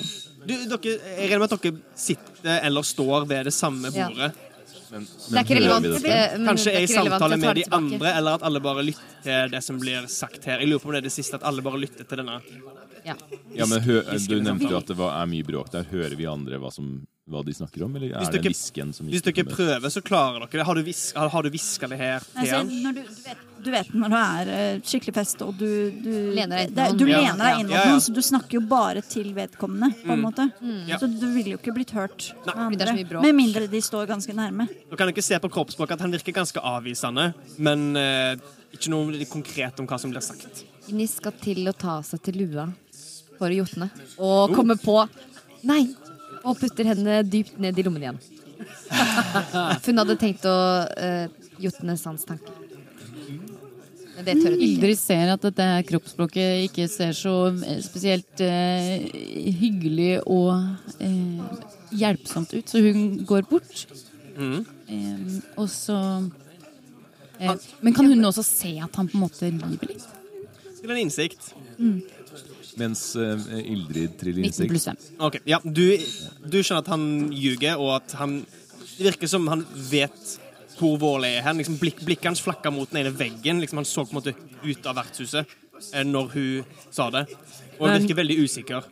Du, 0.48 0.54
dere, 0.56 0.94
jeg 0.94 1.28
regner 1.28 1.42
med 1.44 1.52
at 1.52 1.64
dere 1.66 1.82
sitter 2.00 2.62
eller 2.64 2.86
står 2.88 3.26
ved 3.30 3.50
det 3.50 3.54
samme 3.56 3.92
Ja. 3.94 4.08
bordet. 4.10 4.32
Men, 4.94 5.08
Det 5.10 5.38
er 5.40 5.44
ikke 5.44 5.56
relevant. 5.58 5.86
det? 6.04 6.38
men 6.38 6.46
Kanskje 6.48 6.72
jeg 6.74 6.90
samtaler 6.90 7.38
med 7.42 7.56
de 7.56 7.64
tilbake. 7.64 7.78
andre, 7.78 8.12
eller 8.18 8.32
at 8.38 8.44
alle 8.44 8.60
bare 8.62 8.84
lytter 8.86 9.24
til 9.24 9.50
det 9.52 9.64
som 9.64 9.80
blir 9.80 10.06
sagt 10.08 10.46
her. 10.46 10.60
Jeg 10.60 10.68
lurer 10.70 10.80
på 10.80 10.86
om 10.86 10.92
det 10.94 10.98
er 11.02 11.08
det 11.10 11.12
siste, 11.12 11.34
at 11.36 11.44
alle 11.44 11.62
bare 11.66 11.78
lytter 11.82 12.04
til 12.06 12.18
denne. 12.22 12.40
Ja. 13.06 13.16
Ja, 13.56 13.66
men 13.66 13.82
hø 13.82 14.02
Du 14.28 14.40
nevnte 14.42 14.70
jo 14.70 14.78
at 14.78 14.86
det 14.88 14.96
var, 14.98 15.18
er 15.22 15.26
mye 15.26 15.44
bråk 15.44 15.72
der. 15.72 15.84
Hører 15.92 16.16
vi 16.16 16.26
andre 16.30 16.58
hva, 16.62 16.72
som, 16.72 17.08
hva 17.24 17.40
de 17.48 17.54
snakker 17.56 17.86
om, 17.86 17.94
eller 17.96 18.12
Hvis 18.20 18.28
er 18.28 18.34
det 18.36 18.42
hvisken 18.44 18.90
som 18.92 19.08
Hvis 19.08 19.22
ikke 19.32 19.46
prøver, 19.48 19.88
så 19.94 20.02
klarer 20.04 20.44
dere 20.44 20.60
det. 20.60 20.66
Har 20.68 20.76
du, 20.76 20.82
vis 20.84 21.04
har, 21.16 21.44
du 21.46 21.50
det 21.94 22.00
her 22.02 22.26
Altså, 22.36 22.58
når 22.68 22.98
du, 22.98 23.00
du, 23.08 23.22
vet, 23.24 23.44
du 23.64 23.70
vet 23.72 23.94
når 23.96 24.12
det 24.12 24.20
er 24.24 24.52
eh, 24.58 24.82
skikkelig 24.84 25.14
fest, 25.16 25.42
og 25.46 25.54
du, 25.56 25.70
du 26.04 26.10
Lener 26.36 26.58
deg 26.58 26.68
inn 26.68 26.76
det, 26.76 26.90
mot 26.90 27.00
Du 27.00 27.06
noen. 27.06 27.14
lener 27.24 27.46
deg 27.48 27.62
inn 27.62 27.70
mot 27.70 27.76
Ja, 27.78 27.86
ja. 27.86 27.94
noen, 27.94 28.04
så 28.04 28.16
du 28.18 28.20
snakker 28.28 28.60
jo 28.60 28.64
bare 28.68 29.06
til 29.08 29.32
vedkommende. 29.38 29.94
på 30.04 30.12
en 30.18 30.26
måte. 30.26 30.50
Ja. 30.90 31.00
Så 31.00 31.08
du 31.08 31.24
ville 31.32 31.56
jo 31.56 31.62
ikke 31.62 31.76
blitt 31.80 31.96
hørt 31.96 32.28
Nei. 32.44 32.44
så 32.44 32.68
andre. 32.68 32.98
Med 33.24 33.40
mindre 33.40 33.70
de 33.72 33.84
står 33.88 34.12
ganske 34.12 34.36
nærme. 34.36 34.68
Du 34.92 35.00
kan 35.00 35.08
ikke 35.16 35.24
se 35.24 35.40
på 35.40 35.54
kroppsspråket 35.56 35.96
at 35.96 36.04
han 36.04 36.12
virker 36.12 36.36
ganske 36.36 36.60
avvisende, 36.60 37.30
men 37.58 37.94
eh, 37.96 38.36
ikke 38.76 38.92
noe 38.92 39.32
konkret 39.32 39.80
om 39.80 39.88
hva 39.88 39.96
som 40.02 40.12
blir 40.12 40.24
sagt. 40.28 40.66
Inni 40.92 41.08
skal 41.08 41.32
til 41.40 41.64
å 41.72 41.74
ta 41.78 42.02
seg 42.04 42.20
til 42.28 42.44
lua 42.44 42.68
for 43.40 43.48
jotne. 43.56 43.88
Og 44.20 44.52
komme 44.60 44.76
på 44.76 45.06
Nei! 45.64 45.86
Og 46.44 46.58
putter 46.60 46.90
hendene 46.92 47.22
dypt 47.28 47.60
ned 47.62 47.80
i 47.80 47.86
lommen 47.86 48.04
igjen. 48.04 48.20
For 48.90 49.90
hun 49.92 50.04
hadde 50.04 50.20
tenkt 50.20 50.46
å 50.48 50.58
uh, 50.86 51.26
jotne 51.64 51.96
sans 52.00 52.28
tanke. 52.28 52.52
Men 54.14 54.28
det 54.28 54.36
tør 54.38 54.54
hun 54.54 54.60
ikke. 54.60 54.68
Ildrid 54.68 55.00
ser 55.00 55.32
at 55.34 55.46
dette 55.48 55.68
kroppsspråket 55.90 56.68
ikke 56.68 56.86
ser 56.92 57.16
så 57.18 57.36
eh, 57.50 57.80
spesielt 57.82 58.44
uh, 58.46 58.92
hyggelig 59.64 60.20
og 60.30 60.52
uh, 61.00 61.64
hjelpsomt 61.98 62.54
ut, 62.54 62.68
så 62.70 62.84
hun 62.84 63.24
går 63.28 63.48
bort. 63.50 63.86
Mm. 64.38 64.66
Eh, 64.90 65.36
og 65.62 65.70
så 65.70 65.96
eh, 67.40 67.52
Men 67.82 67.94
kan 67.94 68.06
hun 68.06 68.26
også 68.26 68.44
se 68.44 68.72
at 68.82 68.96
han 68.96 69.08
på 69.10 69.18
en 69.18 69.26
måte 69.26 69.50
lyver 69.50 69.92
litt? 69.94 70.08
Til 70.80 70.92
en 70.92 71.00
innsikt. 71.00 71.54
Mens 72.80 73.02
uh, 73.16 73.36
Ildrid 73.60 74.16
triller 74.20 74.42
19 74.44 74.50
innsikt. 74.50 74.70
pluss 74.72 74.86
5. 74.90 74.98
Ok, 75.28 75.38
ja, 75.50 75.60
du, 75.64 75.84
du 76.50 76.58
skjønner 76.64 76.82
at 76.84 76.92
han 76.94 77.04
ljuger, 77.32 77.78
og 77.82 77.92
at 78.00 78.16
han 78.22 78.40
Det 78.98 79.06
virker 79.12 79.30
som 79.30 79.46
han 79.52 79.62
vet 79.90 80.40
hvor 80.80 80.98
Våle 81.02 81.30
er 81.38 81.44
hen. 81.46 81.60
Liksom, 81.62 81.76
blikk, 81.82 82.00
blikket 82.06 82.32
hans 82.32 82.42
flakka 82.42 82.72
mot 82.74 82.90
den 82.90 83.04
ene 83.04 83.12
veggen. 83.18 83.60
Liksom, 83.62 83.78
han 83.82 83.86
så 83.86 84.04
på 84.06 84.14
en 84.16 84.20
måte 84.22 84.34
ut 84.64 84.88
av 84.90 84.98
vertshuset 84.98 85.46
eh, 85.94 86.04
når 86.06 86.32
hun 86.34 86.66
sa 86.94 87.10
det. 87.14 87.28
Og 87.80 87.88
Men- 87.88 88.02
virker 88.02 88.18
veldig 88.24 88.38
usikker. 88.42 88.84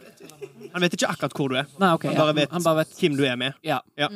Han 0.71 0.81
vet 0.85 0.93
ikke 0.95 1.09
akkurat 1.09 1.33
hvor 1.37 1.49
du 1.51 1.57
er. 1.59 1.65
Nei, 1.81 1.89
okay, 1.97 2.11
han, 2.11 2.17
ja. 2.17 2.21
bare 2.23 2.35
vet 2.37 2.53
Han 2.53 2.63
bare 2.63 2.83
vet- 2.83 2.93
hvem 3.01 3.17
du 3.17 3.23
er 3.25 3.35
med. 3.41 3.57
Ja. 3.65 3.79
Ja. 3.97 4.07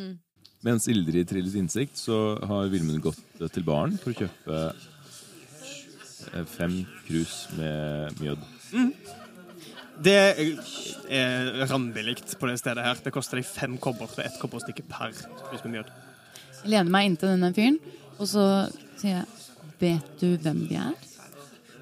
Mens 0.66 0.88
Ildrid 0.90 1.28
trillet 1.30 1.58
innsikt, 1.60 1.98
så 2.00 2.38
har 2.50 2.70
Vilmund 2.74 3.02
gått 3.04 3.20
eh, 3.42 3.50
til 3.54 3.66
baren 3.68 3.98
for 4.02 4.14
å 4.14 4.20
kjøpe 4.22 4.62
eh, 6.34 6.46
fem 6.56 6.80
krus 7.08 7.36
med 7.58 8.22
mjød. 8.22 8.46
Det 10.04 10.16
er, 10.16 11.66
rammebillig 11.70 12.18
på 12.40 12.50
det 12.50 12.60
stedet 12.60 12.84
her. 12.84 13.00
Det 13.04 13.14
koster 13.16 13.40
deg 13.40 13.48
fem 13.48 13.78
kobber 13.82 14.10
for 14.12 14.26
ett 14.26 14.36
kobberstykke 14.42 14.84
per. 14.90 15.16
Jeg 15.54 16.72
lener 16.72 16.92
meg 16.92 17.12
inntil 17.12 17.36
denne 17.36 17.52
fyren, 17.56 17.80
og 18.18 18.30
så 18.30 18.46
sier 19.00 19.20
jeg 19.22 19.26
Vet 19.76 20.22
du 20.22 20.38
hvem 20.40 20.62
vi 20.70 20.78
er? 20.80 20.94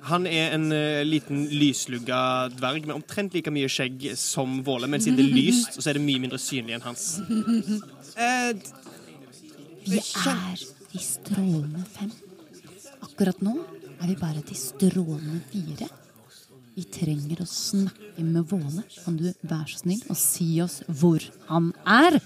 Han 0.09 0.25
er 0.27 0.55
en 0.55 0.65
uh, 0.73 1.03
liten 1.05 1.45
lyslugga 1.53 2.49
dverg 2.51 2.87
med 2.89 2.95
omtrent 2.97 3.35
like 3.37 3.53
mye 3.53 3.69
skjegg 3.71 4.09
som 4.19 4.57
Våle, 4.65 4.89
men 4.89 5.03
siden 5.03 5.19
det 5.21 5.27
er 5.29 5.37
lyst, 5.37 5.77
så 5.77 5.91
er 5.91 5.99
det 5.99 6.03
mye 6.03 6.23
mindre 6.25 6.39
synlig 6.41 6.75
enn 6.75 6.83
hans. 6.83 7.05
Eh, 8.17 8.51
Vi 9.85 10.01
er 10.01 10.59
de 10.91 10.99
strålende 11.05 11.85
fem. 11.93 12.11
Akkurat 13.05 13.39
nå 13.45 13.55
er 14.01 14.09
vi 14.09 14.17
bare 14.19 14.43
de 14.45 14.57
strålende 14.57 15.39
fire. 15.53 15.87
Vi 16.73 16.83
trenger 16.89 17.43
å 17.43 17.45
snakke 17.49 18.23
med 18.25 18.47
Våle. 18.49 18.81
Kan 19.03 19.17
du 19.19 19.27
være 19.45 19.67
så 19.69 19.83
snill 19.83 20.01
og 20.09 20.17
si 20.17 20.47
oss 20.63 20.79
hvor 20.89 21.21
han 21.51 21.71
er? 21.85 22.17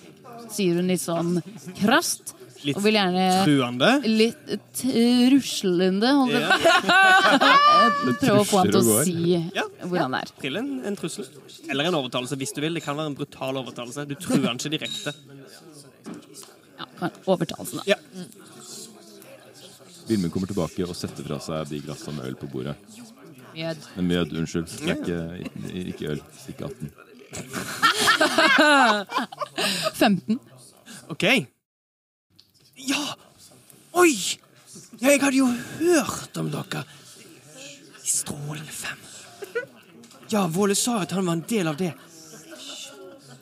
Sier 0.54 0.78
hun 0.80 0.88
litt 0.92 1.04
sånn 1.04 1.40
krast. 1.82 2.34
Litt 2.66 2.78
Og 2.80 2.82
vil 2.88 2.96
gjerne 2.98 3.26
truende. 3.46 3.90
litt 4.10 4.54
truslende. 4.80 6.10
Ja. 6.32 6.56
Prøve 8.22 8.40
å 8.42 8.48
få 8.48 8.64
han 8.64 8.72
til 8.72 8.80
å 8.80 8.96
si 9.06 9.36
Ja, 9.54 9.66
hvor 9.84 10.02
han 10.02 10.16
er. 10.18 10.32
Trill 10.42 10.58
en, 10.64 10.72
en 10.90 10.98
trussel. 10.98 11.28
Eller 11.70 11.92
en 11.92 12.00
overtalelse, 12.00 12.40
hvis 12.42 12.56
du 12.58 12.64
vil. 12.64 12.80
Det 12.80 12.84
kan 12.88 12.98
være 12.98 13.12
en 13.12 13.18
brutal 13.20 13.60
overtalelse. 13.62 14.08
Du 14.10 14.16
truer 14.18 14.48
han 14.50 14.58
ikke 14.58 14.74
direkte. 14.74 15.14
Ja, 16.78 17.12
Overtalelsen, 17.30 17.84
da. 17.84 17.86
Ja. 17.94 18.00
Vilmund 20.08 20.32
kommer 20.34 20.48
tilbake 20.50 20.86
og 20.88 20.96
setter 20.98 21.26
fra 21.28 21.38
seg 21.44 21.70
de 21.74 21.82
glassene 21.84 22.16
med 22.22 22.32
øl 22.32 22.38
på 22.42 22.50
bordet. 22.52 22.78
Mjød. 23.58 23.76
Mjød, 24.02 24.38
unnskyld. 24.38 24.66
Det 24.66 24.98
ikke, 24.98 25.50
ikke 25.90 26.08
øl. 26.08 26.22
Ikke 26.50 26.66
18. 26.66 26.92
15. 29.94 30.40
OK. 31.14 31.24
Ja! 32.78 33.02
Oi! 33.94 34.14
Jeg 35.02 35.22
hadde 35.22 35.38
jo 35.38 35.48
hørt 35.80 36.38
om 36.38 36.52
dere. 36.52 36.84
De 38.04 38.08
strålende 38.08 38.70
fem. 38.70 38.98
Ja, 40.32 40.48
Våle 40.48 40.76
sa 40.76 41.02
at 41.02 41.12
han 41.12 41.26
var 41.26 41.34
en 41.34 41.46
del 41.50 41.68
av 41.68 41.78
det. 41.82 41.94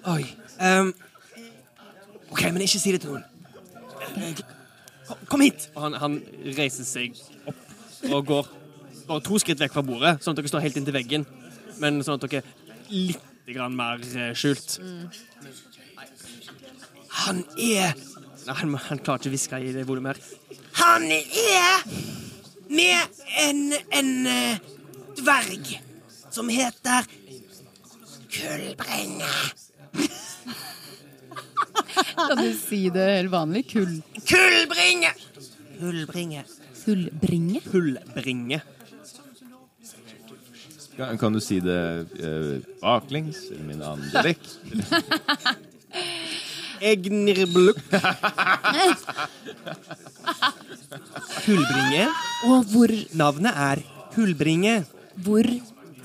Oi. 0.07 0.23
Um. 0.61 0.93
OK, 2.31 2.41
men 2.53 2.61
ikke 2.63 2.79
si 2.79 2.91
det 2.95 3.03
til 3.03 3.17
noen. 3.17 3.23
Kom, 5.07 5.17
kom 5.27 5.43
hit! 5.43 5.71
Og 5.75 5.89
han, 5.89 5.93
han 5.99 6.21
reiser 6.55 6.87
seg 6.87 7.19
opp 7.51 8.13
og 8.13 8.25
går 8.31 8.55
bare 9.07 9.23
to 9.25 9.39
skritt 9.41 9.61
vekk 9.61 9.75
fra 9.75 9.85
bordet, 9.85 10.17
sånn 10.23 10.35
at 10.35 10.41
dere 10.41 10.51
står 10.51 10.65
helt 10.65 10.79
inntil 10.79 10.95
veggen. 10.95 11.25
Men 11.81 12.01
sånn 12.05 12.19
at 12.19 12.27
dere 12.27 12.41
er 12.41 12.49
litt 12.89 13.53
grann 13.53 13.75
mer 13.77 14.01
skjult. 14.37 14.79
skjult. 14.79 15.21
Han 17.25 17.43
er 17.57 17.95
Nei, 18.45 18.53
han, 18.59 18.75
han 18.77 18.99
klarer 19.01 19.23
ikke 19.23 19.31
å 19.31 19.33
hviske 19.33 19.57
i 19.57 19.71
det 19.73 19.87
volumet 19.89 20.19
her. 20.19 20.59
Han 20.77 21.07
er 21.09 21.81
med 22.69 23.21
en, 23.41 23.61
en 23.89 24.11
eh, 24.29 24.59
dverg 25.17 25.71
som 26.29 26.51
heter 26.53 27.07
Kullbrenne. 28.35 29.31
Kan 32.15 32.37
du 32.37 32.51
si 32.59 32.83
det 32.93 33.07
helt 33.15 33.33
vanlig? 33.33 33.65
Kull, 33.71 33.97
Kullbringe! 34.29 35.11
Kullbringe. 35.79 36.45
kullbringe? 36.83 37.61
Kullbringe. 37.71 38.61
Kan, 40.95 41.17
kan 41.19 41.33
du 41.33 41.41
si 41.43 41.59
det 41.59 42.07
uh, 42.23 42.63
baklengs, 42.79 43.37
eller 43.51 43.65
min 43.67 43.81
annen 43.83 44.09
dialekt? 44.13 44.59
Egnirbluk. 46.91 47.79
Kullbringe. 51.45 52.07
Og 52.47 52.63
hvor, 52.71 52.93
Navnet 53.13 53.51
er 53.55 53.83
Kullbringe. 54.15 54.85
hvor 55.15 55.43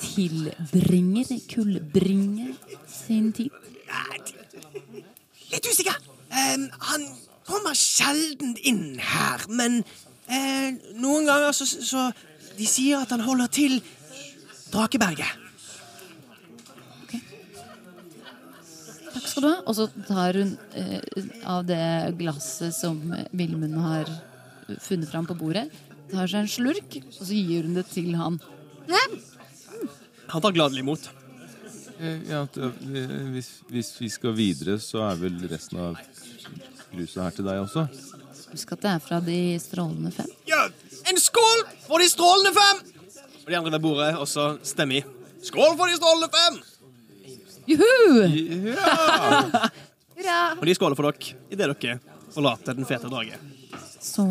tilbringer 0.01 1.39
kullbringe 1.51 2.55
sin 2.89 3.33
tid? 3.33 3.51
Litt 5.51 5.67
usikker. 5.67 5.97
Um, 6.31 6.67
han 6.91 7.07
kommer 7.47 7.75
sjelden 7.75 8.57
inn 8.63 8.99
her, 9.03 9.47
men 9.51 9.83
uh, 10.31 10.69
noen 10.99 11.27
ganger 11.27 11.55
så, 11.55 11.67
så 11.67 12.11
De 12.59 12.67
sier 12.69 13.01
at 13.01 13.11
han 13.15 13.23
holder 13.25 13.49
til 13.49 13.79
Drakeberget. 14.71 15.39
Takk 19.11 19.27
skal 19.27 19.43
du 19.43 19.49
ha. 19.51 19.57
Og 19.67 19.77
så 19.77 19.87
tar 20.07 20.39
hun 20.39 20.53
eh, 20.79 21.01
av 21.51 21.65
det 21.69 21.81
glasset 22.21 22.75
som 22.77 23.01
Vilmund 23.37 23.79
har 23.83 24.11
funnet 24.81 25.11
fram 25.11 25.27
på 25.27 25.37
bordet. 25.39 25.67
Tar 26.11 26.31
seg 26.31 26.45
en 26.45 26.51
slurk, 26.51 26.97
og 27.07 27.23
så 27.23 27.35
gir 27.35 27.67
hun 27.67 27.77
det 27.79 27.87
til 27.91 28.15
han. 28.19 28.39
Han 30.31 30.43
tar 30.45 30.55
gladelig 30.55 30.85
imot. 30.85 31.11
Eh, 31.99 32.23
Ja, 32.31 32.45
eh, 32.47 32.87
hvis, 33.35 33.51
hvis 33.71 33.91
vi 34.01 34.09
skal 34.13 34.35
videre, 34.39 34.79
så 34.83 35.03
er 35.11 35.19
vel 35.21 35.37
resten 35.51 35.83
av 35.83 35.99
gruset 36.95 37.23
her 37.23 37.35
til 37.37 37.51
deg 37.51 37.65
også? 37.67 37.87
Husk 38.51 38.73
at 38.75 38.83
det 38.83 38.91
er 38.95 39.03
fra 39.05 39.21
de 39.23 39.41
strålende 39.63 40.11
fem. 40.15 40.31
Ja, 40.49 40.65
en 41.11 41.21
skål 41.23 41.67
for 41.85 42.03
de 42.03 42.09
strålende 42.11 42.55
fem! 42.57 42.81
De 43.51 43.59
andre 43.59 43.73
ved 43.75 43.83
bordet 43.83 44.13
og 44.15 44.29
så 44.31 44.53
stemmer 44.63 45.01
i. 45.01 45.05
Skål 45.43 45.75
for 45.79 45.91
de 45.91 45.97
strålende 45.99 46.29
fem! 46.31 46.59
Juhu! 47.71 47.87
Hurra! 48.75 50.51
Og 50.59 50.67
de 50.69 50.75
skåler 50.77 50.99
for 50.99 51.09
dere 51.09 51.37
idet 51.51 51.71
dere 51.83 51.97
forlater 52.31 52.77
den 52.77 52.87
fete 52.87 53.09
drage. 53.11 53.39
Så, 54.01 54.27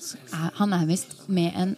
så 0.00 0.18
er, 0.32 0.50
Han 0.58 0.74
er 0.74 0.86
visst 0.88 1.14
med 1.28 1.54
en 1.54 1.76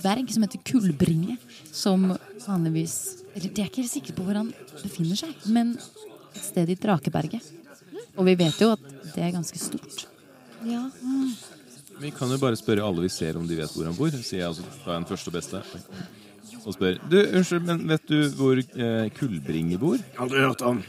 dverg 0.00 0.30
som 0.32 0.46
heter 0.46 0.62
Kullbringe. 0.64 1.36
Som 1.72 2.14
vanligvis 2.46 2.94
Eller 3.34 3.52
de 3.52 3.62
er 3.62 3.68
ikke 3.68 3.82
helt 3.84 3.92
sikre 3.92 4.16
på 4.16 4.24
hvor 4.26 4.38
han 4.40 4.48
befinner 4.80 5.18
seg, 5.18 5.34
men 5.46 5.76
et 6.34 6.42
sted 6.42 6.70
i 6.72 6.78
Drakeberget. 6.78 7.44
Og 8.16 8.26
vi 8.26 8.34
vet 8.40 8.56
jo 8.62 8.72
at 8.74 8.82
det 9.12 9.22
er 9.22 9.34
ganske 9.36 9.60
stort. 9.60 10.08
Ja. 10.66 10.88
Vi 12.00 12.10
kan 12.14 12.30
jo 12.30 12.38
bare 12.38 12.56
spørre 12.58 12.84
alle 12.86 13.02
vi 13.06 13.10
ser 13.10 13.36
om 13.40 13.46
de 13.48 13.56
vet 13.58 13.72
hvor 13.74 13.88
han 13.88 13.96
bor. 13.96 14.10
Sier 14.14 14.44
jeg, 14.44 14.48
altså, 14.52 14.62
da 14.84 14.92
er 14.94 15.00
den 15.00 15.08
første 15.08 15.30
og 15.32 15.34
beste. 15.38 15.62
Og 16.64 16.74
spør 16.76 16.98
Du, 17.10 17.16
unnskyld, 17.38 17.64
men 17.66 17.82
vet 17.90 18.04
du 18.10 18.18
hvor 18.38 18.58
eh, 18.60 19.08
Kullbringe 19.18 19.78
bor? 19.80 19.98
Aldri 20.20 20.42
hørt 20.44 20.62
om. 20.68 20.80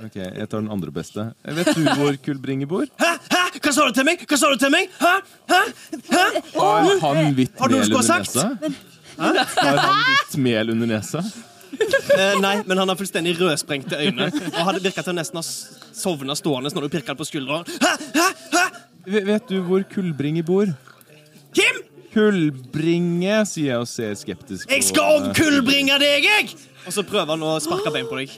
Ok, 0.00 0.16
jeg 0.16 0.48
tar 0.48 0.62
den 0.62 0.70
andre 0.72 0.92
beste. 0.96 1.26
Eh, 1.44 1.56
Vet 1.58 1.74
du 1.76 1.82
hvor 1.98 2.16
Kullbringe 2.24 2.66
bor? 2.68 2.86
Hæ? 3.00 3.10
Hæ? 3.32 3.42
Hva 3.60 3.72
sa 3.76 3.84
du 3.88 3.92
til 3.98 4.06
meg? 4.08 4.22
Hva 4.30 4.38
sa 4.40 4.48
du 4.52 4.60
til 4.62 4.72
meg? 4.72 4.88
Hæ? 5.00 5.12
Hæ? 5.50 5.60
Hæ? 6.08 6.24
Har 6.56 7.14
han 7.20 7.34
hvitt 7.36 7.58
Har 7.60 7.68
du 7.68 7.76
noe 7.76 7.84
mel 7.84 7.94
under 8.00 8.16
nesa? 8.20 8.46
Hæ? 9.20 9.30
Har 9.60 9.80
han 9.84 10.02
hvitt 10.08 10.36
mel 10.46 10.74
under 10.76 10.92
nesa? 10.94 11.24
Eh, 11.80 12.34
nei, 12.42 12.54
men 12.66 12.80
han 12.80 12.88
har 12.90 12.96
fullstendig 12.98 13.36
rødsprengte 13.38 13.96
øyne. 14.00 14.30
Og 14.50 14.64
hadde 14.66 14.82
virka 14.84 15.04
til 15.04 15.12
å 15.14 15.18
nesten 15.20 15.38
ha 15.40 15.44
sovna 15.44 16.34
stående 16.36 16.72
når 16.74 16.88
du 16.88 16.94
pirka 16.96 17.14
på 17.16 17.26
skuldra. 17.28 17.60
Hæ? 17.68 17.92
Hæ? 18.16 18.26
Hæ? 18.56 18.59
V- 19.06 19.24
Vet 19.26 19.48
du 19.48 19.60
hvor 19.64 19.84
Kullbringe 19.92 20.42
bor? 20.46 20.66
Kim! 21.56 21.80
Kullbringe, 22.10 23.36
sier 23.46 23.70
jeg 23.74 23.78
og 23.84 23.86
ser 23.88 24.14
skeptisk 24.18 24.66
på 24.66 24.74
Jeg 24.74 24.82
skal 24.88 25.20
omkullbringe 25.20 25.98
deg, 26.02 26.26
jeg! 26.26 26.54
Og 26.88 26.92
så 26.96 27.04
prøver 27.06 27.34
han 27.36 27.44
å 27.46 27.52
sparke 27.62 27.92
bein 27.94 28.08
på 28.10 28.18
deg. 28.18 28.32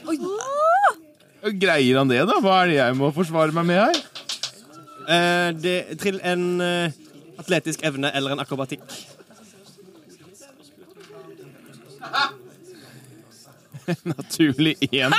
Greier 1.59 1.97
han 1.99 2.11
det, 2.11 2.21
da? 2.29 2.37
Hva 2.43 2.59
er 2.63 2.69
det 2.71 2.77
jeg 2.77 2.97
må 2.99 3.09
forsvare 3.15 3.55
meg 3.55 3.65
med 3.67 3.81
her? 3.81 3.97
Eh, 5.03 5.49
det, 5.59 5.73
trill 5.99 6.19
en 6.23 6.45
eh, 6.63 6.93
atletisk 7.41 7.81
evne 7.87 8.11
eller 8.15 8.35
en 8.37 8.43
akrobatikk. 8.43 8.83
Naturlig 14.13 14.75
én 14.91 15.13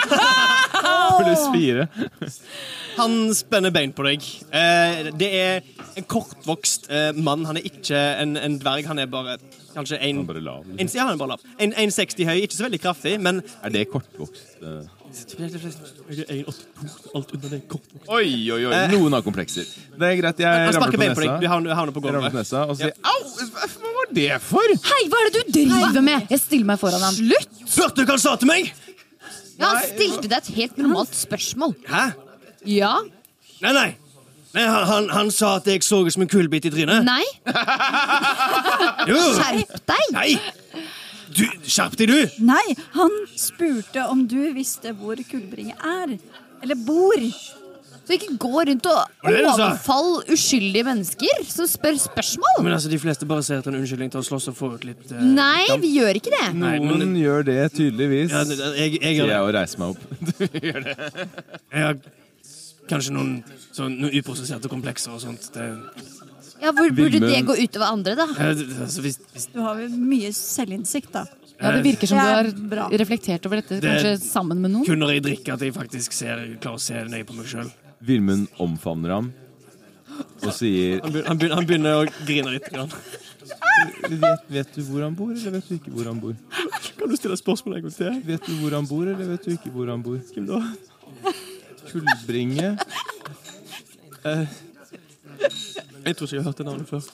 pluss 1.19 1.45
fire. 1.55 1.87
Han 2.97 3.35
spenner 3.35 3.73
bein 3.75 3.93
på 3.97 4.05
deg. 4.07 4.23
Eh, 4.55 5.09
det 5.19 5.29
er 5.35 5.65
en 5.99 6.07
kortvokst 6.11 6.87
eh, 6.91 7.11
mann. 7.17 7.45
Han 7.49 7.59
er 7.59 7.67
ikke 7.67 7.99
en, 8.23 8.37
en 8.39 8.59
dverg. 8.63 8.87
Han 8.91 9.03
er 9.03 9.09
bare 9.11 9.37
kanskje 9.75 9.99
en, 9.99 10.21
Han 10.21 10.27
er 10.27 10.31
bare 10.33 10.45
lav. 10.47 10.61
en, 10.69 10.77
Liksom. 10.79 10.99
ja, 11.01 11.07
han 11.09 11.17
er 11.17 11.23
bare 11.25 11.35
lav. 11.35 11.49
1,60 11.59 12.29
høy. 12.31 12.37
Ikke 12.47 12.59
så 12.59 12.67
veldig 12.69 12.83
kraftig, 12.85 13.17
men 13.23 13.43
Er 13.67 13.75
det 13.75 13.89
kortvokst? 13.93 14.55
eh? 14.63 14.85
Alt 17.15 17.33
under 17.37 17.49
det. 17.53 17.61
Oi, 18.11 18.51
oi, 18.51 18.61
oi. 18.67 18.79
Noen 18.91 19.15
har 19.15 19.23
komplekser. 19.23 19.67
Det 19.95 20.09
er 20.09 20.17
greit, 20.19 20.41
jeg 20.43 20.49
Han 20.49 20.75
ramler 20.75 20.95
på 20.95 21.03
nesa. 21.05 21.37
Vi 21.41 21.51
havner, 21.51 21.71
på 21.71 21.85
Jeg 21.85 21.95
på 21.95 22.03
gulvet. 22.09 22.35
nesa 22.35 22.65
og 22.67 22.79
sier 22.79 22.95
au! 23.07 23.21
Hva 23.31 23.93
var 23.99 24.11
det 24.19 24.31
for? 24.43 24.75
Hei, 24.91 25.03
hva 25.13 25.21
er 25.21 25.31
det 25.31 25.43
du 25.45 25.53
driver 25.59 26.03
med? 26.05 26.27
Jeg 26.35 26.43
stiller 26.43 26.67
meg 26.73 26.81
foran 26.83 27.05
ham. 27.05 27.15
Slutt! 27.15 27.61
Hørte 27.77 28.01
du 28.01 28.05
hva 28.05 28.17
han 28.17 28.25
sa 28.25 28.35
til 28.41 28.51
meg? 28.51 28.73
Ja, 29.55 29.69
han 29.71 29.85
stilte 29.87 30.27
deg 30.27 30.39
et 30.41 30.51
helt 30.57 30.81
normalt 30.83 31.15
spørsmål. 31.15 31.77
Hæ? 31.87 32.05
Ja? 32.75 32.97
Nei, 33.63 33.73
nei. 33.77 33.87
nei 34.57 34.67
han, 34.67 34.85
han, 34.91 35.09
han 35.15 35.31
sa 35.35 35.57
at 35.61 35.71
jeg 35.71 35.85
så 35.87 36.03
ut 36.03 36.17
som 36.17 36.27
en 36.27 36.33
kullbit 36.33 36.67
i 36.67 36.75
trynet. 36.75 37.07
Nei? 37.07 37.23
Jo. 39.11 39.21
Skjerp 39.39 39.79
deg! 39.95 40.05
Nei! 40.17 40.31
Du, 41.35 41.45
Skjerp 41.67 41.97
deg, 41.99 42.09
du! 42.13 42.41
Nei, 42.47 42.63
han 42.95 43.15
spurte 43.39 44.07
om 44.13 44.27
du 44.31 44.41
visste 44.55 44.93
hvor 44.99 45.19
Kullbringe 45.31 45.75
er. 45.81 46.17
Eller 46.63 46.79
bor. 46.87 47.21
Så 48.05 48.13
ikke 48.19 48.35
gå 48.37 48.51
rundt 48.69 48.85
og 48.91 48.99
det 49.25 49.31
det 49.33 49.39
du 49.41 49.47
sa? 49.49 49.53
overfall 49.55 50.11
uskyldige 50.35 50.85
mennesker 50.85 51.39
som 51.49 51.65
spør 51.71 51.97
spørsmål. 52.03 52.59
Men 52.67 52.75
altså, 52.77 52.91
De 52.93 52.99
fleste 53.01 53.25
bare 53.31 53.43
ser 53.47 53.63
etter 53.63 53.73
en 53.73 53.79
unnskyldning 53.81 54.11
til 54.13 54.21
å 54.21 54.27
slåss 54.27 54.51
og 54.53 54.59
få 54.59 54.69
ut 54.75 54.85
litt 54.85 55.07
eh, 55.15 55.23
Nei, 55.25 55.65
vi 55.81 55.95
gjør 55.97 56.19
ikke 56.21 56.35
det. 56.35 56.51
Nei, 56.61 56.75
Noen 56.85 57.01
men- 57.01 57.15
gjør 57.17 57.47
det 57.49 57.57
tydeligvis. 57.79 58.31
ja, 58.37 58.45
det- 58.45 58.59
det- 58.61 58.75
jeg, 58.77 58.93
jeg, 58.99 59.01
Sier 59.01 59.25
jeg 59.25 59.33
det. 59.33 59.41
og 59.41 59.55
reiser 59.57 59.79
meg 59.81 59.89
opp. 59.95 60.03
jeg 61.73 61.83
har 61.87 61.97
kanskje 62.93 63.15
noen, 63.17 63.33
sånn, 63.73 63.97
noen 64.03 64.13
uprosesserte 64.21 64.69
komplekser 64.69 65.15
og 65.17 65.23
sånt. 65.25 65.49
Det, 65.55 65.65
Ja, 66.63 66.71
Hvor 66.73 66.91
burde 66.95 67.19
det 67.21 67.41
gå 67.47 67.55
utover 67.59 67.87
andre, 67.93 68.15
da? 68.17 68.25
eh, 68.39 68.81
altså, 68.85 69.01
hvis, 69.05 69.19
hvis, 69.33 69.47
Du 69.53 69.61
har 69.61 69.81
jo 69.81 69.89
mye 69.89 70.31
selvinnsikt, 70.33 71.11
da. 71.13 71.25
Ja, 71.61 71.71
Det 71.77 71.83
virker 71.85 72.07
som 72.11 72.19
Det 72.19 72.25
du 72.25 72.35
har 72.35 72.69
bra. 72.71 72.89
reflektert 72.99 73.47
over 73.47 73.57
dette, 73.61 73.81
Det- 73.81 73.91
kanskje 73.91 74.21
sammen 74.23 74.59
med 74.61 74.71
noen. 74.73 74.85
kun 74.87 74.99
når 74.99 75.13
jeg 75.15 75.23
drikker, 75.23 75.53
at 75.55 75.61
jeg 75.61 75.73
faktisk 75.75 76.13
ser, 76.13 76.37
klarer 76.61 76.75
å 76.77 76.81
se 76.81 76.95
nøye 76.95 77.25
på 77.25 77.35
meg 77.37 77.47
sjøl. 77.47 77.71
Vilmund 78.03 78.49
omfavner 78.59 79.11
ham 79.15 79.33
og 80.43 80.53
sier 80.53 81.01
Han, 81.03 81.13
begynner, 81.13 81.27
han, 81.29 81.39
begyn- 81.39 81.55
han 81.55 81.67
begynner 81.67 81.95
å 82.07 82.27
grine 82.27 82.51
litt. 82.53 82.71
Grann. 82.73 82.91
vet, 84.09 84.41
vet 84.51 84.73
du 84.75 84.83
hvor 84.83 85.03
han 85.03 85.15
bor, 85.15 85.31
eller 85.33 85.51
vet 85.51 85.69
du 85.69 85.75
ikke 85.79 85.91
hvor 85.93 86.05
han 86.07 86.21
bor? 86.21 86.35
Kan 86.99 87.09
du 87.09 87.17
stille 87.17 87.37
spørsmål 87.37 87.77
en 87.77 87.83
gang 87.83 87.93
til? 87.95 88.21
Vet 88.25 88.47
du 88.47 88.53
hvor 88.61 88.71
han 88.73 88.87
bor, 88.87 89.03
eller 89.07 89.25
vet 89.37 89.43
du 89.45 89.51
ikke 89.57 89.71
hvor 89.73 89.89
han 89.91 90.03
bor? 90.03 90.19
Hvem 90.19 90.47
da? 90.47 90.61
Kullbringe 91.91 92.79
Jeg 96.05 96.17
tror 96.17 96.27
ikke 96.27 96.37
jeg 96.37 96.43
har 96.43 96.49
hørt 96.51 96.59
det 96.59 96.67
navnet 96.67 96.89
før. 96.89 97.01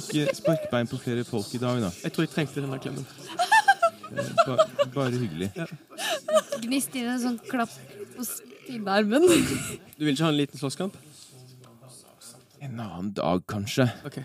Ikke 0.00 0.34
spark 0.34 0.64
bein 0.70 0.88
på 0.90 0.98
flere 0.98 1.24
folk 1.24 1.54
i 1.54 1.58
dag, 1.62 1.80
da. 1.82 1.90
Jeg 2.02 2.12
tror 2.12 2.24
jeg 2.24 2.30
trengte 2.32 2.62
denne 2.62 2.78
klemmen. 2.82 3.06
Ba, 4.10 4.56
bare 4.94 5.10
hyggelig. 5.14 5.50
Gnist 6.64 6.96
inn 6.98 7.10
en 7.12 7.20
sånn 7.22 7.38
klapp 7.46 7.72
på 8.16 8.26
sidearmen. 8.26 9.26
Du 10.00 10.06
vil 10.06 10.14
ikke 10.14 10.24
ha 10.24 10.32
en 10.32 10.38
liten 10.38 10.56
slåsskamp? 10.56 10.94
En 12.64 12.78
annen 12.80 13.10
dag, 13.16 13.42
kanskje. 13.50 13.84
Okay. 14.08 14.24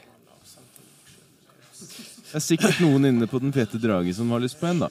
Det 1.76 2.40
er 2.40 2.44
sikkert 2.44 2.80
noen 2.84 3.10
inne 3.10 3.28
på 3.32 3.40
Den 3.44 3.54
fete 3.56 3.80
drage 3.80 4.14
som 4.16 4.32
har 4.32 4.42
lyst 4.44 4.58
på 4.60 4.70
en, 4.70 4.86
da. 4.86 4.90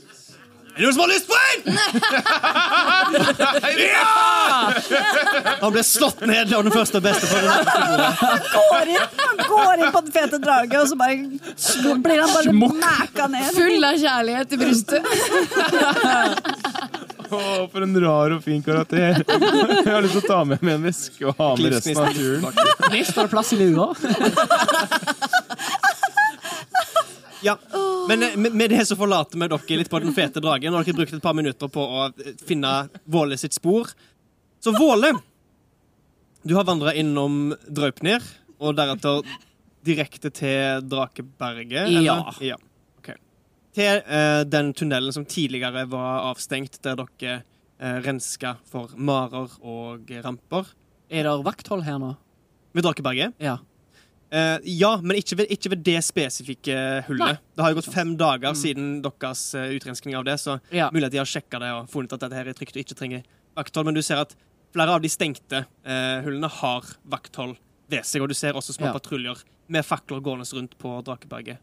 Er 0.75 0.81
det 0.81 0.85
noen 0.85 0.95
som 0.95 1.03
har 1.05 1.11
lyst 1.13 1.29
på 1.31 1.37
en?! 1.39 1.79
ja! 3.95 4.73
Han 5.61 5.71
ble 5.73 5.85
slått 5.87 6.25
ned 6.27 6.51
av 6.51 6.65
den 6.67 6.75
første 6.75 6.99
og 6.99 7.05
beste. 7.05 7.29
For 7.31 7.39
den 7.45 7.51
Går 8.55 8.91
inn, 8.91 9.07
han 9.21 9.37
går 9.53 9.75
inn 9.85 9.93
på 9.95 10.01
den 10.09 10.13
fete 10.17 10.41
drage, 10.43 10.81
og 10.81 10.89
så 10.91 10.97
bare 10.99 11.15
blir 12.03 12.25
han 12.25 12.35
bare 12.35 12.53
mæka 12.59 13.29
ned. 13.31 13.53
Full 13.55 13.87
av 13.87 13.95
kjærlighet 14.03 14.49
i 14.51 14.61
brystet. 14.65 15.03
Å, 17.25 17.39
for 17.71 17.81
en 17.87 17.95
rar 18.03 18.35
og 18.35 18.43
fin 18.45 18.63
karakter. 18.67 19.23
Jeg 19.23 19.87
har 19.89 20.03
lyst 20.05 20.19
til 20.19 20.25
å 20.25 20.29
ta 20.29 20.41
med 20.49 20.59
meg 20.59 20.75
en 20.81 20.85
veske 20.91 21.23
og 21.31 21.39
ha 21.39 21.53
med 21.59 21.71
resten 21.77 22.03
av 22.03 22.11
turen. 22.19 22.43
Gnist 22.91 23.15
har 23.23 23.31
plass 23.31 23.55
i 23.55 23.63
lua. 23.63 23.93
Ja, 27.45 27.59
men 28.09 28.23
eh, 28.23 28.37
med 28.37 28.71
det 28.71 28.83
så 28.87 28.97
forlater 28.99 29.41
vi 29.41 29.49
dere 29.49 29.79
litt 29.81 29.91
på 29.93 30.01
den 30.03 30.15
fete 30.17 30.43
dragen. 30.45 30.73
Nå 30.73 30.81
har 30.81 30.89
dere 30.89 30.99
brukt 30.99 31.15
et 31.17 31.25
par 31.25 31.37
minutter 31.37 31.71
på 31.73 31.85
å 31.85 32.07
eh, 32.11 32.35
finne 32.47 32.73
Våle 33.05 33.39
sitt 33.41 33.57
spor. 33.57 33.91
Så 34.65 34.73
Våle, 34.77 35.13
du 36.43 36.55
har 36.57 36.67
vandra 36.69 36.95
innom 36.97 37.55
Draupnir, 37.69 38.25
og 38.61 38.77
deretter 38.79 39.25
direkte 39.85 40.31
til 40.33 40.85
Drakeberget? 40.89 41.89
eller? 41.89 42.39
ja. 42.45 42.57
ok. 43.01 43.11
Til 43.77 44.01
eh, 44.01 44.41
den 44.49 44.73
tunnelen 44.77 45.13
som 45.13 45.27
tidligere 45.29 45.85
var 45.91 46.31
avstengt, 46.31 46.81
der 46.85 47.01
dere 47.03 47.43
eh, 47.79 48.01
renska 48.05 48.57
for 48.71 48.95
marer 48.97 49.53
og 49.61 50.11
ramper. 50.25 50.73
Er 51.13 51.29
det 51.29 51.39
vakthold 51.45 51.85
her 51.85 52.01
nå? 52.01 52.15
Ved 52.75 52.87
Drakeberget? 52.87 53.37
Ja. 53.43 53.59
Eh, 54.31 54.59
ja, 54.65 54.97
men 55.03 55.17
ikke 55.21 55.37
ved, 55.39 55.47
ikke 55.53 55.71
ved 55.71 55.83
det 55.87 56.01
spesifikke 56.03 56.75
hullet. 57.07 57.37
Nei. 57.37 57.53
Det 57.55 57.63
har 57.63 57.71
jo 57.71 57.79
gått 57.79 57.93
fem 57.95 58.17
dager 58.19 58.55
siden 58.59 58.97
deres 59.05 59.43
uh, 59.55 59.69
utrenskning 59.77 60.17
av 60.19 60.25
det, 60.27 60.39
så 60.43 60.57
Ja. 60.75 60.89
mulig 60.91 61.07
at 61.07 61.13
de 61.13 61.19
har 61.19 61.29
sjekka 61.29 61.61
det 61.61 61.71
og 61.71 61.89
funnet 61.93 62.13
at 62.17 62.21
dette 62.25 62.35
her 62.35 62.49
er 62.49 62.57
trygt 62.57 62.75
og 62.77 62.83
ikke 62.83 62.97
trenger 62.99 63.23
vakthold. 63.55 63.85
Men 63.87 63.95
du 63.95 64.03
ser 64.03 64.17
at 64.25 64.35
flere 64.75 64.91
av 64.97 65.03
de 65.05 65.09
stengte 65.13 65.67
uh, 65.87 66.23
hullene 66.25 66.49
har 66.51 66.83
vakthold 67.07 67.57
ved 67.93 68.03
seg, 68.05 68.23
og 68.25 68.29
du 68.29 68.35
ser 68.35 68.55
også 68.59 68.75
små 68.75 68.87
Ja. 68.91 68.93
patruljer 68.97 69.45
med 69.69 69.85
fakler 69.87 70.21
gående 70.21 70.49
rundt 70.57 70.75
på 70.79 70.97
Drakeberget. 71.05 71.59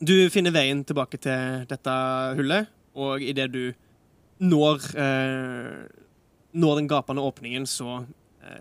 Du 0.00 0.28
finner 0.30 0.52
veien 0.52 0.84
tilbake 0.84 1.18
til 1.20 1.66
dette 1.68 1.92
hullet, 2.36 2.66
og 2.94 3.20
idet 3.22 3.50
du 3.52 3.74
når 4.40 4.80
Når 6.56 6.76
den 6.76 6.88
gapende 6.88 7.20
åpningen, 7.20 7.66
så 7.66 8.06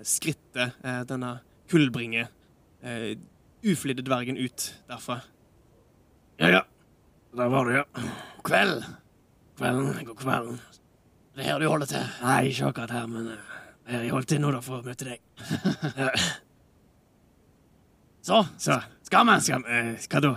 skritter 0.03 0.73
denne 1.07 1.39
kullbringe 1.71 2.27
eh, 2.83 3.15
uflidde 3.65 4.03
dvergen 4.05 4.37
ut 4.37 4.67
derfra. 4.89 5.19
Ja, 6.39 6.49
ja. 6.49 6.61
Der 7.35 7.49
var 7.51 7.65
du, 7.67 7.71
ja. 7.75 7.83
God 7.95 8.43
kveld. 8.47 8.83
Kvelden. 9.57 10.05
God 10.05 10.15
kvelden. 10.19 10.59
Det 11.35 11.43
er 11.43 11.49
her 11.53 11.59
du 11.59 11.67
holder 11.67 11.85
til. 11.89 12.03
Nei, 12.23 12.41
ikke 12.51 12.69
akkurat 12.69 12.91
her, 12.95 13.05
men 13.11 13.27
eh, 13.87 14.01
jeg 14.05 14.11
holdt 14.13 14.29
til 14.31 14.39
nå 14.43 14.51
da 14.55 14.61
for 14.63 14.79
å 14.79 14.85
møte 14.85 15.07
deg. 15.07 15.19
Så, 18.25 18.45
Så, 18.57 18.79
skal 19.05 19.25
vi? 19.27 19.35
skal, 19.45 19.65
eh, 19.69 19.91
hva 20.09 20.21
da? 20.23 20.31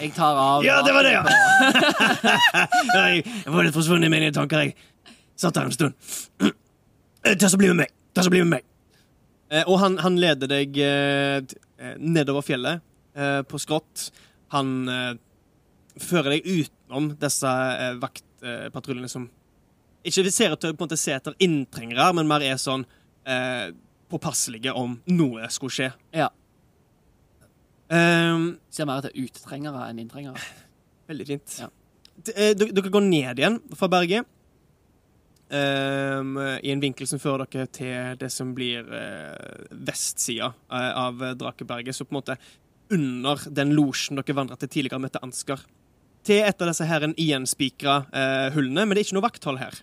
Jeg 0.00 0.12
tar 0.16 0.36
av 0.36 0.64
Ja, 0.66 0.80
det 0.84 0.92
var 0.94 1.02
det, 1.06 1.12
ja! 1.14 1.22
Jeg, 2.98 3.22
jeg 3.24 3.52
var 3.54 3.64
litt 3.64 3.74
forsvunnet 3.76 4.08
i 4.08 4.12
mine 4.12 4.32
tanker. 4.34 4.64
Jeg 4.66 4.74
satt 5.38 5.56
her 5.60 5.68
en 5.70 5.76
stund. 5.76 5.94
Eh, 7.26 7.34
Ta 7.34 7.48
så 7.50 7.58
bli 7.58 7.66
med 7.72 7.80
meg. 7.82 7.90
Ta 8.14 8.22
så 8.22 8.30
bli 8.30 8.38
med 8.44 8.52
meg. 8.52 8.62
Eh, 9.50 9.64
og 9.64 9.78
han, 9.80 9.96
han 10.04 10.18
leder 10.20 10.50
deg 10.50 10.76
eh, 10.84 11.40
eh, 11.80 11.96
nedover 11.98 12.44
fjellet 12.46 12.84
på 13.50 13.58
skrått. 13.58 14.12
Han 14.54 14.68
fører 15.98 16.36
deg 16.36 16.44
utenom 16.46 17.08
disse 17.18 17.50
vaktpatruljene 17.98 19.08
som 19.10 19.24
ikke 20.06 20.30
ser 20.30 20.54
ut 20.54 20.62
til 20.62 20.70
å 20.70 20.76
på 20.76 20.84
en 20.84 20.86
måte 20.86 20.98
se 21.00 21.16
etter 21.16 21.34
inntrengere, 21.42 22.12
men 22.14 22.28
mer 22.30 22.44
er 22.46 22.60
sånn 22.62 22.84
eh, 23.26 23.72
påpasselige 24.06 24.70
om 24.70 24.94
noe 25.10 25.50
skulle 25.50 25.74
skje. 25.74 25.88
Ja. 26.14 26.28
Um, 27.90 28.52
Ser 28.70 28.86
mer 28.86 29.02
etter 29.02 29.18
uttrengere 29.18 29.88
enn 29.90 29.98
inntrengere. 30.04 30.46
Veldig 31.10 31.26
fint. 31.32 31.58
Ja. 31.64 31.72
Dere 32.54 32.94
går 32.94 33.04
ned 33.08 33.42
igjen 33.42 33.58
fra 33.74 33.90
berget. 33.90 34.30
Ehm, 35.54 36.36
I 36.62 36.72
en 36.72 36.82
vinkel 36.82 37.08
som 37.08 37.20
fører 37.22 37.46
dere 37.48 37.68
til 37.72 38.18
det 38.20 38.30
som 38.32 38.54
blir 38.56 38.86
uh, 38.86 39.68
vestsida 39.72 40.52
uh, 40.52 40.92
av 41.06 41.22
Drakeberget. 41.40 41.96
Så 41.96 42.06
på 42.06 42.14
en 42.14 42.20
måte 42.20 42.38
under 42.94 43.42
den 43.52 43.74
losjen 43.76 44.18
dere 44.18 44.36
vandra 44.36 44.56
til 44.60 44.70
tidligere 44.72 45.02
møtte 45.02 45.22
Ansgar. 45.24 45.64
Til 46.26 46.44
et 46.44 46.60
av 46.60 46.70
disse 46.70 46.86
her 46.88 47.04
en 47.06 47.16
igjenspikra 47.16 48.00
uh, 48.08 48.48
hullene, 48.56 48.84
men 48.84 48.96
det 48.96 49.02
er 49.02 49.08
ikke 49.08 49.18
noe 49.18 49.28
vakthold 49.28 49.60
her. 49.62 49.78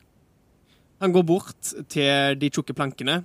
Han 1.03 1.13
går 1.15 1.25
bort 1.27 1.73
til 1.91 2.37
de 2.39 2.49
tjukke 2.53 2.75
plankene, 2.75 3.23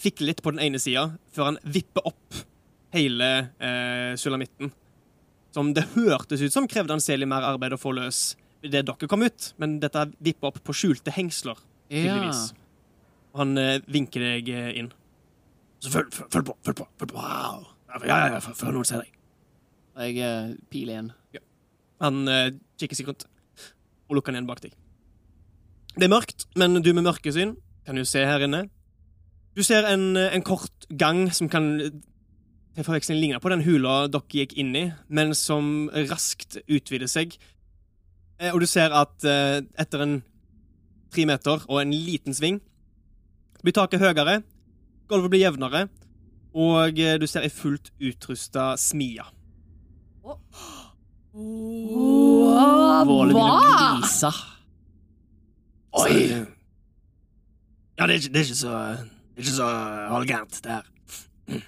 fikler 0.00 0.32
litt 0.32 0.42
på 0.44 0.52
den 0.52 0.64
ene 0.64 0.80
sida, 0.82 1.08
før 1.32 1.52
han 1.52 1.60
vipper 1.62 2.08
opp 2.08 2.40
hele 2.96 3.30
uh, 3.60 4.12
sulamitten. 4.18 4.72
Som 5.54 5.72
det 5.76 5.86
hørtes 5.94 6.42
ut 6.42 6.52
som 6.52 6.66
krevde 6.68 6.96
han 6.96 7.04
selig 7.04 7.28
mer 7.28 7.46
arbeid 7.48 7.76
å 7.76 7.80
få 7.80 7.94
løs 7.96 8.34
det 8.62 8.84
dere 8.88 9.08
kom 9.08 9.22
ut, 9.26 9.50
men 9.60 9.78
dette 9.82 10.06
vipper 10.24 10.48
opp 10.50 10.62
på 10.64 10.74
skjulte 10.74 11.12
hengsler, 11.14 11.58
tydeligvis. 11.90 12.52
Og 13.34 13.42
han 13.44 13.58
eh, 13.60 13.80
vinker 13.92 14.24
deg 14.24 14.48
eh, 14.48 14.70
inn. 14.80 14.88
Så 15.84 15.92
følg, 15.92 16.08
følg, 16.16 16.46
på, 16.48 16.54
følg 16.64 16.78
på. 16.80 16.86
følg 16.98 17.12
på. 17.12 17.18
Wow. 17.20 17.66
Ja, 17.96 18.00
ja, 18.06 18.16
ja, 18.34 18.40
før- 18.42 18.72
noen 18.74 18.88
ser 18.88 19.04
deg. 19.04 19.12
Jeg 19.96 20.18
eh, 20.24 20.54
piler 20.72 21.02
inn. 21.02 21.12
Han 22.04 22.26
eh, 22.28 22.50
kikker 22.80 22.98
seg 22.98 23.08
rundt 23.08 23.24
og 24.06 24.18
lukker 24.18 24.32
den 24.32 24.42
igjen 24.42 24.48
bak 24.50 24.60
deg. 24.64 24.74
Det 25.96 26.04
er 26.04 26.12
mørkt, 26.12 26.44
men 26.60 26.76
du 26.84 26.90
med 26.94 27.06
mørkesyn 27.06 27.54
kan 27.86 27.96
jo 27.96 28.04
se 28.08 28.20
her 28.28 28.42
inne. 28.44 28.66
Du 29.56 29.62
ser 29.64 29.86
en, 29.88 30.10
eh, 30.20 30.32
en 30.36 30.44
kort 30.44 30.84
gang 30.90 31.26
som 31.32 31.48
kan 31.52 31.70
eh, 31.80 31.94
til 32.76 32.84
forveksling 32.84 33.16
ligne 33.22 33.40
på 33.40 33.48
den 33.48 33.62
hula 33.64 34.02
dere 34.12 34.28
gikk 34.42 34.52
inn 34.60 34.74
i, 34.76 34.82
men 35.08 35.32
som 35.38 35.88
raskt 36.10 36.58
utvider 36.68 37.08
seg. 37.08 37.38
Eh, 38.40 38.52
Og 38.52 38.60
du 38.60 38.66
ser 38.68 38.92
at 38.92 39.24
eh, 39.24 39.60
etter 39.80 40.02
en 40.04 40.16
tre 41.14 41.24
meter 41.28 41.62
og 41.70 41.80
en 41.80 41.92
liten 41.94 42.34
sving 42.36 42.58
blir 43.64 43.72
taket 43.74 44.02
høyere, 44.02 44.42
gulvet 45.10 45.30
blir 45.32 45.40
jevnere, 45.46 45.86
og 46.56 46.98
eh, 47.00 47.16
du 47.18 47.26
ser 47.26 47.46
ei 47.46 47.50
fullt 47.52 47.90
utrusta 47.98 48.74
smia. 48.80 49.24
Våle 53.06 53.32
begynner 53.32 53.34
å 53.34 53.56
Hva? 53.56 54.00
glise. 54.00 54.30
Oi! 55.96 56.16
Ja, 57.96 58.04
det 58.04 58.12
er 58.12 58.18
ikke, 58.20 58.32
det 58.34 58.40
er 58.40 58.44
ikke 58.50 58.58
så 58.60 58.72
Det 58.76 59.40
er 59.40 59.44
ikke 59.46 59.54
så 59.56 59.68
halvgærent, 60.12 60.58
det 60.64 60.72
her. 60.74 60.90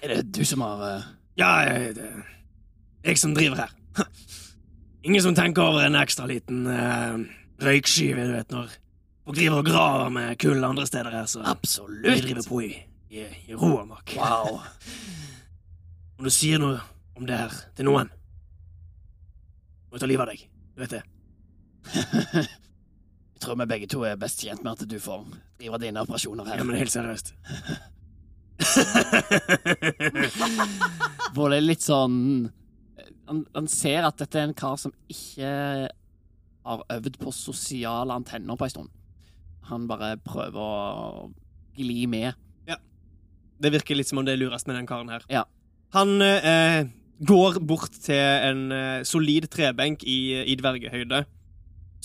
Er 0.03 0.11
det 0.13 0.19
du 0.35 0.43
som 0.45 0.61
har 0.65 0.81
uh... 0.83 1.07
Ja, 1.39 1.49
jeg, 1.69 1.95
det 1.97 2.05
er 2.09 2.25
jeg 3.09 3.17
som 3.21 3.33
driver 3.37 3.61
her. 3.63 3.71
Ingen 5.01 5.23
som 5.23 5.35
tenker 5.35 5.63
over 5.63 5.85
en 5.85 5.95
ekstra 5.95 6.25
liten 6.27 6.67
uh, 6.67 7.19
røyksky, 7.63 8.11
du 8.13 8.33
vet, 8.33 8.51
når 8.51 8.71
folk 9.23 9.37
driver 9.37 9.61
og 9.61 9.65
graver 9.69 10.09
med 10.11 10.39
kull 10.41 10.63
andre 10.67 10.87
steder 10.87 11.15
her, 11.15 11.25
så 11.25 11.43
Absolutt. 11.47 12.03
vi 12.03 12.21
driver 12.25 12.47
på 12.49 12.61
i, 12.67 12.71
i, 13.09 13.23
i 13.47 13.55
ro 13.55 13.77
og 13.77 13.87
mak. 13.87 14.15
Wow. 14.19 14.59
Om 16.19 16.27
du 16.27 16.33
sier 16.35 16.59
noe 16.59 16.81
om 17.15 17.27
det 17.27 17.37
her 17.39 17.53
til 17.75 17.87
noen, 17.87 18.09
må 19.87 19.95
jeg 19.95 20.03
ta 20.03 20.09
livet 20.11 20.23
av 20.25 20.33
deg. 20.33 20.43
Du 20.75 20.83
vet 20.83 20.97
det. 20.97 21.03
Jeg 23.39 23.45
tror 23.45 23.55
vi 23.55 23.65
begge 23.71 23.87
to 23.87 24.01
er 24.03 24.17
best 24.19 24.41
tjent 24.43 24.65
med 24.65 24.73
at 24.73 24.83
du 24.91 24.97
får 24.99 25.21
drive 25.61 25.77
dine 25.79 26.01
operasjoner 26.03 26.43
her. 26.43 26.59
Ja, 26.59 26.65
men 26.67 26.75
helt 26.75 26.91
seriøst. 26.91 27.31
Er 31.39 31.63
litt 31.63 31.83
sånn 31.85 32.17
han, 33.29 33.43
han 33.55 33.67
ser 33.69 34.07
at 34.07 34.19
dette 34.19 34.39
er 34.39 34.49
en 34.49 34.57
kar 34.57 34.77
som 34.81 34.93
ikke 35.11 35.49
har 36.69 36.83
øvd 36.95 37.19
på 37.21 37.33
sosiale 37.33 38.13
antenner 38.13 38.57
på 38.57 38.67
en 38.67 38.73
stund. 38.73 38.91
Han 39.69 39.87
bare 39.89 40.15
prøver 40.25 40.59
å 40.59 41.29
gli 41.77 42.05
med. 42.09 42.33
Ja. 42.69 42.79
Det 43.61 43.73
virker 43.77 43.97
litt 43.97 44.09
som 44.09 44.21
om 44.21 44.27
det 44.27 44.35
er 44.35 44.41
lurest 44.41 44.69
med 44.69 44.79
den 44.79 44.89
karen 44.89 45.11
her. 45.13 45.25
Ja. 45.31 45.45
Han 45.95 46.21
eh, 46.21 46.89
går 47.25 47.59
bort 47.65 47.95
til 48.03 48.19
en 48.19 48.71
eh, 48.73 49.03
solid 49.07 49.49
trebenk 49.53 50.05
i, 50.09 50.19
i 50.49 50.57
dvergehøyde. 50.59 51.23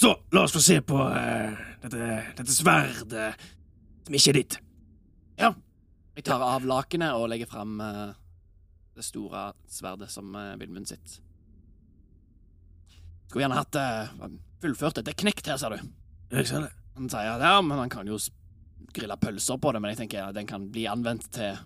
Så, 0.01 0.11
la 0.35 0.45
oss 0.45 0.55
få 0.57 0.63
se 0.65 0.81
på 0.85 0.99
eh, 1.09 1.65
dette, 1.85 2.21
dette 2.39 2.53
sverdet 2.53 3.31
som 4.05 4.17
ikke 4.17 4.33
er 4.33 4.41
ditt. 4.41 4.59
Ja. 5.41 5.55
Jeg 6.15 6.27
tar 6.29 6.43
av 6.47 6.67
lakenet 6.69 7.17
og 7.19 7.29
legger 7.33 7.51
fram 7.51 7.79
eh, 7.83 8.13
det 8.95 9.05
store 9.07 9.49
sverdet 9.71 10.11
som 10.13 10.31
uh, 10.37 10.55
Vilmund 10.61 10.89
sitt. 10.91 11.19
Skulle 13.29 13.45
gjerne 13.45 13.59
hatt 13.59 13.79
uh, 13.79 14.31
fullført 14.63 15.01
det. 15.01 15.07
Det 15.09 15.15
er 15.15 15.23
knekt 15.25 15.51
her, 15.51 15.59
ser 15.61 15.75
du. 15.75 15.93
Jeg 16.35 16.51
ser 16.51 16.67
det. 16.67 16.73
Han 16.95 17.11
sier 17.11 17.43
ja, 17.43 17.59
men 17.65 17.81
han 17.81 17.91
kan 17.91 18.07
jo 18.07 18.19
grille 18.95 19.17
pølser 19.19 19.59
på 19.59 19.73
det, 19.75 19.83
men 19.83 19.93
jeg 19.93 20.05
tenker 20.05 20.23
ja, 20.23 20.33
den 20.35 20.47
kan 20.47 20.69
bli 20.71 20.87
anvendt 20.91 21.27
til 21.35 21.59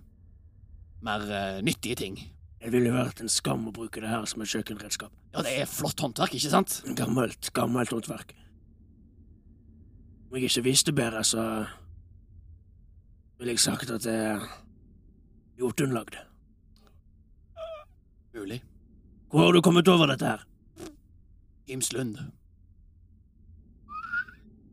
mer 1.04 1.24
uh, 1.28 1.60
nyttige 1.64 1.98
ting. 2.00 2.18
Det 2.58 2.72
ville 2.74 2.90
vært 2.90 3.20
en 3.22 3.30
skam 3.30 3.68
å 3.70 3.74
bruke 3.74 4.00
det 4.02 4.10
her 4.10 4.24
som 4.26 4.42
et 4.42 4.50
kjøkkenredskap. 4.50 5.12
Ja, 5.34 5.44
det 5.46 5.52
er 5.60 5.68
flott 5.70 6.00
håndverk, 6.02 6.34
ikke 6.34 6.50
sant? 6.50 6.80
Gammelt, 6.98 7.52
gammelt 7.54 7.92
håndverk. 7.94 8.32
Om 10.28 10.36
jeg 10.36 10.48
ikke 10.48 10.64
visste 10.66 10.92
bedre, 10.96 11.22
så 11.24 11.42
ville 13.38 13.54
jeg 13.54 13.62
sagt 13.62 13.92
at 13.94 14.02
det 14.04 14.16
er 14.16 14.48
Jotunlagd. 15.60 16.18
Mulig. 18.38 18.64
Hvor 19.30 19.44
har 19.44 19.52
du 19.52 19.62
kommet 19.62 19.88
over 19.88 20.06
dette 20.06 20.26
her? 20.26 20.44
Imslund. 21.66 22.18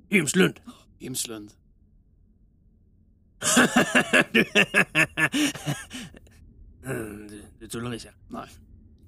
Imslund? 0.09 0.53
Hymslund. 0.99 1.49
du, 4.33 4.43
du 7.59 7.67
tuller 7.67 7.93
ikke? 7.97 8.13
Nei. 8.29 8.45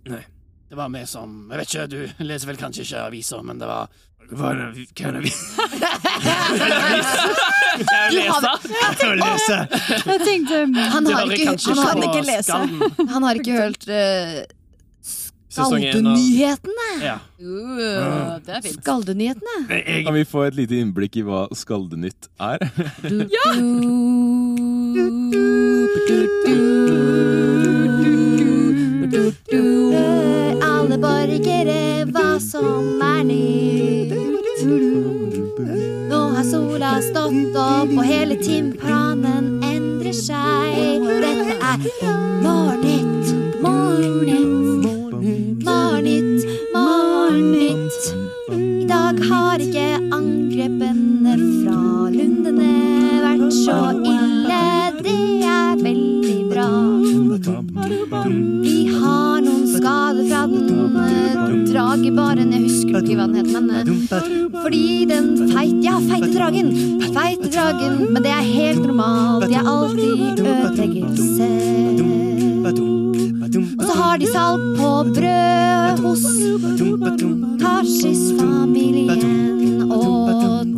Nei. 0.09 0.23
Det 0.69 0.75
var 0.75 0.89
vi 0.91 1.05
som 1.07 1.45
Jeg 1.51 1.59
vet 1.61 1.75
ikke, 1.75 1.87
du 1.87 2.23
leser 2.25 2.49
vel 2.49 2.57
kanskje 2.59 2.83
ikke 2.83 3.05
aviser, 3.07 3.41
men 3.45 3.59
det 3.61 3.69
var 3.69 3.87
Hva 4.27 4.51
er 4.51 4.55
det? 4.59 4.65
Er? 4.99 5.21
Jeg 7.87 8.11
vil 8.11 9.21
lese! 9.21 9.57
Jeg 10.07 10.19
tenkte 10.25 10.55
han 10.75 11.05
har 11.07 11.31
ikke, 11.31 11.55
han 11.63 11.77
har, 11.79 12.01
ikke 12.09 12.23
lese. 12.27 12.59
Han 13.13 13.27
har 13.27 13.39
ikke 13.39 13.55
hørt 13.55 13.87
uh, 13.87 14.43
Skaldenyhetene. 15.57 16.89
ja. 17.01 17.17
Uh, 17.41 18.37
det 18.45 18.57
er 18.57 18.61
fint. 18.65 18.81
Skaldenyhetene. 18.81 19.57
Kan 20.05 20.13
vi 20.17 20.25
få 20.27 20.47
et 20.49 20.59
lite 20.59 20.81
innblikk 20.81 21.17
i 21.21 21.25
hva 21.27 21.45
Skaldenytt 21.55 22.29
er? 22.39 22.67
ja! 23.37 23.47
Alle 30.67 30.97
borgere, 31.01 31.56
som 32.39 33.01
er 33.01 33.23
nytt. 33.23 34.13
Nå 36.09 36.19
har 36.35 36.43
sola 36.45 37.01
stått 37.01 37.55
opp, 37.57 37.91
og 37.91 38.03
hele 38.05 38.37
timeplanen 38.41 39.57
endrer 39.65 40.13
seg. 40.15 41.05
Dette 41.23 41.57
er 41.57 41.77
Morgennytt, 42.43 43.61
Morgennytt, 43.61 44.85
Morgennytt, 45.65 46.47
Morgennytt. 46.73 48.11
I 48.57 48.85
dag 48.89 49.23
har 49.29 49.63
ikke 49.67 49.87
angrepene 50.15 51.37
fra 51.61 51.79
lundene 52.13 52.73
vært 53.25 53.49
så 53.63 53.79
ille. 53.95 54.06
Eh, 61.97 62.03
dragebaren. 62.03 62.51
Jeg 62.53 62.61
husker 62.63 62.97
ikke 63.01 63.15
hva 63.17 63.25
den 63.27 63.35
het, 63.35 63.51
men 63.53 63.69
eh, 63.69 63.83
fordi 64.61 65.05
den 65.09 65.49
feit, 65.51 65.83
ja, 65.83 65.99
feite 65.99 66.33
dragen. 66.33 66.73
Feite 67.13 67.49
dragen, 67.49 68.13
men 68.13 68.23
det 68.23 68.31
er 68.31 68.41
helt 68.45 68.85
normalt. 68.85 69.49
Jeg 69.49 69.61
er 69.61 69.67
ødelegger 69.73 71.15
selv. 71.15 71.57
Og 73.77 73.83
så 73.85 73.93
har 73.95 74.17
de 74.17 74.27
salt 74.27 74.77
på 74.77 75.03
brød 75.15 75.97
hos 76.03 76.21
Tarsis-familien. 77.61 79.91
Og 79.91 80.01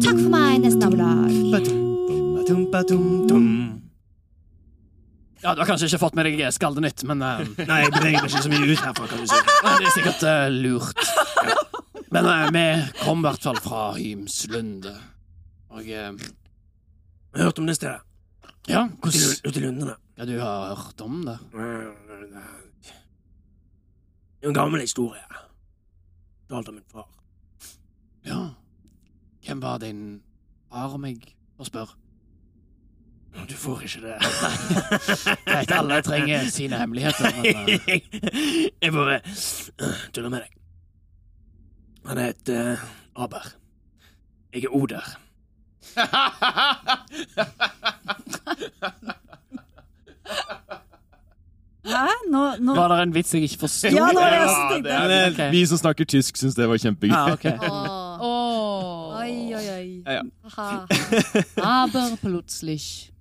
takk 0.04 0.20
for 0.20 0.30
meg, 0.30 0.60
neste 0.64 0.80
nabolag. 0.80 1.30
Ja, 5.42 5.54
Du 5.56 5.62
har 5.62 5.68
kanskje 5.70 5.88
ikke 5.88 6.02
fått 6.02 6.16
med 6.20 6.28
deg 6.28 6.42
Skaldenytt, 6.52 7.04
men 7.08 7.22
uh, 7.24 7.40
Nei, 7.64 7.78
jeg 7.86 7.92
beveger 7.96 8.20
meg 8.20 8.28
ikke 8.28 8.42
så 8.44 8.52
mye 8.52 8.66
ut 8.68 8.82
herfra, 8.84 9.06
kan 9.08 9.22
du 9.24 9.28
si. 9.32 9.40
Ja, 9.64 9.72
det 9.80 9.88
er 9.88 9.96
sikkert 9.96 10.26
uh, 10.28 10.48
lurt. 10.52 11.00
Men 12.12 12.28
uh, 12.28 12.50
vi 12.52 12.64
kom 13.04 13.22
i 13.22 13.28
hvert 13.30 13.46
fall 13.48 13.60
fra 13.64 13.84
Hymslunde. 13.96 14.94
Og 15.70 15.86
eh, 15.86 16.12
Jeg 16.18 17.38
har 17.38 17.46
hørt 17.52 17.60
om 17.62 17.68
det 17.70 17.76
stedet. 17.78 18.02
ja, 18.68 18.88
hvordan 19.00 19.36
ute 19.46 19.60
i 19.60 19.64
Lundene. 19.64 19.96
Ja, 20.18 20.26
du 20.26 20.34
har 20.42 20.74
hørt 20.76 21.02
om 21.06 21.22
det? 21.28 21.38
Det 24.40 24.48
er 24.48 24.50
en 24.50 24.58
gammel 24.58 24.82
historie. 24.82 25.22
Fortalt 26.50 26.72
av 26.72 26.74
min 26.74 26.88
far. 26.92 27.08
Ja. 28.26 28.42
Hvem 29.46 29.62
var 29.62 29.78
din 29.84 30.02
far, 30.72 30.96
om 30.98 31.06
jeg 31.06 31.22
får 31.58 31.70
spørre? 31.70 31.96
Du 33.50 33.54
får 33.56 33.82
ikke 33.82 34.02
det. 34.02 34.16
Greit, 35.46 35.72
alle 35.72 36.02
trenger 36.02 36.50
sine 36.50 36.78
hemmeligheter, 36.78 37.32
men 37.36 37.46
eh, 37.88 38.02
Jeg 38.82 38.94
bare 38.94 39.20
øh, 39.82 39.96
tuller 40.14 40.30
med 40.30 40.40
deg. 40.40 40.48
Han 42.06 42.18
heter 42.18 42.72
uh, 42.72 43.24
Aber. 43.24 43.48
Jeg 44.54 44.64
er 44.64 44.70
Oder. 44.70 45.18
Hæ? 51.90 52.08
Nå, 52.30 52.56
nå 52.60 52.76
Var 52.76 52.88
det 52.88 53.04
en 53.04 53.14
vits 53.14 53.34
jeg 53.34 53.44
ikke 53.44 53.58
forsto? 53.60 53.88
Ja, 53.88 54.10
nå 54.14 54.22
Ja, 54.22 54.48
tenkte. 54.72 54.90
det 54.90 55.18
er, 55.18 55.30
Ok. 55.32 55.52
Vi 55.52 55.66
som 55.66 55.78
snakker 55.78 56.06
tysk, 56.06 56.38
syns 56.38 56.56
det 56.56 56.70
var 56.70 56.78
kjempegøy. 56.78 57.16
Ah, 57.16 57.32
okay. 57.34 57.54
oh. 57.70 58.22
oh. 58.22 59.20
Oi, 59.20 59.54
oi, 59.56 59.70
oi. 59.78 60.04
Ja, 60.06 60.12
ja. 60.12 60.22
Aber 61.64 62.18
plötzlich. 62.22 63.12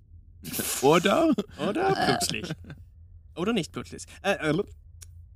Da 0.43 1.33
Oder 1.69 1.95
plutselig. 2.07 2.53
Oder 3.37 3.53
nicht 3.53 3.73
plutselig. 3.73 4.05
Äh, 4.23 4.37
eller- 4.41 4.65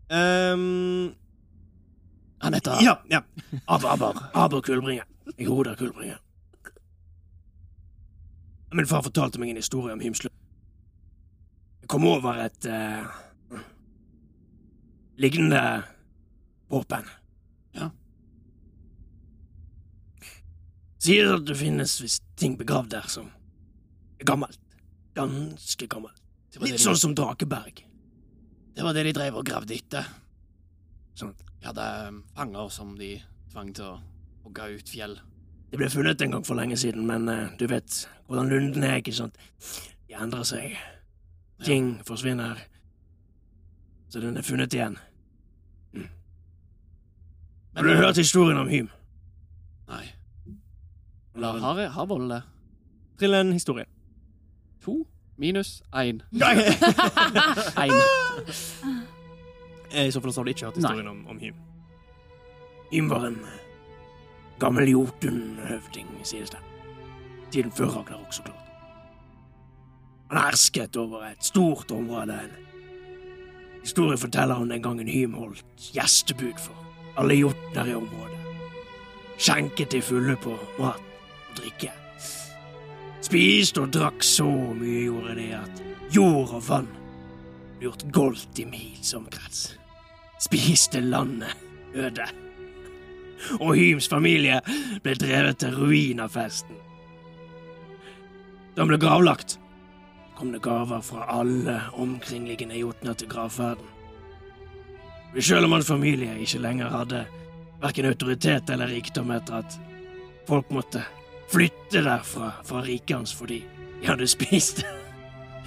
Ehm, 0.09 1.15
Han 2.41 2.55
heter 2.55 2.81
ja, 2.83 3.03
ja. 3.09 3.23
Aber, 3.67 3.91
aber. 3.91 4.31
Aber 4.35 4.63
kullbringer. 4.63 5.05
Jeg 5.39 5.47
er 5.47 5.51
Oder 5.53 5.77
kullbringer. 5.77 6.19
Min 8.73 8.87
far 8.87 9.03
fortalte 9.03 9.39
meg 9.41 9.51
en 9.51 9.57
historie 9.57 9.93
om 9.93 10.01
Hymslund. 10.01 10.35
Jeg 11.83 11.89
kom 11.89 12.05
over 12.05 12.33
et 12.45 12.65
eh, 12.67 13.05
lignende 15.17 15.83
våpen. 16.71 17.05
Ja. 17.75 17.91
Sier 21.03 21.35
at 21.37 21.47
det 21.47 21.57
finnes 21.59 21.97
visst 22.03 22.23
ting 22.39 22.57
begravd 22.59 22.91
der 22.95 23.09
som 23.09 23.31
er 24.21 24.25
gammelt. 24.29 24.59
Ganske 25.15 25.87
gammel. 25.87 26.13
Det 26.53 26.61
var 26.61 26.69
det 26.69 26.77
Litt 26.77 26.85
sånn 26.85 27.01
som 27.01 27.15
Drakeberg. 27.17 27.85
Det 28.73 28.85
var 28.85 28.97
det 28.97 29.05
de 29.09 29.13
drev 29.17 29.37
og 29.41 29.47
gravde 29.47 29.77
etter. 29.77 30.09
Sånn. 31.19 31.35
De 31.61 31.69
hadde 31.69 31.85
eh, 31.85 32.17
fanger 32.37 32.73
som 32.73 32.97
de 32.99 33.15
tvang 33.53 33.73
til 33.77 33.91
å 33.91 34.01
hogge 34.47 34.69
ut 34.79 34.93
fjell. 34.93 35.19
Det 35.73 35.81
ble 35.81 35.89
funnet 35.93 36.21
en 36.25 36.37
gang 36.37 36.45
for 36.45 36.59
lenge 36.59 36.77
siden, 36.81 37.07
men 37.09 37.29
uh, 37.29 37.53
du 37.57 37.65
vet 37.69 38.03
hvordan 38.29 38.51
lunden 38.53 38.85
er, 38.85 38.99
ikke 39.01 39.15
sant? 39.17 39.39
De 40.09 40.17
endrer 40.17 40.45
seg. 40.49 40.77
Ting 41.65 41.95
forsvinner. 42.05 42.61
Så 44.13 44.21
den 44.21 44.37
er 44.37 44.45
funnet 44.45 44.75
igjen. 44.77 44.99
Men 45.93 46.09
Har 47.77 47.89
du 47.89 47.97
hørt 47.97 48.21
historien 48.21 48.59
om 48.61 48.69
Hym? 48.69 48.91
Nei. 49.89 50.05
Lar 51.41 51.57
har, 51.59 51.87
har 51.95 52.29
det? 52.29 52.43
Trill 53.19 53.35
en 53.35 53.53
historie. 53.53 53.87
To 54.85 55.07
minus 55.39 55.83
én. 55.95 56.23
Eh, 59.93 60.03
Én. 60.03 60.07
I 60.07 60.11
så 60.13 60.21
fall 60.21 60.33
så 60.33 60.41
har 60.41 60.45
du 60.45 60.51
ikke 60.51 60.65
hørt 60.65 60.77
historien 60.77 61.09
om, 61.09 61.27
om 61.29 61.39
Hym. 61.39 61.55
Hym 62.93 63.09
var 63.11 63.27
en 63.27 63.35
eh, 63.45 63.59
gammel 64.59 64.89
Jotun-høvding, 64.89 66.09
sies 66.25 66.51
det. 66.51 66.59
Tiden 67.53 67.73
før 67.73 67.87
Ragnar 67.99 68.23
også, 68.27 68.43
klart. 68.43 68.59
Han 70.31 70.41
hersket 70.41 70.97
over 70.97 71.27
et 71.29 71.45
stort 71.45 71.91
område. 71.93 72.39
Historien 73.83 74.19
forteller 74.19 74.55
om 74.55 74.69
den 74.69 74.83
gangen 74.83 75.09
Hym 75.09 75.35
holdt 75.35 75.65
gjestebud 75.93 76.57
for 76.59 76.75
alle 77.21 77.35
jotner 77.37 77.91
i 77.93 77.95
området. 77.95 78.39
Skjenket 79.39 79.93
de 79.93 80.01
fulle 80.03 80.37
på 80.41 80.57
mat 80.79 81.03
og 81.51 81.59
drikke. 81.59 81.93
Spiste 83.33 83.81
og 83.81 83.95
drakk 83.95 84.25
så 84.29 84.45
mye 84.45 85.07
gjorde 85.07 85.35
de 85.39 85.45
at 85.57 85.79
jord 86.13 86.51
og 86.53 86.65
vann 86.67 86.89
ble 87.79 87.87
gjort 87.87 88.03
goldt 88.13 88.59
i 88.61 88.67
mils 88.69 89.15
omkrets. 89.17 89.63
Spiste 90.45 91.01
landet 91.01 91.55
øde. 91.97 92.27
Og 93.57 93.71
Hyms 93.79 94.11
familie 94.13 94.59
ble 95.01 95.15
drevet 95.17 95.63
til 95.63 95.73
ruin 95.79 96.21
av 96.21 96.35
festen. 96.37 96.77
Da 98.77 98.83
han 98.83 98.93
ble 98.93 99.01
gravlagt, 99.01 99.57
kom 100.37 100.53
det 100.53 100.61
gaver 100.69 101.01
fra 101.01 101.25
alle 101.33 101.79
omkringliggende 102.05 102.83
jotner 102.83 103.17
til 103.17 103.33
gravferden. 103.33 103.89
Men 105.33 105.49
selv 105.49 105.71
om 105.71 105.79
hans 105.79 105.89
familie 105.89 106.37
ikke 106.37 106.61
lenger 106.61 106.93
hadde 106.99 107.25
verken 107.81 108.13
autoritet 108.13 108.77
eller 108.77 108.93
rikdom 108.93 109.33
etter 109.33 109.63
at 109.65 109.81
folk 110.45 110.69
måtte 110.69 111.07
flytte 111.53 112.03
derfra 112.05 112.53
fra 112.65 112.83
riket 112.83 113.17
hans 113.17 113.35
fordi 113.35 113.63
de 114.01 114.09
hadde 114.09 114.27
spist 114.31 114.85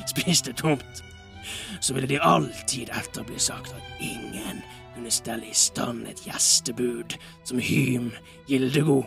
spist 0.06 0.46
det 0.46 0.58
tomt, 0.58 1.04
så 1.80 1.94
ville 1.94 2.08
de 2.08 2.20
alltid 2.20 2.90
etter 2.90 3.24
bli 3.24 3.40
sagt 3.40 3.74
at 3.74 4.02
ingen 4.02 4.62
kunne 4.96 5.12
stelle 5.12 5.50
i 5.50 5.54
stand 5.54 6.08
et 6.08 6.22
gjestebud 6.26 7.18
som 7.44 7.60
Hym 7.60 8.12
Gildegod. 8.48 9.06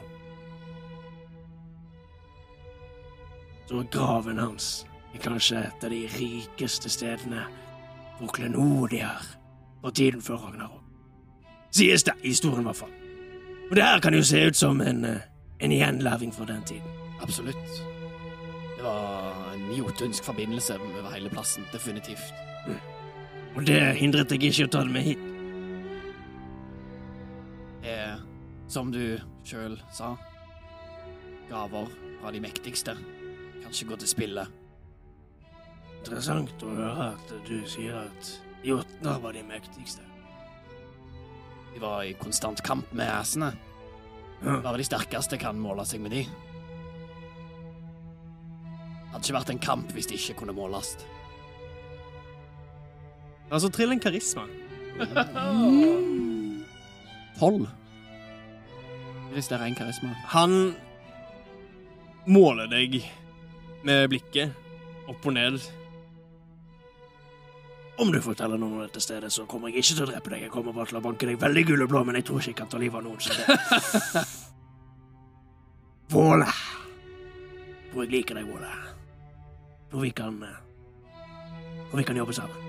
Så 3.69 3.85
graven 3.93 4.39
hans 4.39 4.87
er 5.15 5.23
kanskje 5.23 5.63
et 5.69 5.85
av 5.85 5.93
de 5.93 6.05
rikeste 6.19 6.91
stedene 6.93 7.47
for 8.19 8.33
klenodier 8.35 9.25
fra 9.81 9.91
tiden 9.91 10.23
før 10.25 10.49
Ragnarok. 10.49 10.85
Sies 11.71 12.05
det 12.05 12.15
i 12.23 12.33
historien, 12.33 12.65
i 12.65 12.71
hvert 12.71 12.81
fall. 12.81 12.95
Og 13.69 13.77
det 13.77 13.85
her 13.85 14.01
kan 14.01 14.15
jo 14.17 14.23
se 14.25 14.47
ut 14.49 14.57
som 14.57 14.81
en, 14.81 15.05
eh, 15.05 15.21
en 15.61 15.75
gjenlæring 15.75 16.35
fra 16.35 16.47
den 16.49 16.63
tiden. 16.63 16.99
Absolutt. 17.21 17.71
Det 18.77 18.85
var 18.85 19.53
en 19.55 19.73
jotunsk 19.75 20.25
forbindelse 20.25 20.79
over 20.81 21.11
hele 21.15 21.31
plassen. 21.31 21.67
Definitivt. 21.73 22.35
Og 23.57 23.67
det 23.67 23.81
hindret 23.99 24.31
deg 24.31 24.45
ikke 24.51 24.69
å 24.69 24.73
ta 24.73 24.85
det 24.87 24.95
med 24.95 25.03
hit. 25.03 25.25
Det 27.83 27.95
er, 27.95 28.19
som 28.71 28.93
du 28.93 29.19
sjøl 29.49 29.79
sa, 29.95 30.13
gaver 31.51 31.89
fra 32.21 32.35
de 32.35 32.43
mektigste 32.45 32.95
kan 33.69 33.73
ikke 33.73 33.91
gå 33.93 33.97
til 34.03 34.09
spille. 34.09 34.45
Interessant 35.99 36.63
å 36.65 36.75
høre 36.77 37.09
at 37.13 37.33
du 37.49 37.57
sier 37.69 37.97
at 38.01 38.31
jotner 38.65 39.19
var 39.21 39.35
de 39.37 39.43
mektigste. 39.45 40.05
De 41.75 41.83
var 41.83 42.05
i 42.07 42.15
konstant 42.17 42.63
kamp 42.65 42.89
med 42.97 43.11
æsene. 43.11 43.53
Bare 44.43 44.77
de 44.79 44.87
sterkeste 44.87 45.39
kan 45.41 45.59
måle 45.59 45.85
seg 45.89 46.03
med 46.03 46.15
de. 46.15 46.23
Hadde 49.13 49.25
ikke 49.25 49.39
vært 49.39 49.53
en 49.55 49.63
kamp 49.63 49.95
hvis 49.97 50.09
de 50.11 50.19
ikke 50.19 50.37
kunne 50.43 50.55
måles. 50.57 50.95
Altså, 53.49 53.71
trill 53.73 53.95
en 53.95 54.03
karisma. 54.03 54.45
Tolv. 57.39 57.65
Hvis 59.33 59.49
det 59.49 59.57
er 59.57 59.63
ren 59.65 59.79
karisma. 59.79 60.13
Han 60.35 60.53
måler 62.29 62.69
deg 62.71 63.01
med 63.89 64.09
blikket 64.13 64.53
opp 65.09 65.25
og 65.25 65.33
ned. 65.37 65.61
Om 67.99 68.13
du 68.15 68.21
forteller 68.23 68.61
noen 68.61 68.77
om 68.79 68.83
dette 68.85 69.01
stedet, 69.03 69.33
så 69.35 69.45
kommer 69.51 69.73
jeg 69.73 69.83
ikke 69.83 69.97
til 69.97 70.05
å 70.05 70.11
drepe 70.13 70.31
deg. 70.31 70.43
Jeg 70.47 70.53
kommer 70.55 70.77
bare 70.77 70.87
til 70.93 71.01
å 71.01 71.03
banke 71.03 71.27
deg 71.27 71.41
veldig 71.43 71.65
gul 71.67 71.83
og 71.83 71.91
blå, 71.91 72.05
men 72.07 72.21
jeg 72.21 72.29
tror 72.29 72.39
ikke 72.39 72.53
jeg 72.53 72.59
kan 72.61 72.71
ta 72.71 72.79
livet 72.79 73.01
av 73.01 73.09
noen. 73.09 73.19
Så 73.19 73.35
det. 73.35 74.23
Våle. 76.15 76.47
Tror 77.91 78.05
jeg 78.05 78.13
liker 78.15 78.39
deg, 78.39 78.47
Våle. 78.49 78.71
Hvor 79.91 80.05
vi 80.05 80.11
kan 80.15 80.39
Hvor 81.91 81.99
vi 81.99 82.05
kan 82.05 82.17
jobbe 82.17 82.37
sammen. 82.37 82.65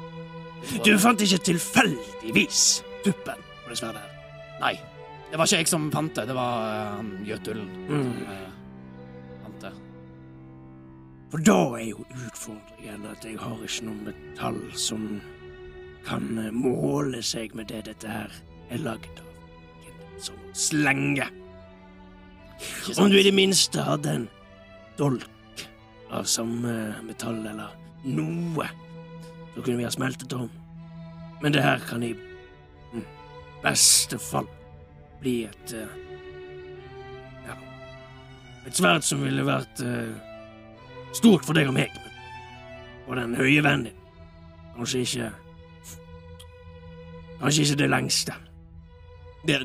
Du 0.84 0.92
fant 1.00 1.22
ikke 1.22 1.40
tilfeldigvis 1.54 2.64
tuppen 3.06 3.44
på 3.64 3.70
det 3.72 3.78
sverdet. 3.80 4.04
Nei, 4.60 4.74
det 5.32 5.38
var 5.40 5.48
ikke 5.48 5.62
jeg 5.62 5.72
som 5.72 5.92
fant 5.94 6.16
det. 6.18 6.26
Det 6.28 6.36
var 6.36 6.96
han 6.98 7.14
uh, 7.20 7.28
Jøtulen 7.28 7.70
Mm. 7.90 8.59
For 11.30 11.42
da 11.46 11.58
er 11.78 11.92
jo 11.92 12.06
utfordringen 12.26 13.06
at 13.06 13.26
jeg 13.26 13.38
har 13.38 13.60
ikke 13.62 13.86
noe 13.86 14.08
metall 14.08 14.62
som 14.74 15.04
kan 16.08 16.26
eh, 16.42 16.54
måle 16.54 17.22
seg 17.26 17.54
med 17.58 17.70
det 17.70 17.84
dette 17.90 18.10
her 18.10 18.34
er 18.74 18.82
lagd 18.82 19.22
av. 19.22 19.28
Som 20.20 20.40
slenge. 20.58 21.28
Om 22.98 23.12
du 23.12 23.20
i 23.20 23.28
det 23.28 23.36
minste 23.36 23.86
hadde 23.86 24.16
en 24.18 24.26
dolk 24.98 25.68
av 26.12 26.26
samme 26.28 26.74
metall 27.06 27.44
eller 27.46 27.76
noe, 28.10 28.66
så 29.54 29.62
kunne 29.62 29.78
vi 29.78 29.86
ha 29.86 29.94
smeltet 29.94 30.34
om. 30.34 30.50
Men 31.44 31.54
det 31.56 31.64
her 31.64 31.80
kan 31.88 32.04
i 32.04 32.16
mm, 32.16 33.06
beste 33.64 34.18
fall 34.20 34.50
bli 35.22 35.44
et 35.48 35.76
eh, 35.76 35.94
Ja 37.46 37.56
Et 38.68 38.76
sverd 38.76 39.06
som 39.08 39.22
ville 39.24 39.46
vært 39.48 39.86
eh, 39.86 40.18
stort 41.14 41.46
for 41.46 41.54
deg 41.58 41.68
og 41.68 41.74
meg, 41.76 41.94
og 43.08 43.16
den 43.18 43.36
høye 43.36 43.64
vennen 43.66 43.90
din. 43.90 43.96
Kanskje 44.78 45.02
ikke 45.06 45.32
Kanskje 47.40 47.64
ikke 47.64 47.76
det 47.80 47.88
lengste. 47.90 48.34
Det, 49.48 49.56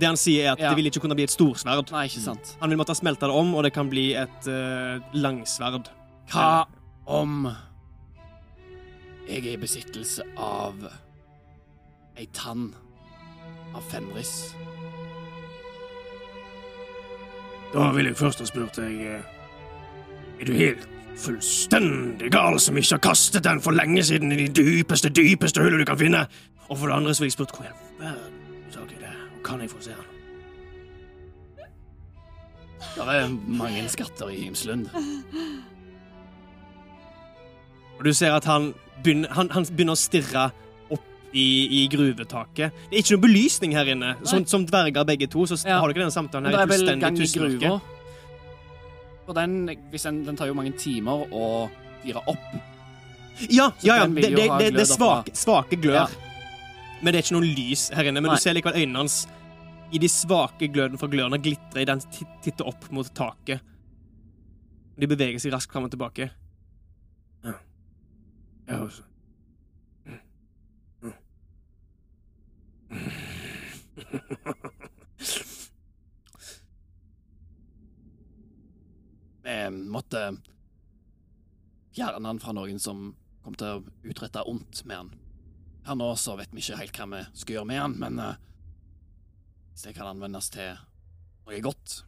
det 0.00 0.06
han 0.08 0.16
sier, 0.16 0.46
er 0.46 0.52
at 0.54 0.60
Ja. 0.62 0.68
det 0.70 0.76
vil 0.78 0.86
ikke 0.88 1.00
kunne 1.04 1.14
bli 1.18 1.26
et 1.28 1.30
storsverd. 1.34 1.90
Nei, 1.92 2.06
ikke 2.08 2.22
sant. 2.24 2.54
Han 2.62 2.70
vil 2.72 2.78
måtte 2.80 2.94
smelte 2.96 3.28
det 3.28 3.34
om, 3.36 3.50
og 3.54 3.62
det 3.66 3.74
kan 3.76 3.90
bli 3.92 4.14
et 4.16 4.48
uh, 4.48 5.02
langsverd. 5.12 5.90
Hva 6.32 6.64
om 7.06 7.50
jeg 9.28 9.44
er 9.44 9.52
i 9.52 9.60
besittelse 9.60 10.24
av 10.38 10.80
ei 12.16 12.24
tann 12.32 12.70
av 13.76 13.84
Fenris? 13.92 14.54
Da 17.74 17.90
vil 17.94 18.08
jeg 18.08 18.16
først 18.18 18.40
ha 18.42 18.48
spurt 18.48 18.80
deg 18.80 18.96
eh, 19.06 19.28
Er 20.40 20.44
du 20.48 20.52
helt 20.56 20.86
fullstendig 21.20 22.30
gal 22.32 22.56
som 22.62 22.78
ikke 22.80 22.94
har 22.96 23.02
kastet 23.10 23.44
den 23.44 23.60
for 23.60 23.76
lenge 23.76 24.02
siden 24.08 24.32
i 24.32 24.38
de 24.46 24.48
dypeste, 24.56 25.10
dypeste 25.12 25.60
hullene 25.60 25.84
du 25.84 25.88
kan 25.90 25.98
finne? 26.00 26.22
Og 26.70 26.78
for 26.78 26.86
det 26.88 26.96
andre 26.96 27.14
så 27.14 27.24
vil 27.24 27.28
jeg 27.28 27.36
spurt 27.36 27.52
hvor 27.56 27.66
i 27.66 27.68
all 27.68 27.82
verden 28.00 28.72
tak 28.72 28.94
i 28.94 29.00
det, 29.02 29.12
kan 29.44 29.60
jeg 29.60 29.70
få 29.72 29.82
se 29.84 29.90
den? 29.90 30.06
Det 32.94 33.04
er 33.04 33.28
mange 33.60 33.84
skatter 33.92 34.30
i 34.32 34.38
Himslund. 34.46 34.86
Og 37.98 38.04
du 38.04 38.12
ser 38.16 38.32
at 38.32 38.44
han 38.48 38.70
begynner, 39.04 39.28
han, 39.36 39.50
han 39.52 39.66
begynner 39.68 39.92
å 39.92 40.00
stirre 40.00 40.46
opp 40.90 41.04
i, 41.36 41.44
i 41.82 41.88
gruvetaket. 41.92 42.72
Det 42.88 42.96
er 42.96 43.02
ikke 43.04 43.18
noe 43.18 43.24
belysning 43.26 43.76
her 43.76 43.90
inne. 43.92 44.14
Som, 44.24 44.46
som 44.48 44.64
dverger 44.66 45.04
begge 45.04 45.28
to, 45.30 45.44
så 45.46 45.60
Ja. 45.68 45.80
har 45.82 45.92
dere 45.92 46.06
denne 46.06 46.14
samtalen 46.14 46.48
her 46.48 46.64
i 46.64 46.70
fullstendig 46.72 47.12
tusenmørke. 47.20 47.74
Og 49.30 49.36
den, 49.38 49.52
hvis 49.92 50.02
den, 50.08 50.24
den 50.26 50.36
tar 50.38 50.48
jo 50.50 50.56
mange 50.58 50.72
timer 50.80 51.22
å 51.30 51.44
fire 52.02 52.22
opp. 52.26 52.48
Ja, 53.46 53.68
Så 53.78 53.86
ja, 53.86 54.00
ja. 54.02 54.06
Det, 54.10 54.24
det, 54.34 54.46
det, 54.58 54.70
det 54.74 54.82
er 54.82 54.88
svak, 54.90 55.30
svake, 55.38 55.78
glør. 55.80 56.00
Ja. 56.02 56.06
Men 57.00 57.14
det 57.14 57.20
er 57.20 57.24
ikke 57.28 57.36
noe 57.38 57.46
lys 57.46 57.86
her 57.96 58.10
inne. 58.10 58.20
Men 58.20 58.32
Nei. 58.34 58.40
du 58.40 58.42
ser 58.42 58.56
likevel 58.58 58.80
øynene 58.82 59.04
hans 59.04 59.20
i 59.94 59.98
de 60.02 60.10
svake 60.10 60.68
glødene 60.70 60.98
fra 61.00 61.08
glørne 61.10 61.38
glitrer 61.42 61.80
idet 61.84 61.94
den 61.94 62.02
ti- 62.14 62.26
titter 62.44 62.68
opp 62.70 62.84
mot 62.94 63.08
taket. 63.16 63.62
De 65.00 65.08
beveger 65.08 65.40
seg 65.40 65.54
raskt 65.54 65.72
fram 65.72 65.86
og 65.88 65.94
tilbake. 65.94 66.28
Ja. 67.46 67.54
Jeg 68.68 68.82
også. 68.84 69.06
Vi 79.50 79.88
måtte 79.90 80.20
fjerne 81.94 82.28
han 82.28 82.38
fra 82.38 82.52
noen 82.54 82.78
som 82.78 83.10
kom 83.42 83.56
til 83.58 83.80
å 83.80 83.82
utrette 84.06 84.44
ondt 84.46 84.84
med 84.86 84.96
han. 84.96 85.10
Her 85.88 85.96
nå 85.98 86.10
så 86.20 86.36
vet 86.38 86.52
vi 86.54 86.62
ikke 86.62 86.78
helt 86.78 87.00
hva 87.00 87.08
vi 87.10 87.22
skal 87.40 87.56
gjøre 87.56 87.70
med 87.70 87.80
han, 87.80 87.96
men 87.98 88.20
eh, 88.22 88.38
hvis 89.72 89.86
det 89.88 89.96
kan 89.96 90.10
anvendes 90.10 90.50
til 90.54 90.76
noe 91.46 91.60
godt 91.64 92.04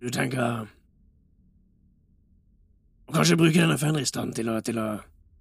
Du 0.00 0.08
tenker 0.14 0.68
å 3.10 3.12
kanskje 3.12 3.36
bruke 3.36 3.58
denne 3.58 3.76
fenristaden 3.76 4.30
til, 4.32 4.48
til 4.64 4.78
å 4.80 4.86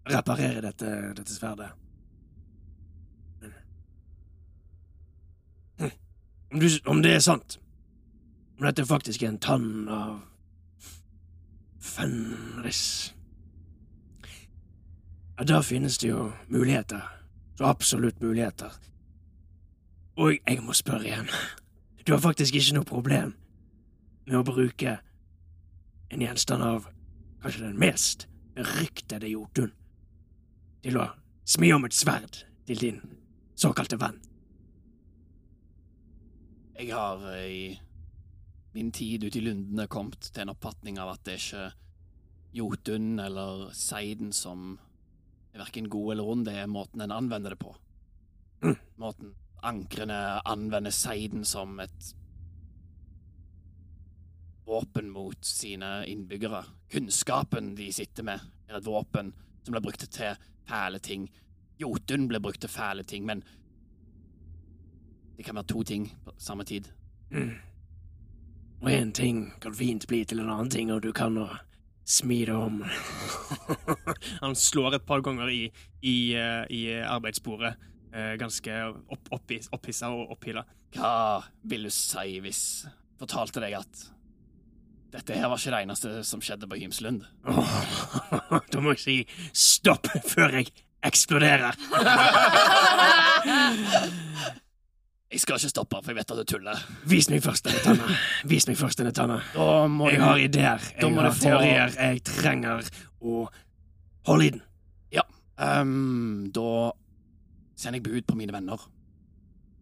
reparere 0.09 0.65
dette, 0.65 0.89
dette 1.15 1.31
sverdet? 1.31 1.69
Hm. 5.79 5.93
om, 6.51 6.59
du, 6.59 6.67
om 6.91 6.99
det 7.05 7.13
er 7.15 7.23
sant, 7.23 7.55
om 8.59 8.65
dette 8.67 8.85
faktisk 8.85 9.23
er 9.23 9.31
en 9.31 9.39
tann 9.39 9.87
av 9.87 10.19
fenris 11.79 13.13
Ja, 15.39 15.45
da 15.47 15.61
finnes 15.63 15.95
det 15.97 16.09
jo 16.09 16.33
muligheter. 16.51 16.99
Så 17.55 17.63
absolutt 17.63 18.19
muligheter. 18.19 18.73
Og 20.19 20.35
jeg 20.35 20.59
må 20.59 20.75
spørre 20.75 21.07
igjen. 21.07 21.29
Du 22.03 22.11
har 22.11 22.19
faktisk 22.19 22.55
ikke 22.59 22.75
noe 22.75 22.87
problem 22.89 23.31
med 24.27 24.35
å 24.35 24.43
bruke 24.43 24.97
en 26.11 26.25
gjenstand 26.25 26.65
av 26.67 26.89
kanskje 27.39 27.69
den 27.69 27.79
mest 27.79 28.27
beryktede 28.57 29.31
Jotun 29.31 29.71
til 30.83 30.99
å 30.99 31.07
smi 31.47 31.71
om 31.71 31.87
et 31.87 31.95
sverd 31.95 32.43
til 32.67 32.83
din 32.83 32.99
såkalte 33.55 33.95
venn. 34.01 34.19
Jeg 36.75 36.91
har 36.91 37.23
eh, 37.31 37.47
i 37.47 37.63
min 38.71 38.91
tid 38.91 39.23
ute 39.23 39.39
i 39.39 39.43
lundene 39.43 39.87
kommet 39.87 40.29
til 40.29 40.43
en 40.43 40.53
oppfatning 40.53 40.99
av 41.01 41.15
at 41.15 41.25
det 41.25 41.35
er 41.35 41.43
ikke 41.43 41.67
Jotun 42.59 43.19
eller 43.21 43.69
Seiden 43.77 44.31
som 44.33 44.77
er 45.53 45.61
verken 45.61 45.89
god 45.89 46.13
eller 46.13 46.31
ond, 46.31 46.45
det 46.45 46.55
er 46.57 46.69
måten 46.69 47.01
en 47.01 47.13
anvender 47.13 47.53
det 47.53 47.61
på. 47.61 47.75
Mm. 48.63 48.77
Måten 49.01 49.35
ankrene 49.65 50.39
anvender 50.45 50.93
Seiden 50.93 51.45
som 51.45 51.79
et 51.83 52.13
våpen 54.69 55.09
mot 55.09 55.45
sine 55.45 56.05
innbyggere. 56.05 56.63
Kunnskapen 56.91 57.73
de 57.77 57.89
sitter 57.93 58.25
med, 58.25 58.41
er 58.69 58.77
et 58.77 58.85
våpen 58.85 59.33
som 59.63 59.73
blir 59.73 59.85
brukt 59.85 60.05
til 60.05 60.35
fæle 60.69 60.99
ting. 61.01 61.25
Jotun 61.81 62.27
blir 62.29 62.41
brukt 62.43 62.61
til 62.61 62.69
fæle 62.69 63.03
ting, 63.03 63.25
men 63.25 63.41
det 65.37 65.45
kan 65.45 65.55
være 65.55 65.71
to 65.71 65.83
ting 65.83 66.09
på 66.25 66.33
samme 66.37 66.63
tid. 66.63 66.89
Mm. 67.31 67.55
Og 68.79 68.91
én 68.91 69.11
ting 69.11 69.53
kan 69.59 69.75
fint 69.75 70.05
bli 70.07 70.21
til 70.27 70.39
en 70.39 70.49
annen 70.49 70.69
ting, 70.71 70.91
og 70.93 71.01
du 71.03 71.11
kan 71.15 71.35
å 71.37 71.49
smi 72.09 72.45
det 72.47 72.55
om. 72.55 72.79
Han 74.43 74.55
slår 74.57 74.95
et 74.97 75.05
par 75.07 75.21
ganger 75.25 75.51
i, 75.51 75.71
i, 76.01 76.33
eh, 76.39 76.63
i 76.73 76.81
arbeidsbordet, 77.03 77.75
eh, 78.13 78.33
ganske 78.39 78.77
opp, 78.87 79.27
oppi, 79.35 79.59
opphissa 79.75 80.09
og 80.15 80.31
opphila. 80.37 80.63
Hva 80.95 81.43
vil 81.69 81.85
du 81.85 81.91
si 81.93 82.39
hvis 82.41 82.63
fortalte 83.19 83.61
deg 83.61 83.75
at 83.77 84.07
dette 85.13 85.35
her 85.35 85.49
var 85.49 85.59
ikke 85.59 85.73
det 85.73 85.83
eneste 85.83 86.23
som 86.25 86.41
skjedde 86.41 86.69
på 86.69 86.79
Hymslund? 86.79 87.25
Da 88.71 88.81
må 88.81 88.95
jeg 88.95 89.03
si 89.03 89.17
stopp 89.53 90.07
før 90.31 90.49
jeg 90.61 90.71
eksploderer. 91.05 91.75
Jeg 95.29 95.43
skal 95.43 95.59
ikke 95.59 95.69
stoppe, 95.69 95.97
for 96.01 96.09
jeg 96.09 96.17
vet 96.17 96.31
at 96.31 96.39
du 96.39 96.43
tuller. 96.49 96.79
Vis 97.05 97.27
meg 97.29 97.43
først 97.45 97.67
denne 97.67 97.81
tanna. 97.85 98.15
Vis 98.49 98.65
meg 98.65 98.77
først 98.79 98.97
denne 98.97 99.11
tanna. 99.13 99.37
Jeg 99.53 100.21
har 100.23 100.41
ideer, 100.41 100.87
jeg 100.97 101.13
har 101.13 101.35
teorier, 101.37 101.93
jeg 101.93 102.23
trenger 102.25 102.89
å 103.21 103.43
holde 104.25 104.47
i 104.47 104.49
den. 104.55 104.63
Ja. 105.13 105.27
Um, 105.61 106.49
da 106.55 106.95
sender 107.77 107.99
jeg 107.99 108.07
bud 108.07 108.25
på 108.31 108.39
mine 108.41 108.55
venner 108.55 108.89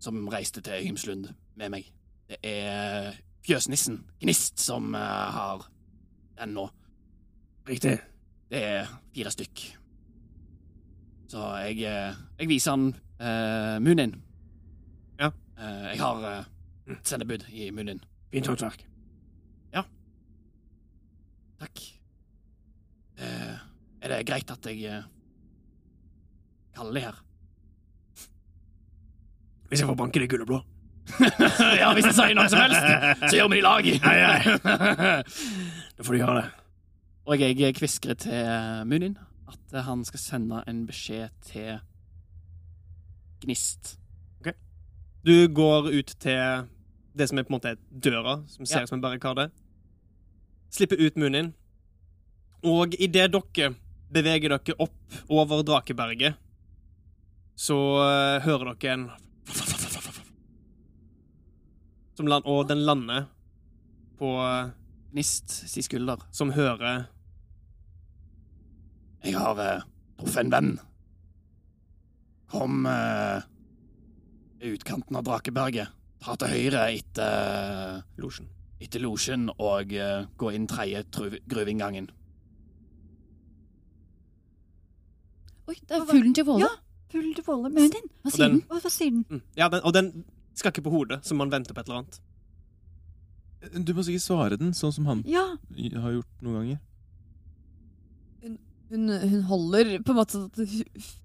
som 0.04 0.28
reiste 0.30 0.62
til 0.66 0.84
Hymslund 0.84 1.32
med 1.56 1.72
meg. 1.72 1.88
Det 2.28 2.41
er 2.43 3.16
fjøsnissen, 3.48 4.02
Gnist, 4.20 4.60
som 4.60 4.91
uh, 5.00 5.32
har 5.32 5.64
den 6.41 6.58
nå. 6.60 6.68
Riktig. 7.72 7.98
Det 8.52 8.68
er 8.76 8.95
fire 9.16 9.32
stykk. 9.32 9.68
Så 11.28 11.43
jeg, 11.64 11.84
eh, 11.84 12.16
jeg 12.39 12.48
viser 12.48 12.76
han 12.76 12.88
uh. 12.91 13.28
Eh, 13.28 13.80
jeg 15.58 15.99
har 15.99 16.28
et 16.88 17.10
sendebud 17.10 17.47
i 17.49 17.72
munnen. 17.74 18.03
Fint 18.32 18.47
håndverk. 18.47 18.86
Takk. 21.58 21.80
Eh, 23.18 23.53
er 24.01 24.12
det 24.12 24.26
greit 24.30 24.51
at 24.53 24.66
jeg 24.70 24.84
eh, 24.86 25.05
kaller 26.76 26.93
det 26.93 27.05
her? 27.08 27.22
Hvis 29.68 29.82
jeg 29.82 29.89
får 29.89 29.97
banke 29.99 30.22
det 30.22 30.41
og 30.41 30.47
blå. 30.47 30.60
ja, 31.82 31.89
hvis 31.95 32.05
jeg 32.05 32.16
sier 32.16 32.36
noe 32.36 32.49
som 32.51 32.62
helst, 32.62 32.84
så 33.32 33.34
gjør 33.36 33.49
vi 33.51 33.58
det 33.58 33.60
i 33.60 33.66
lag. 33.66 33.89
Da 35.97 36.03
får 36.03 36.14
du 36.14 36.20
gjøre 36.20 36.41
det. 36.41 36.47
Og 37.28 37.41
jeg 37.41 37.76
kviskrer 37.76 38.20
til 38.22 38.88
Munin 38.88 39.18
at 39.47 39.84
han 39.84 40.05
skal 40.08 40.20
sende 40.20 40.62
en 40.68 40.86
beskjed 40.88 41.34
til 41.47 41.80
Gnist. 43.43 43.97
Du 45.26 45.47
går 45.47 45.89
ut 45.91 46.13
til 46.20 46.68
det 47.18 47.28
som 47.30 47.39
er 47.39 47.43
på 47.47 47.53
en 47.53 47.57
måte 47.57 47.76
døra, 47.89 48.43
som 48.47 48.65
ser 48.65 48.80
Ja. 48.82 48.88
som 48.88 48.97
en 48.97 49.01
barrikade. 49.01 49.49
Slipper 50.70 50.99
ut 50.99 51.15
munnen 51.15 51.34
din. 51.34 51.53
Og 52.63 52.93
idet 52.99 53.32
dere 53.32 53.76
beveger 54.11 54.49
dere 54.49 54.76
opp 54.80 55.18
over 55.30 55.63
Drakeberget, 55.63 56.36
så 57.55 57.78
eh, 58.03 58.41
hører 58.41 58.76
dere 58.76 58.93
en 58.93 59.11
som 62.15 62.28
land, 62.28 62.45
Og 62.45 62.68
den 62.68 62.86
lander 62.86 63.28
på 64.18 64.32
eh, 64.41 64.70
Gnist 65.11 65.49
si 65.49 65.82
skulder. 65.82 66.18
Som 66.32 66.51
hører 66.51 67.07
Jeg 69.24 69.34
har 69.34 69.57
uh, 69.57 69.82
truffet 70.20 70.43
en 70.45 70.51
venn. 70.51 70.80
Kom 72.51 72.86
i 72.86 73.39
utkanten 74.62 75.16
av 75.20 75.24
Drakeberget. 75.28 75.88
Ta 76.24 76.36
til 76.36 76.47
høyre 76.49 76.86
etter 76.97 78.01
Losjen. 78.18 78.47
Etter 78.82 79.01
losjen 79.01 79.47
og 79.58 79.89
uh, 79.93 80.26
gå 80.38 80.51
inn 80.53 80.68
tredje 80.70 81.03
gruveinngangen. 81.49 82.10
Oi, 85.68 85.76
det 85.82 85.97
er 85.97 86.05
fuglen 86.08 86.34
til 86.38 86.45
Våle. 86.47 86.62
Ja, 86.68 86.70
fuglen 87.12 87.34
til 87.36 87.43
Våle. 87.47 87.72
Men 87.74 87.89
din. 87.91 88.05
Hva 88.24 88.32
sier 88.32 88.45
den- 88.45 88.60
den? 88.60 88.68
Hva, 88.70 88.80
hva 88.86 88.91
sier 88.93 89.12
den? 89.12 89.26
Mm. 89.30 89.41
Ja, 89.58 89.68
den, 89.74 89.82
og 89.84 89.93
den 89.97 90.12
skal 90.55 90.72
ikke 90.72 90.84
på 90.86 90.93
hodet, 90.93 91.20
så 91.26 91.36
man 91.36 91.51
venter 91.51 91.74
på 91.74 91.82
et 91.82 91.89
eller 91.89 92.03
annet. 92.03 92.22
Du 93.88 93.93
må 93.97 94.03
sikkert 94.05 94.22
svare 94.24 94.58
den, 94.62 94.72
sånn 94.74 94.93
som 94.93 95.05
han 95.10 95.24
Ja. 95.28 95.58
har 95.97 96.12
gjort 96.14 96.41
noen 96.41 96.53
ganger. 96.62 96.80
Hun, 98.89 99.10
hun 99.10 99.41
holder 99.49 99.97
på 100.05 100.14
en 100.14 100.16
måte 100.16 100.32
sånn 100.38 100.45
at 100.45 100.55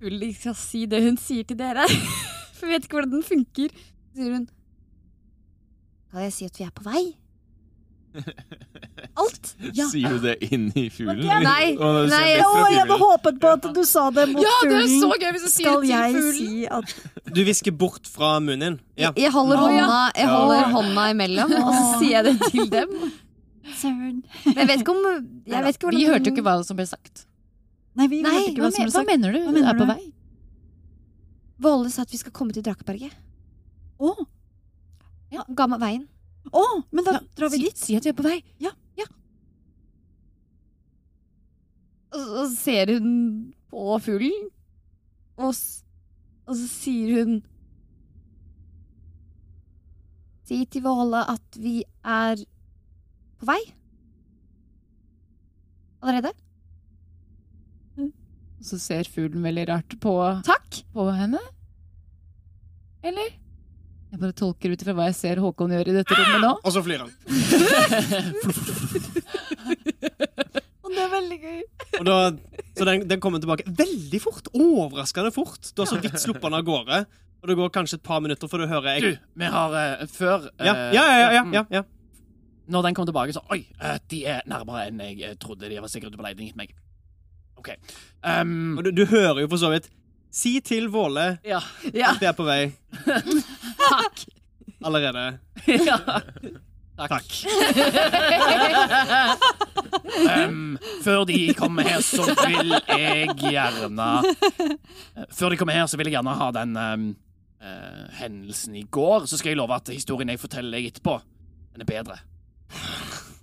fuglen 0.00 0.22
ikke 0.32 0.40
skal 0.40 0.54
si 0.58 0.86
det 0.86 1.02
hun 1.04 1.16
sier 1.16 1.44
til 1.44 1.56
dere. 1.60 1.84
For 2.62 2.70
jeg 2.70 2.78
vet 2.78 2.84
ikke 2.86 3.00
hvordan 3.00 3.16
den 3.18 3.24
funker. 3.26 3.72
Så 4.12 4.22
sier 4.22 4.36
hun 4.38 4.46
Kan 6.12 6.22
jeg 6.28 6.32
si 6.36 6.46
at 6.46 6.58
vi 6.60 6.64
er 6.68 6.72
på 6.76 6.84
vei? 6.86 7.02
Alt? 9.16 9.54
Ja. 9.72 9.86
Sier 9.88 10.12
du 10.18 10.18
det 10.26 10.34
inn 10.52 10.66
i 10.76 10.84
fuglen? 10.92 11.22
Ja, 11.24 11.38
nei, 11.40 11.72
nei, 11.78 12.26
Oh, 12.44 12.66
jeg 12.68 12.82
hadde 12.82 12.96
håpet 13.00 13.38
på 13.40 13.52
at 13.56 13.66
du 13.72 13.80
sa 13.88 14.02
det 14.12 14.26
mot 14.34 14.42
Ja, 14.44 14.52
det 14.68 14.80
er 14.82 14.90
så 15.00 15.08
gøy 15.16 15.30
hvis 15.36 15.46
du 15.46 15.50
sier 15.52 15.70
Skal 15.78 15.86
jeg 15.88 16.16
fuglen. 16.18 16.34
si 16.36 16.66
at 16.66 17.32
Du 17.38 17.40
hvisker 17.46 17.72
bort 17.80 18.10
fra 18.12 18.34
munnen 18.44 18.76
din. 18.76 18.76
Ja. 19.00 19.12
Jeg 19.16 19.32
holder, 19.32 19.62
hånda, 19.62 20.00
jeg 20.18 20.28
holder 20.28 20.68
hånda 20.74 21.06
imellom, 21.14 21.54
og 21.62 21.72
så 21.72 21.84
sier 22.02 22.18
jeg 22.18 22.26
det 22.28 22.50
til 22.52 22.68
dem. 22.74 22.92
Søren. 23.78 24.18
Jeg 24.44 24.68
vet 24.68 24.82
ikke 24.84 24.92
om 24.92 25.04
jeg 25.48 25.64
vet 25.64 25.78
ikke 25.78 25.94
Vi 25.96 26.04
hørte 26.10 26.28
jo 26.28 26.34
ikke 26.36 26.44
hva 26.50 26.58
som 26.68 26.76
ble 26.80 26.86
sagt. 26.90 27.24
Nei, 27.96 28.08
vi 28.12 28.20
Nei, 28.24 28.32
hørte 28.34 28.50
ikke 28.52 28.60
Hva, 28.60 28.68
hva 28.68 28.76
som 28.76 28.84
ble 28.84 28.92
sagt. 28.92 29.06
hva 29.06 29.16
mener 29.16 29.32
du? 29.32 29.40
Hva 29.46 29.54
mener 29.56 29.72
er 29.72 29.80
på 29.80 29.88
vei? 29.88 30.02
Våle 31.62 31.90
sa 31.94 32.02
at 32.02 32.12
vi 32.12 32.18
skal 32.20 32.34
komme 32.34 32.54
til 32.54 32.64
Drakeberget. 32.66 33.14
Å, 34.02 34.12
Han 35.38 35.56
ga 35.56 35.66
meg 35.70 35.80
veien. 35.82 36.06
å, 36.50 36.62
men 36.90 37.06
da 37.06 37.12
Ja, 37.16 37.20
drar 37.38 37.52
vi 37.52 37.60
si, 37.60 37.68
dit. 37.70 37.78
Si 37.78 37.96
at 37.96 38.04
vi 38.04 38.10
er 38.10 38.18
på 38.18 38.26
vei. 38.26 38.40
Ja. 38.62 38.72
Og 42.12 42.20
så 42.20 42.48
ser 42.58 42.90
hun 42.92 43.12
på 43.72 43.94
fuglen, 44.04 44.50
og, 45.40 45.54
og 46.44 46.58
så 46.58 46.66
sier 46.68 47.22
hun 47.22 47.38
Si 50.44 50.58
til 50.68 50.82
Våle 50.84 51.22
at 51.32 51.56
vi 51.56 51.78
er 52.04 52.42
på 53.40 53.48
vei. 53.48 53.60
Allerede? 56.02 56.34
Så 58.62 58.78
ser 58.78 59.04
fuglen 59.10 59.42
veldig 59.44 59.68
rart 59.68 59.96
på, 60.02 60.12
Takk! 60.46 60.82
på 60.94 61.10
henne. 61.16 61.38
Eller? 63.02 63.32
Jeg 64.12 64.20
bare 64.20 64.32
tolker 64.36 64.70
ut 64.74 64.82
ifra 64.84 64.94
hva 64.94 65.06
jeg 65.08 65.16
ser 65.18 65.40
Håkon 65.42 65.72
gjøre 65.72 65.90
i 65.90 65.94
dette 65.96 66.14
rommet 66.18 66.40
nå. 66.44 66.50
Og 66.60 66.70
så 66.74 66.80
flyr 66.84 67.00
han. 67.02 67.10
Og 70.82 70.88
det 70.92 71.00
er 71.00 71.10
veldig 71.14 71.38
gøy. 71.40 71.60
Og 72.02 72.06
da, 72.06 72.16
så 72.76 72.82
den, 72.88 73.06
den 73.08 73.20
kommer 73.24 73.38
tilbake 73.42 73.64
veldig 73.66 74.20
fort. 74.22 74.46
Overraskende 74.52 75.32
fort. 75.34 75.62
Du 75.72 75.78
har 75.82 75.88
så 75.90 75.98
vidt 76.02 76.20
sluppet 76.20 76.44
den 76.44 76.58
av 76.60 76.64
gårde. 76.68 76.96
Og 77.42 77.46
det 77.50 77.56
går 77.58 77.68
kanskje 77.74 77.96
et 77.98 78.06
par 78.06 78.20
minutter 78.22 78.46
før 78.52 78.58
du 78.62 78.66
hører 78.70 79.00
Du, 79.02 79.12
vi 79.40 79.46
har 79.50 79.68
eh, 79.80 80.04
før 80.12 80.38
eh, 80.52 80.66
ja, 80.68 80.74
ja, 80.94 81.04
ja, 81.08 81.30
ja, 81.32 81.42
ja, 81.56 81.62
ja. 81.74 81.82
Når 82.70 82.80
den 82.86 82.94
kom 82.94 83.06
tilbake, 83.08 83.32
så 83.34 83.42
Oi, 83.50 83.60
eh, 83.82 83.98
de 84.12 84.18
er 84.30 84.38
nærmere 84.46 84.84
enn 84.92 85.00
jeg 85.02 85.18
eh, 85.26 85.34
trodde. 85.40 85.66
De 85.72 85.80
var 85.82 85.90
sikkert 85.90 86.12
ute 86.12 86.20
på 86.20 86.26
leting 86.28 86.46
etter 86.52 86.60
meg. 86.62 86.70
OK. 87.62 87.72
Um, 88.22 88.78
Og 88.78 88.86
du, 88.86 88.92
du 88.94 89.06
hører 89.06 89.42
jo 89.44 89.48
for 89.50 89.62
så 89.62 89.70
vidt 89.72 89.88
Si 90.32 90.56
til 90.64 90.86
Våle 90.92 91.36
ja. 91.44 91.58
At 92.08 92.20
vi 92.22 92.28
er 92.28 92.36
på 92.36 92.46
vei. 92.46 92.72
Takk. 93.82 94.22
Allerede. 94.82 95.24
ja. 95.68 95.98
Takk. 97.02 97.32
um, 100.48 100.78
før 101.04 101.24
de 101.28 101.54
kommer 101.58 101.86
her, 101.86 102.00
så 102.04 102.26
vil 102.46 102.72
jeg 102.74 103.32
gjerne 103.40 104.08
eh, 104.22 105.24
Før 105.32 105.52
de 105.52 105.60
kommer 105.60 105.76
her, 105.76 105.86
så 105.86 106.00
vil 106.00 106.10
jeg 106.10 106.16
gjerne 106.18 106.36
ha 106.38 106.50
den 106.58 106.76
um, 106.76 107.06
uh, 107.62 108.04
hendelsen 108.20 108.76
i 108.76 108.84
går. 108.90 109.26
Så 109.26 109.40
skal 109.40 109.54
jeg 109.54 109.60
love 109.62 109.76
at 109.76 109.92
historien 109.92 110.32
jeg 110.32 110.42
forteller 110.42 110.78
deg 110.78 110.92
etterpå, 110.92 111.18
den 111.74 111.86
er 111.86 111.92
bedre. 111.92 112.20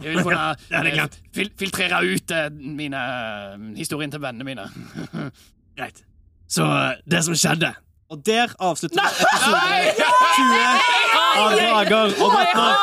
Jeg 0.04 0.10
vil 0.14 0.24
kunne 0.24 0.56
Det 0.70 0.78
er 0.78 0.84
det 0.84 0.94
eh, 1.00 1.20
fil 1.36 1.52
filtrere 1.60 2.02
ut 2.06 2.32
eh, 2.32 2.50
mine 2.54 2.98
eh, 2.98 3.78
historien 3.78 4.12
til 4.12 4.22
vennene 4.24 4.44
mine. 4.48 4.70
Greit. 5.78 6.04
Så 6.50 6.66
det 7.06 7.24
som 7.26 7.36
skjedde 7.38 7.74
Og 8.10 8.22
der 8.26 8.48
avslutter 8.60 8.98
vi 8.98 9.02
episode 9.22 9.60
20 10.36 10.56
av 11.40 11.52
Drager 11.54 12.08
og 12.18 12.32
drottner. 12.34 12.74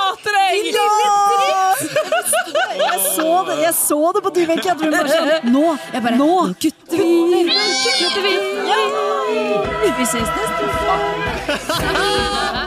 Jeg 2.76 2.98
så 3.16 3.44
det, 3.48 3.56
jeg 3.62 3.74
så 3.74 4.12
det 4.14 4.22
på 4.22 4.30
Dyveke 4.36 4.70
at 4.70 4.80
hun 4.80 4.94
bare 4.94 5.10
sånn 5.10 5.50
Nå! 5.52 5.64
Nå 6.20 6.30
kutter 6.62 6.96
vi! 7.02 7.42
Kutter 7.98 8.22
vi! 8.24 8.34
Ja! 8.70 8.80
Vi 9.96 10.04
ses 10.04 10.30
neste 10.38 10.62
uke. 10.70 12.65